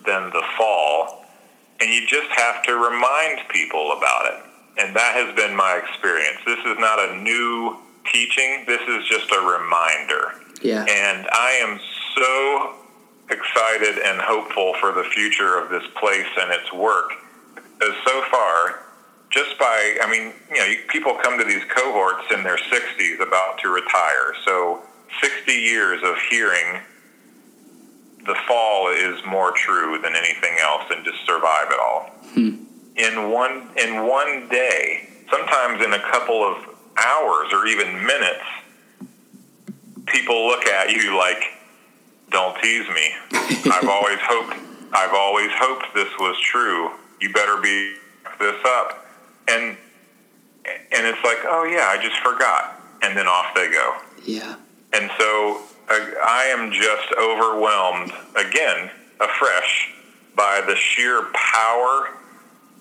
than 0.04 0.30
the 0.30 0.42
fall. 0.56 1.24
And 1.80 1.90
you 1.90 2.06
just 2.06 2.30
have 2.30 2.62
to 2.64 2.74
remind 2.74 3.48
people 3.48 3.92
about 3.92 4.26
it. 4.26 4.42
And 4.78 4.96
that 4.96 5.14
has 5.14 5.34
been 5.36 5.54
my 5.56 5.80
experience. 5.84 6.38
This 6.46 6.58
is 6.60 6.78
not 6.78 6.98
a 6.98 7.16
new 7.22 7.78
teaching. 8.10 8.64
This 8.66 8.80
is 8.88 9.06
just 9.08 9.30
a 9.30 9.40
reminder. 9.40 10.40
Yeah. 10.62 10.84
And 10.88 11.26
I 11.32 11.50
am 11.62 11.80
so 12.14 12.74
excited 13.30 13.98
and 14.04 14.20
hopeful 14.20 14.74
for 14.80 14.92
the 14.92 15.04
future 15.04 15.58
of 15.58 15.70
this 15.70 15.84
place 15.98 16.28
and 16.40 16.52
its 16.52 16.72
work. 16.72 17.12
Because 17.54 17.94
so 18.06 18.22
far, 18.30 18.86
just 19.30 19.58
by, 19.58 19.98
I 20.02 20.10
mean, 20.10 20.32
you 20.50 20.58
know, 20.58 20.74
people 20.88 21.14
come 21.22 21.38
to 21.38 21.44
these 21.44 21.64
cohorts 21.74 22.24
in 22.32 22.42
their 22.42 22.58
60s 22.58 23.20
about 23.20 23.58
to 23.58 23.68
retire. 23.68 24.34
So 24.44 24.82
60 25.20 25.52
years 25.52 26.02
of 26.04 26.16
hearing 26.30 26.80
the 28.26 28.36
fall 28.46 28.88
is 28.88 29.24
more 29.26 29.52
true 29.52 29.98
than 30.02 30.14
anything 30.14 30.56
else 30.60 30.84
and 30.90 31.04
just 31.04 31.24
survive 31.26 31.68
it 31.70 31.78
all. 31.80 32.10
Hmm. 32.34 32.64
In 32.96 33.30
one 33.30 33.68
in 33.76 34.06
one 34.06 34.48
day, 34.48 35.08
sometimes 35.30 35.82
in 35.84 35.92
a 35.92 35.98
couple 35.98 36.42
of 36.42 36.58
hours 36.96 37.52
or 37.52 37.66
even 37.66 38.06
minutes, 38.06 38.44
people 40.06 40.46
look 40.46 40.66
at 40.66 40.90
you 40.90 41.16
like, 41.16 41.42
"Don't 42.30 42.60
tease 42.60 42.88
me." 42.88 43.14
I've 43.72 43.88
always 43.88 44.18
hoped. 44.20 44.56
I've 44.92 45.14
always 45.14 45.50
hoped 45.52 45.94
this 45.94 46.10
was 46.18 46.38
true. 46.40 46.90
You 47.20 47.32
better 47.32 47.60
be 47.60 47.94
this 48.38 48.60
up, 48.64 49.06
and 49.48 49.76
and 50.64 51.06
it's 51.06 51.24
like, 51.24 51.38
oh 51.44 51.64
yeah, 51.64 51.86
I 51.88 52.02
just 52.02 52.16
forgot, 52.22 52.80
and 53.02 53.16
then 53.16 53.26
off 53.26 53.54
they 53.54 53.70
go. 53.70 53.96
Yeah. 54.24 54.56
And 54.92 55.10
so 55.18 55.62
I 55.88 56.44
am 56.56 56.72
just 56.72 57.12
overwhelmed 57.18 58.12
again, 58.36 58.90
afresh, 59.20 59.94
by 60.34 60.62
the 60.66 60.76
sheer 60.76 61.26
power 61.32 62.08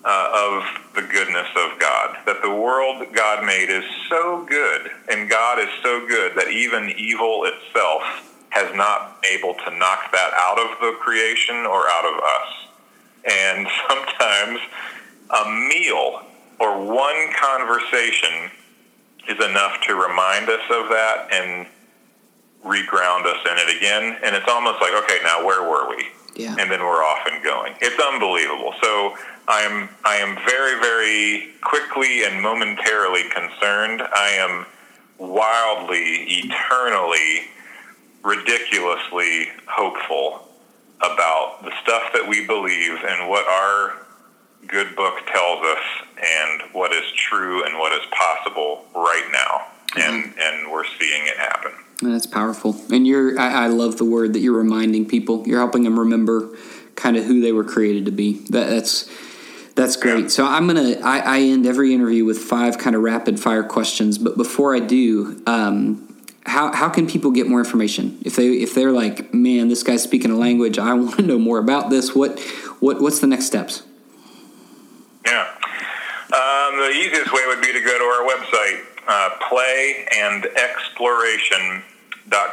uh, 0.04 0.32
of 0.34 0.94
the 0.94 1.02
goodness 1.02 1.48
of 1.56 1.78
God. 1.78 2.16
That 2.26 2.42
the 2.42 2.50
world 2.50 3.06
God 3.12 3.44
made 3.44 3.70
is 3.70 3.84
so 4.08 4.44
good, 4.48 4.90
and 5.10 5.28
God 5.28 5.58
is 5.58 5.68
so 5.82 6.06
good 6.06 6.34
that 6.36 6.48
even 6.48 6.90
evil 6.96 7.44
itself 7.44 8.02
has 8.50 8.74
not 8.74 9.22
been 9.22 9.38
able 9.38 9.54
to 9.54 9.70
knock 9.78 10.12
that 10.12 10.32
out 10.34 10.58
of 10.58 10.78
the 10.80 10.98
creation 11.00 11.56
or 11.66 11.88
out 11.88 12.04
of 12.04 12.20
us. 12.20 12.62
And 13.24 13.66
sometimes 13.88 14.60
a 15.30 15.50
meal 15.68 16.22
or 16.58 16.84
one 16.84 17.32
conversation 17.40 18.50
is 19.28 19.44
enough 19.44 19.80
to 19.86 19.94
remind 19.94 20.48
us 20.48 20.62
of 20.70 20.88
that 20.88 21.28
and 21.32 21.66
reground 22.64 23.26
us 23.26 23.38
in 23.50 23.58
it 23.58 23.76
again. 23.76 24.18
And 24.22 24.36
it's 24.36 24.48
almost 24.48 24.80
like, 24.80 24.92
okay, 25.04 25.18
now 25.22 25.44
where 25.44 25.68
were 25.68 25.88
we? 25.88 26.06
Yeah. 26.34 26.56
And 26.58 26.70
then 26.70 26.80
we're 26.80 27.04
off 27.04 27.26
and 27.30 27.42
going. 27.44 27.74
It's 27.80 28.00
unbelievable. 28.00 28.72
So 28.82 29.16
I 29.48 29.60
am 29.62 29.88
I 30.04 30.16
am 30.16 30.36
very 30.46 30.80
very 30.80 31.52
quickly 31.60 32.24
and 32.24 32.40
momentarily 32.40 33.24
concerned. 33.24 34.02
I 34.02 34.30
am 34.38 34.66
wildly, 35.18 36.24
eternally, 36.28 37.48
ridiculously 38.24 39.48
hopeful 39.66 40.48
about 40.98 41.58
the 41.64 41.72
stuff 41.82 42.02
that 42.14 42.26
we 42.26 42.46
believe 42.46 42.98
and 43.04 43.28
what 43.28 43.46
our 43.46 44.06
good 44.68 44.94
book 44.96 45.14
tells 45.26 45.64
us 45.64 45.84
and 46.16 46.62
what 46.72 46.92
is 46.92 47.04
true 47.12 47.64
and 47.64 47.78
what 47.78 47.92
is 47.92 48.06
possible 48.10 48.84
right 48.94 49.28
now. 49.32 49.66
Mm-hmm. 49.90 50.00
And 50.00 50.34
and 50.38 50.72
we're 50.72 50.86
seeing 50.98 51.26
it 51.26 51.36
happen. 51.36 51.72
That's 52.02 52.26
powerful. 52.26 52.76
And 52.90 53.06
you're, 53.06 53.38
I, 53.38 53.64
I, 53.64 53.66
love 53.68 53.96
the 53.96 54.04
word 54.04 54.32
that 54.32 54.40
you're 54.40 54.56
reminding 54.56 55.06
people. 55.06 55.46
You're 55.46 55.60
helping 55.60 55.84
them 55.84 55.98
remember 55.98 56.56
kind 56.96 57.16
of 57.16 57.24
who 57.24 57.40
they 57.40 57.52
were 57.52 57.64
created 57.64 58.06
to 58.06 58.10
be. 58.10 58.44
That, 58.50 58.68
that's, 58.68 59.10
that's 59.74 59.96
great. 59.96 60.30
So 60.30 60.44
I'm 60.44 60.66
gonna, 60.66 60.98
I, 61.02 61.18
I, 61.20 61.40
end 61.40 61.66
every 61.66 61.94
interview 61.94 62.24
with 62.24 62.38
five 62.38 62.78
kind 62.78 62.94
of 62.94 63.02
rapid 63.02 63.40
fire 63.40 63.62
questions. 63.62 64.18
But 64.18 64.36
before 64.36 64.74
I 64.74 64.80
do, 64.80 65.42
um, 65.46 66.12
how, 66.44 66.72
how 66.72 66.88
can 66.88 67.06
people 67.06 67.30
get 67.30 67.48
more 67.48 67.60
information 67.60 68.18
if 68.24 68.36
they 68.36 68.48
if 68.48 68.74
they're 68.74 68.90
like 68.90 69.32
man 69.32 69.68
this 69.68 69.84
guy's 69.84 70.02
speaking 70.02 70.30
a 70.32 70.36
language 70.36 70.76
I 70.76 70.92
want 70.94 71.16
to 71.16 71.22
know 71.22 71.38
more 71.38 71.58
about 71.58 71.88
this 71.88 72.16
what 72.16 72.40
what 72.80 73.00
what's 73.00 73.20
the 73.20 73.28
next 73.28 73.46
steps 73.46 73.84
yeah 75.24 75.54
um, 76.32 76.78
the 76.78 76.90
easiest 76.96 77.32
way 77.32 77.42
would 77.46 77.60
be 77.60 77.72
to 77.72 77.80
go 77.80 77.96
to 77.96 78.04
our 78.04 78.26
website 78.26 78.80
uh, 79.06 79.30
play 79.48 80.06
and 80.16 80.46
exploration 80.46 81.82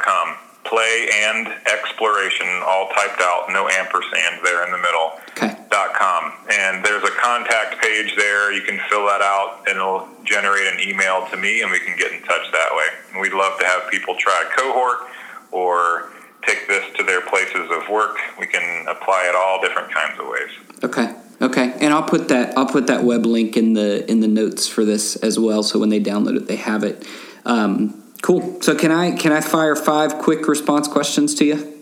com. 0.02 0.36
Play 0.62 1.08
and 1.24 1.48
exploration, 1.66 2.46
all 2.64 2.90
typed 2.94 3.20
out, 3.20 3.46
no 3.48 3.66
ampersand 3.68 4.40
there 4.44 4.64
in 4.64 4.70
the 4.70 4.78
middle. 4.78 5.12
Okay. 5.30 5.56
Dot 5.70 5.94
com. 5.94 6.32
And 6.52 6.84
there's 6.84 7.02
a 7.02 7.10
contact 7.10 7.80
page 7.80 8.14
there. 8.16 8.52
You 8.52 8.62
can 8.62 8.78
fill 8.88 9.06
that 9.06 9.22
out 9.22 9.64
and 9.66 9.76
it'll 9.76 10.06
generate 10.22 10.72
an 10.72 10.80
email 10.80 11.26
to 11.30 11.36
me 11.36 11.62
and 11.62 11.70
we 11.72 11.80
can 11.80 11.96
get 11.96 12.12
in 12.12 12.22
touch 12.22 12.52
that 12.52 12.68
way. 12.76 12.84
And 13.10 13.20
we'd 13.20 13.32
love 13.32 13.58
to 13.58 13.66
have 13.66 13.90
people 13.90 14.14
try 14.18 14.44
a 14.46 14.60
cohort 14.60 15.08
or 15.50 16.10
take 16.46 16.68
this 16.68 16.84
to 16.98 17.02
their 17.02 17.22
places 17.22 17.68
of 17.70 17.88
work. 17.88 18.16
We 18.38 18.46
can 18.46 18.86
apply 18.86 19.26
it 19.28 19.34
all 19.34 19.60
different 19.60 19.90
kinds 19.92 20.20
of 20.20 20.26
ways. 20.28 20.50
Okay. 20.84 21.14
Okay, 21.42 21.72
and 21.80 21.94
I'll 21.94 22.02
put 22.02 22.28
that 22.28 22.52
I'll 22.58 22.66
put 22.66 22.86
that 22.88 23.02
web 23.02 23.24
link 23.24 23.56
in 23.56 23.72
the 23.72 24.08
in 24.10 24.20
the 24.20 24.28
notes 24.28 24.68
for 24.68 24.84
this 24.84 25.16
as 25.16 25.38
well, 25.38 25.62
so 25.62 25.78
when 25.78 25.88
they 25.88 25.98
download 25.98 26.36
it, 26.36 26.46
they 26.46 26.56
have 26.56 26.84
it. 26.84 27.06
Um, 27.46 27.99
Cool. 28.22 28.60
So 28.60 28.74
can 28.74 28.90
I 28.90 29.12
can 29.12 29.32
I 29.32 29.40
fire 29.40 29.74
five 29.76 30.18
quick 30.18 30.46
response 30.46 30.88
questions 30.88 31.34
to 31.36 31.44
you? 31.44 31.76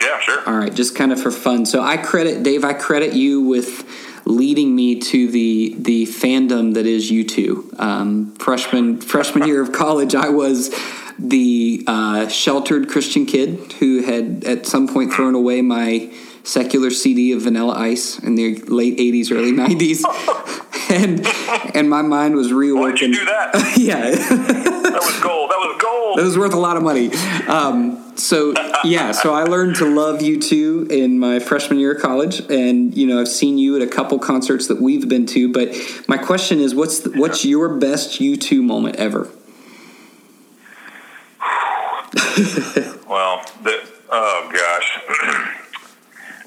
Yeah, 0.00 0.20
sure. 0.20 0.48
All 0.48 0.56
right, 0.56 0.72
just 0.72 0.94
kind 0.94 1.12
of 1.12 1.20
for 1.20 1.30
fun. 1.30 1.66
So 1.66 1.82
I 1.82 1.96
credit 1.96 2.42
Dave. 2.42 2.64
I 2.64 2.72
credit 2.72 3.14
you 3.14 3.42
with 3.42 3.84
leading 4.24 4.74
me 4.74 5.00
to 5.00 5.30
the 5.30 5.74
the 5.78 6.06
fandom 6.06 6.74
that 6.74 6.86
is 6.86 7.10
U2. 7.10 7.80
Um, 7.80 8.34
freshman 8.36 9.00
freshman 9.00 9.46
year 9.46 9.62
of 9.62 9.72
college, 9.72 10.14
I 10.14 10.28
was 10.28 10.74
the 11.18 11.82
uh, 11.86 12.28
sheltered 12.28 12.88
Christian 12.88 13.26
kid 13.26 13.72
who 13.74 14.02
had 14.02 14.44
at 14.44 14.66
some 14.66 14.86
point 14.86 15.12
thrown 15.12 15.34
away 15.34 15.62
my 15.62 16.12
secular 16.48 16.90
CD 16.90 17.32
of 17.32 17.42
Vanilla 17.42 17.74
Ice 17.74 18.18
in 18.18 18.34
the 18.34 18.56
late 18.62 18.96
'80s, 18.98 19.30
early 19.30 19.52
'90s, 19.52 20.02
and 20.90 21.26
and 21.76 21.90
my 21.90 22.02
mind 22.02 22.34
was 22.34 22.52
reawakened. 22.52 23.00
Why'd 23.00 23.00
you 23.00 23.14
do 23.14 23.24
that? 23.26 23.74
yeah, 23.76 24.10
that 24.10 25.00
was 25.02 25.20
gold. 25.20 25.50
That 25.50 25.58
was 25.58 25.80
gold. 25.80 26.18
That 26.18 26.24
was 26.24 26.38
worth 26.38 26.54
a 26.54 26.58
lot 26.58 26.76
of 26.76 26.82
money. 26.82 27.12
Um, 27.46 28.16
so 28.16 28.54
yeah, 28.82 29.12
so 29.12 29.34
I 29.34 29.44
learned 29.44 29.76
to 29.76 29.84
love 29.84 30.20
U2 30.20 30.90
in 30.90 31.18
my 31.18 31.38
freshman 31.38 31.78
year 31.78 31.94
of 31.94 32.00
college, 32.00 32.40
and 32.50 32.96
you 32.96 33.06
know 33.06 33.20
I've 33.20 33.28
seen 33.28 33.58
you 33.58 33.76
at 33.76 33.82
a 33.82 33.86
couple 33.86 34.18
concerts 34.18 34.68
that 34.68 34.80
we've 34.80 35.08
been 35.08 35.26
to. 35.26 35.52
But 35.52 35.74
my 36.08 36.16
question 36.16 36.60
is, 36.60 36.74
what's 36.74 37.00
the, 37.00 37.10
what's 37.10 37.44
your 37.44 37.76
best 37.76 38.20
U2 38.20 38.62
moment 38.62 38.96
ever? 38.96 39.30
well, 43.06 43.44
the, 43.62 43.88
oh 44.10 44.50
gosh. 44.52 45.54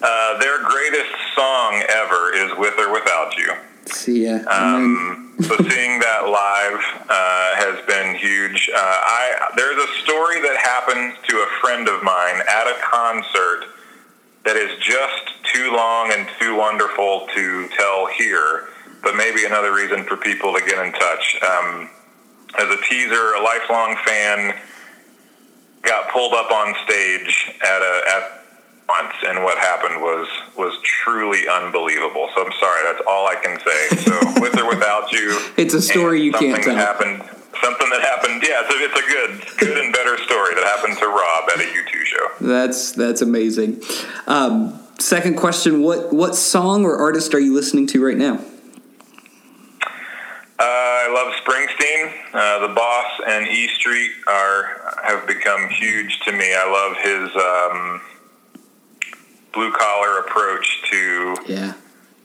Uh, 0.01 0.39
their 0.39 0.63
greatest 0.63 1.11
song 1.35 1.83
ever 1.89 2.33
is 2.33 2.51
"With 2.57 2.77
or 2.79 2.91
Without 2.91 3.35
You." 3.37 3.53
See 3.85 4.25
ya. 4.25 4.39
Um, 4.49 5.33
so 5.41 5.55
seeing 5.69 5.99
that 5.99 6.27
live 6.27 6.81
uh, 7.09 7.55
has 7.55 7.85
been 7.85 8.15
huge. 8.15 8.69
Uh, 8.73 8.77
I 8.77 9.51
there's 9.55 9.77
a 9.77 9.87
story 10.03 10.41
that 10.41 10.57
happened 10.57 11.15
to 11.27 11.35
a 11.37 11.47
friend 11.61 11.87
of 11.87 12.03
mine 12.03 12.41
at 12.47 12.67
a 12.67 12.75
concert 12.81 13.65
that 14.43 14.55
is 14.55 14.77
just 14.79 15.31
too 15.53 15.71
long 15.75 16.11
and 16.13 16.27
too 16.39 16.55
wonderful 16.55 17.27
to 17.35 17.67
tell 17.69 18.07
here, 18.07 18.69
but 19.03 19.15
maybe 19.15 19.45
another 19.45 19.73
reason 19.73 20.03
for 20.03 20.17
people 20.17 20.53
to 20.53 20.61
get 20.65 20.83
in 20.83 20.91
touch. 20.93 21.37
Um, 21.43 21.89
as 22.57 22.69
a 22.69 22.81
teaser, 22.89 23.33
a 23.33 23.41
lifelong 23.43 23.95
fan 24.05 24.55
got 25.83 26.11
pulled 26.11 26.33
up 26.33 26.51
on 26.51 26.75
stage 26.85 27.51
at 27.61 27.81
a 27.81 28.01
at 28.15 28.40
once, 28.97 29.15
and 29.27 29.43
what 29.43 29.57
happened 29.57 30.01
was 30.01 30.27
was 30.57 30.77
truly 30.83 31.47
unbelievable. 31.47 32.29
So 32.35 32.45
I'm 32.45 32.51
sorry, 32.59 32.81
that's 32.83 33.03
all 33.07 33.27
I 33.27 33.35
can 33.35 33.59
say. 33.59 33.79
So 34.03 34.13
with 34.41 34.57
or 34.59 34.67
without 34.67 35.11
you, 35.11 35.37
it's 35.57 35.73
a 35.73 35.81
story 35.81 36.21
you 36.21 36.31
can't 36.31 36.63
tell. 36.63 36.75
Happened, 36.75 37.21
something 37.61 37.89
that 37.89 38.01
happened. 38.01 38.43
Yeah, 38.43 38.63
it's 38.65 38.73
a, 38.73 38.77
it's 38.83 38.99
a 38.99 39.07
good, 39.07 39.59
good 39.59 39.77
and 39.83 39.93
better 39.93 40.17
story 40.23 40.55
that 40.55 40.63
happened 40.63 40.97
to 40.97 41.07
Rob 41.07 41.49
at 41.53 41.59
a 41.59 41.67
U2 41.67 42.03
show. 42.05 42.27
That's 42.41 42.91
that's 42.91 43.21
amazing. 43.21 43.81
Um, 44.27 44.79
second 44.99 45.35
question: 45.37 45.81
What 45.81 46.13
what 46.13 46.35
song 46.35 46.85
or 46.85 46.97
artist 46.97 47.33
are 47.33 47.39
you 47.39 47.53
listening 47.53 47.87
to 47.87 48.05
right 48.05 48.17
now? 48.17 48.39
Uh, 50.59 50.63
I 50.63 51.09
love 51.11 51.33
Springsteen. 51.41 52.13
Uh, 52.33 52.67
the 52.67 52.73
Boss 52.73 53.11
and 53.27 53.47
E 53.47 53.67
Street 53.69 54.11
are 54.27 54.93
have 55.03 55.25
become 55.25 55.69
huge 55.69 56.19
to 56.21 56.31
me. 56.31 56.53
I 56.53 56.65
love 56.69 56.97
his 57.01 57.35
um, 57.35 58.01
blue 59.53 59.71
collar 59.71 60.19
approach 60.19 60.83
to 60.91 61.35
yeah. 61.47 61.73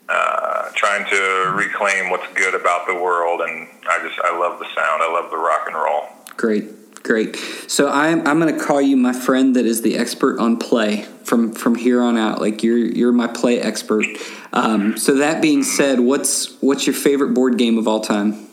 uh, 0.09 0.71
trying 0.75 1.05
to 1.11 1.53
reclaim 1.55 2.11
what's 2.11 2.33
good 2.35 2.55
about 2.55 2.87
the 2.87 2.95
world, 2.95 3.41
and 3.41 3.69
I 3.89 4.07
just 4.07 4.19
I 4.21 4.39
love 4.39 4.59
the 4.59 4.67
sound. 4.75 5.03
I 5.03 5.11
love 5.13 5.31
the 5.31 5.37
rock 5.37 5.65
and 5.67 5.77
roll. 5.77 6.05
Great, 6.37 7.03
great. 7.03 7.37
So 7.67 7.89
I'm 7.89 8.27
I'm 8.27 8.39
going 8.39 8.57
to 8.57 8.65
call 8.65 8.81
you 8.81 8.97
my 8.97 9.13
friend 9.13 9.57
that 9.57 9.67
is 9.67 9.83
the 9.83 9.97
expert 9.97 10.39
on 10.39 10.57
play 10.57 11.03
from 11.25 11.53
from 11.53 11.75
here 11.75 12.03
on 12.03 12.17
out. 12.17 12.41
Like 12.41 12.63
you're 12.63 12.79
you're 12.79 13.13
my 13.13 13.27
play 13.27 13.61
expert. 13.61 14.07
Um, 14.53 14.97
so 14.97 15.17
that 15.17 15.43
being 15.43 15.63
said, 15.63 16.01
what's 16.01 16.61
what's 16.63 16.87
your 16.87 16.95
favorite 16.95 17.35
board 17.35 17.59
game 17.59 17.79
of 17.79 17.89
all 17.89 18.01
time? 18.01 18.47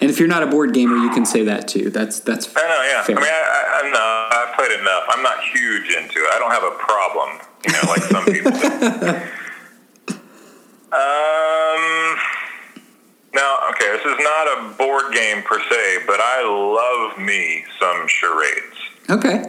And 0.00 0.10
if 0.10 0.20
you're 0.20 0.28
not 0.28 0.44
a 0.44 0.46
board 0.46 0.74
gamer, 0.74 0.96
you 0.96 1.10
can 1.10 1.26
say 1.26 1.44
that 1.44 1.66
too. 1.66 1.90
That's 1.90 2.20
that's. 2.20 2.54
I 2.56 2.60
know, 2.60 2.82
yeah. 2.88 3.02
Fair. 3.02 3.16
I 3.16 3.20
mean, 3.20 3.28
I, 3.28 3.80
I, 3.82 3.90
no, 3.90 4.28
I've 4.30 4.47
enough. 4.72 5.04
I'm 5.08 5.22
not 5.22 5.40
huge 5.52 5.94
into 5.94 6.18
it. 6.18 6.28
I 6.32 6.38
don't 6.38 6.50
have 6.50 6.64
a 6.64 6.72
problem, 6.78 7.38
you 7.66 7.72
know, 7.72 7.82
like 7.88 8.02
some 8.02 8.24
people. 8.24 8.52
um. 10.92 12.18
Now, 13.34 13.58
okay, 13.70 13.90
this 13.92 14.04
is 14.06 14.18
not 14.18 14.58
a 14.58 14.62
board 14.78 15.12
game 15.12 15.42
per 15.42 15.60
se, 15.60 15.98
but 16.06 16.18
I 16.18 16.42
love 16.42 17.18
me 17.24 17.62
some 17.78 18.08
charades. 18.08 18.78
Okay. 19.10 19.44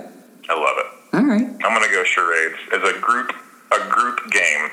I 0.50 0.54
love 0.54 0.78
it. 0.78 0.86
All 1.16 1.24
right. 1.24 1.48
I'm 1.48 1.74
going 1.74 1.84
to 1.84 1.90
go 1.96 2.04
charades 2.04 2.60
as 2.74 2.84
a 2.84 3.00
group 3.00 3.32
a 3.72 3.80
group 3.90 4.20
game. 4.32 4.70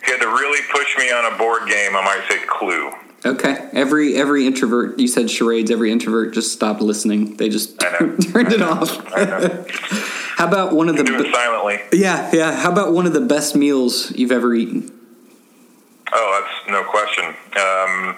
If 0.00 0.08
you 0.08 0.14
had 0.14 0.22
to 0.22 0.28
really 0.28 0.62
push 0.72 0.96
me 0.98 1.12
on 1.12 1.32
a 1.32 1.36
board 1.36 1.68
game, 1.68 1.94
I 1.94 2.02
might 2.02 2.24
say 2.28 2.38
Clue. 2.46 2.90
Okay. 3.24 3.68
Every 3.72 4.16
every 4.16 4.46
introvert, 4.46 4.98
you 4.98 5.06
said 5.06 5.30
charades. 5.30 5.70
Every 5.70 5.92
introvert 5.92 6.32
just 6.32 6.52
stopped 6.52 6.80
listening. 6.80 7.36
They 7.36 7.48
just 7.48 7.78
turned 7.80 8.52
it 8.52 8.62
off. 8.62 8.88
How 10.36 10.48
about 10.48 10.72
one 10.72 10.88
of 10.88 10.96
the 10.96 11.04
do 11.04 11.20
it 11.20 11.34
silently? 11.34 11.80
Yeah, 11.92 12.30
yeah. 12.32 12.52
How 12.52 12.72
about 12.72 12.94
one 12.94 13.06
of 13.06 13.12
the 13.12 13.20
best 13.20 13.54
meals 13.54 14.10
you've 14.12 14.32
ever 14.32 14.54
eaten? 14.54 14.90
Oh, 16.12 16.40
that's 16.40 16.70
no 16.70 16.82
question. 16.84 17.24
Um, 17.26 18.16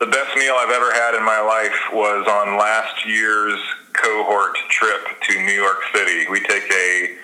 the 0.00 0.06
best 0.06 0.36
meal 0.36 0.54
I've 0.58 0.70
ever 0.70 0.92
had 0.92 1.14
in 1.14 1.24
my 1.24 1.40
life 1.40 1.78
was 1.92 2.26
on 2.26 2.58
last 2.58 3.06
year's 3.06 3.60
cohort 3.92 4.56
trip 4.68 5.06
to 5.22 5.34
New 5.34 5.52
York 5.52 5.78
City. 5.94 6.26
We 6.28 6.40
take 6.40 6.70
a 6.70 7.16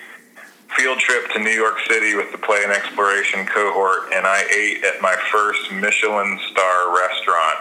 field 0.76 0.98
trip 0.98 1.30
to 1.32 1.38
New 1.38 1.50
York 1.50 1.78
City 1.88 2.14
with 2.14 2.32
the 2.32 2.38
Play 2.38 2.62
and 2.62 2.72
Exploration 2.72 3.46
cohort, 3.46 4.12
and 4.12 4.26
I 4.26 4.44
ate 4.54 4.84
at 4.84 5.00
my 5.00 5.16
first 5.30 5.72
Michelin 5.72 6.38
star 6.50 6.96
restaurant. 6.96 7.58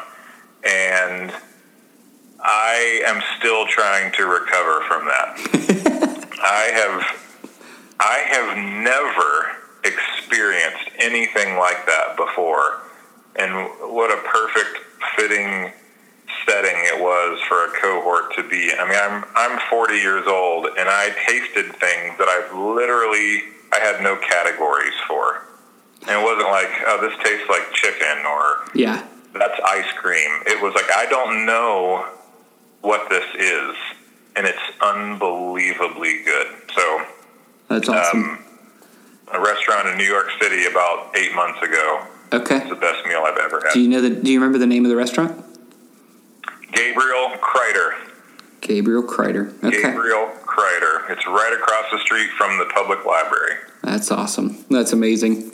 And 0.64 1.34
I 2.40 3.02
am 3.06 3.22
still 3.38 3.66
trying 3.68 4.12
to 4.14 4.26
recover 4.26 4.82
from 4.88 5.06
that. 5.06 6.28
I 6.42 6.70
have 6.74 7.28
I 8.00 8.18
have 8.30 8.58
never 8.58 9.58
experienced 9.84 10.90
anything 10.98 11.58
like 11.58 11.86
that 11.86 12.18
before. 12.18 12.82
And 13.36 13.54
what 13.94 14.12
a 14.12 14.22
perfect 14.24 14.80
fitting 15.16 15.72
setting 16.48 16.76
it 16.76 17.02
was 17.02 17.40
for 17.48 17.66
a 17.66 17.70
cohort 17.80 18.36
to 18.36 18.44
be. 18.48 18.72
I 18.78 18.88
mean, 18.88 18.98
I'm 19.02 19.26
I'm 19.36 19.60
40 19.70 19.94
years 19.96 20.28
old, 20.28 20.66
and 20.66 20.90
I 20.90 21.10
tasted 21.28 21.76
things 21.76 22.18
that 22.18 22.28
I've 22.28 22.54
literally 22.58 23.44
I 23.72 23.80
had 23.80 24.02
no 24.02 24.16
categories 24.18 24.94
for, 25.08 25.44
and 26.02 26.22
it 26.22 26.24
wasn't 26.24 26.50
like, 26.50 26.70
oh, 26.88 27.00
this 27.02 27.18
tastes 27.24 27.48
like 27.50 27.72
chicken 27.74 28.26
or 28.26 28.70
yeah, 28.76 29.06
that's 29.34 29.60
ice 29.66 29.92
cream. 29.98 30.30
It 30.46 30.62
was 30.62 30.74
like 30.74 30.90
I 30.94 31.06
don't 31.10 31.46
know 31.46 32.06
what 32.82 33.10
this 33.10 33.26
is, 33.36 33.76
and 34.36 34.46
it's 34.48 34.60
unbelievably 34.82 36.24
good. 36.24 36.48
So 36.76 37.06
that's 37.70 37.90
awesome. 37.90 38.24
Um, 38.24 38.46
a 39.34 39.40
restaurant 39.40 39.88
in 39.88 39.98
New 39.98 40.04
York 40.04 40.30
City 40.42 40.66
about 40.66 41.16
eight 41.16 41.34
months 41.34 41.62
ago. 41.62 42.08
Okay, 42.34 42.58
it's 42.58 42.70
the 42.70 42.76
best 42.76 43.06
meal 43.06 43.24
I've 43.26 43.38
ever 43.38 43.62
had. 43.64 43.74
Do 43.74 43.80
you 43.80 43.90
know 43.90 44.02
the? 44.02 44.10
Do 44.10 44.32
you 44.32 44.40
remember 44.40 44.58
the 44.58 44.68
name 44.68 44.86
of 44.86 44.90
the 44.90 44.96
restaurant? 44.96 45.46
Gabriel 46.72 47.32
Kreuther. 47.42 48.08
Gabriel 48.62 49.04
Kreuther. 49.04 49.52
Okay. 49.64 49.82
Gabriel 49.82 50.32
Kreuther. 50.46 51.10
It's 51.10 51.26
right 51.28 51.58
across 51.60 51.86
the 51.92 52.00
street 52.00 52.30
from 52.38 52.58
the 52.60 52.66
public 52.74 53.06
library. 53.06 53.56
That's 53.84 54.12
awesome. 54.12 54.64
That's 54.70 54.94
amazing. 54.94 55.52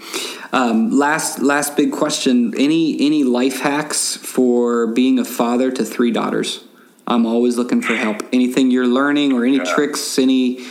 Um, 0.52 0.92
last 0.92 1.40
last 1.40 1.78
big 1.78 1.92
question. 1.92 2.54
Any 2.58 2.96
any 3.00 3.24
life 3.24 3.62
hacks 3.62 4.18
for 4.18 4.88
being 4.88 5.20
a 5.20 5.26
father 5.26 5.72
to 5.72 5.86
three 5.86 6.12
daughters? 6.12 6.66
I'm 7.08 7.26
always 7.26 7.58
looking 7.58 7.82
for 7.82 7.96
help. 7.96 8.22
Anything 8.34 8.70
you're 8.70 8.88
learning 8.88 9.32
or 9.32 9.46
any 9.46 9.58
yeah. 9.58 9.76
tricks, 9.76 10.20
any 10.20 10.66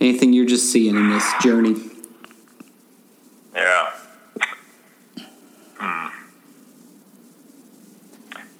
anything 0.00 0.32
you're 0.32 0.46
just 0.46 0.70
seeing 0.70 0.94
in 0.94 1.10
this 1.10 1.32
journey? 1.42 1.74
Yeah. 3.54 3.92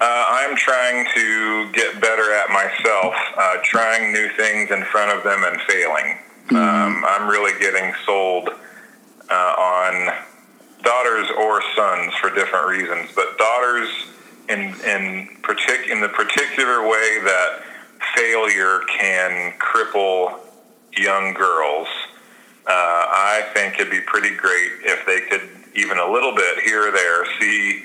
Uh, 0.00 0.24
I'm 0.30 0.56
trying 0.56 1.06
to 1.14 1.72
get 1.72 2.00
better 2.00 2.32
at 2.32 2.48
myself, 2.48 3.14
uh, 3.36 3.58
trying 3.62 4.12
new 4.12 4.30
things 4.30 4.70
in 4.70 4.82
front 4.84 5.16
of 5.16 5.22
them 5.24 5.44
and 5.44 5.60
failing. 5.62 6.18
Mm-hmm. 6.46 6.56
Um, 6.56 7.04
I'm 7.06 7.28
really 7.28 7.58
getting 7.60 7.92
sold 8.06 8.48
uh, 9.28 9.34
on 9.34 10.14
daughters 10.82 11.28
or 11.38 11.60
sons 11.76 12.14
for 12.14 12.34
different 12.34 12.66
reasons, 12.66 13.10
but 13.14 13.36
daughters 13.36 13.88
in 14.48 14.60
in 14.86 15.36
partic- 15.42 15.88
in 15.90 16.00
the 16.00 16.08
particular 16.08 16.88
way 16.88 17.20
that 17.22 17.60
failure 18.16 18.80
can 18.98 19.52
cripple 19.58 20.38
young 20.96 21.34
girls. 21.34 21.88
Uh, 22.66 22.72
I 22.72 23.50
think 23.52 23.74
it'd 23.74 23.90
be 23.90 24.00
pretty 24.00 24.34
great 24.34 24.72
if 24.82 25.04
they 25.04 25.20
could 25.28 25.48
even 25.74 25.98
a 25.98 26.10
little 26.10 26.34
bit 26.34 26.60
here 26.60 26.88
or 26.88 26.90
there 26.90 27.26
see 27.38 27.84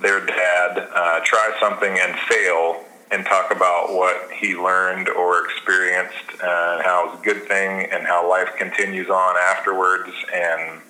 their 0.00 0.24
dad 0.24 0.78
uh, 0.94 1.20
try 1.24 1.56
something 1.60 1.98
and 1.98 2.18
fail 2.28 2.84
and 3.10 3.24
talk 3.24 3.50
about 3.50 3.92
what 3.92 4.30
he 4.32 4.54
learned 4.54 5.08
or 5.08 5.44
experienced 5.44 6.30
and 6.32 6.82
how 6.82 7.06
it 7.06 7.10
was 7.10 7.20
a 7.20 7.24
good 7.24 7.42
thing 7.48 7.88
and 7.90 8.06
how 8.06 8.28
life 8.28 8.50
continues 8.58 9.08
on 9.08 9.36
afterwards 9.36 10.10
and 10.34 10.80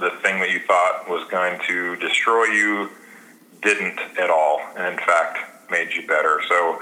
the 0.00 0.10
thing 0.22 0.40
that 0.40 0.50
you 0.50 0.60
thought 0.60 1.08
was 1.08 1.26
going 1.30 1.58
to 1.66 1.96
destroy 1.96 2.44
you 2.44 2.90
didn't 3.62 3.98
at 4.18 4.30
all 4.30 4.60
and 4.76 4.94
in 4.94 4.98
fact 4.98 5.70
made 5.70 5.92
you 5.92 6.06
better 6.06 6.40
so 6.48 6.80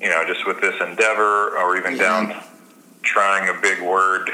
you 0.00 0.08
know 0.08 0.24
just 0.26 0.46
with 0.46 0.60
this 0.60 0.74
endeavor 0.80 1.56
or 1.58 1.76
even 1.76 1.96
yeah. 1.96 2.02
down 2.02 2.42
trying 3.02 3.48
a 3.48 3.60
big 3.60 3.80
word 3.82 4.30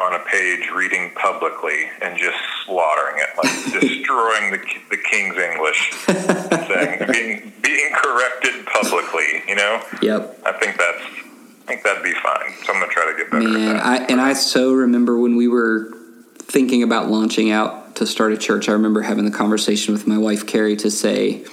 on 0.00 0.14
a 0.14 0.18
page 0.24 0.70
reading 0.74 1.12
publicly 1.14 1.86
and 2.02 2.18
just 2.18 2.36
slaughtering 2.64 3.16
it, 3.18 3.28
like 3.36 3.80
destroying 3.80 4.50
the, 4.50 4.60
the 4.90 4.96
King's 4.96 5.36
English, 5.36 5.92
saying, 6.68 7.12
being 7.12 7.52
being 7.62 7.92
corrected 7.94 8.66
publicly. 8.66 9.42
You 9.48 9.56
know. 9.56 9.82
Yep. 10.02 10.40
I 10.44 10.52
think 10.52 10.76
that's. 10.78 11.04
I 11.62 11.66
think 11.66 11.82
that'd 11.82 12.02
be 12.02 12.12
fine. 12.12 12.52
So 12.64 12.74
I'm 12.74 12.80
gonna 12.80 12.92
try 12.92 13.10
to 13.10 13.16
get 13.16 13.30
better. 13.30 13.48
Man, 13.48 13.76
I, 13.76 14.04
and 14.04 14.20
I 14.20 14.34
so 14.34 14.74
remember 14.74 15.18
when 15.18 15.36
we 15.36 15.48
were 15.48 15.94
thinking 16.38 16.82
about 16.82 17.08
launching 17.08 17.50
out 17.50 17.96
to 17.96 18.06
start 18.06 18.32
a 18.32 18.36
church. 18.36 18.68
I 18.68 18.72
remember 18.72 19.00
having 19.00 19.24
the 19.24 19.30
conversation 19.30 19.94
with 19.94 20.06
my 20.06 20.18
wife 20.18 20.46
Carrie 20.46 20.76
to 20.76 20.90
say. 20.90 21.44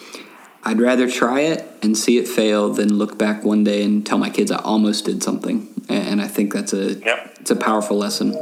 I'd 0.63 0.79
rather 0.79 1.09
try 1.09 1.39
it 1.39 1.65
and 1.81 1.97
see 1.97 2.19
it 2.19 2.27
fail 2.27 2.69
than 2.69 2.93
look 2.93 3.17
back 3.17 3.43
one 3.43 3.63
day 3.63 3.83
and 3.83 4.05
tell 4.05 4.19
my 4.19 4.29
kids 4.29 4.51
I 4.51 4.57
almost 4.57 5.05
did 5.05 5.23
something. 5.23 5.67
And 5.93 6.21
I 6.21 6.27
think 6.27 6.53
that's 6.53 6.73
a 6.73 6.93
yep. 6.93 7.35
it's 7.39 7.51
a 7.51 7.55
powerful 7.55 7.97
lesson. 7.97 8.33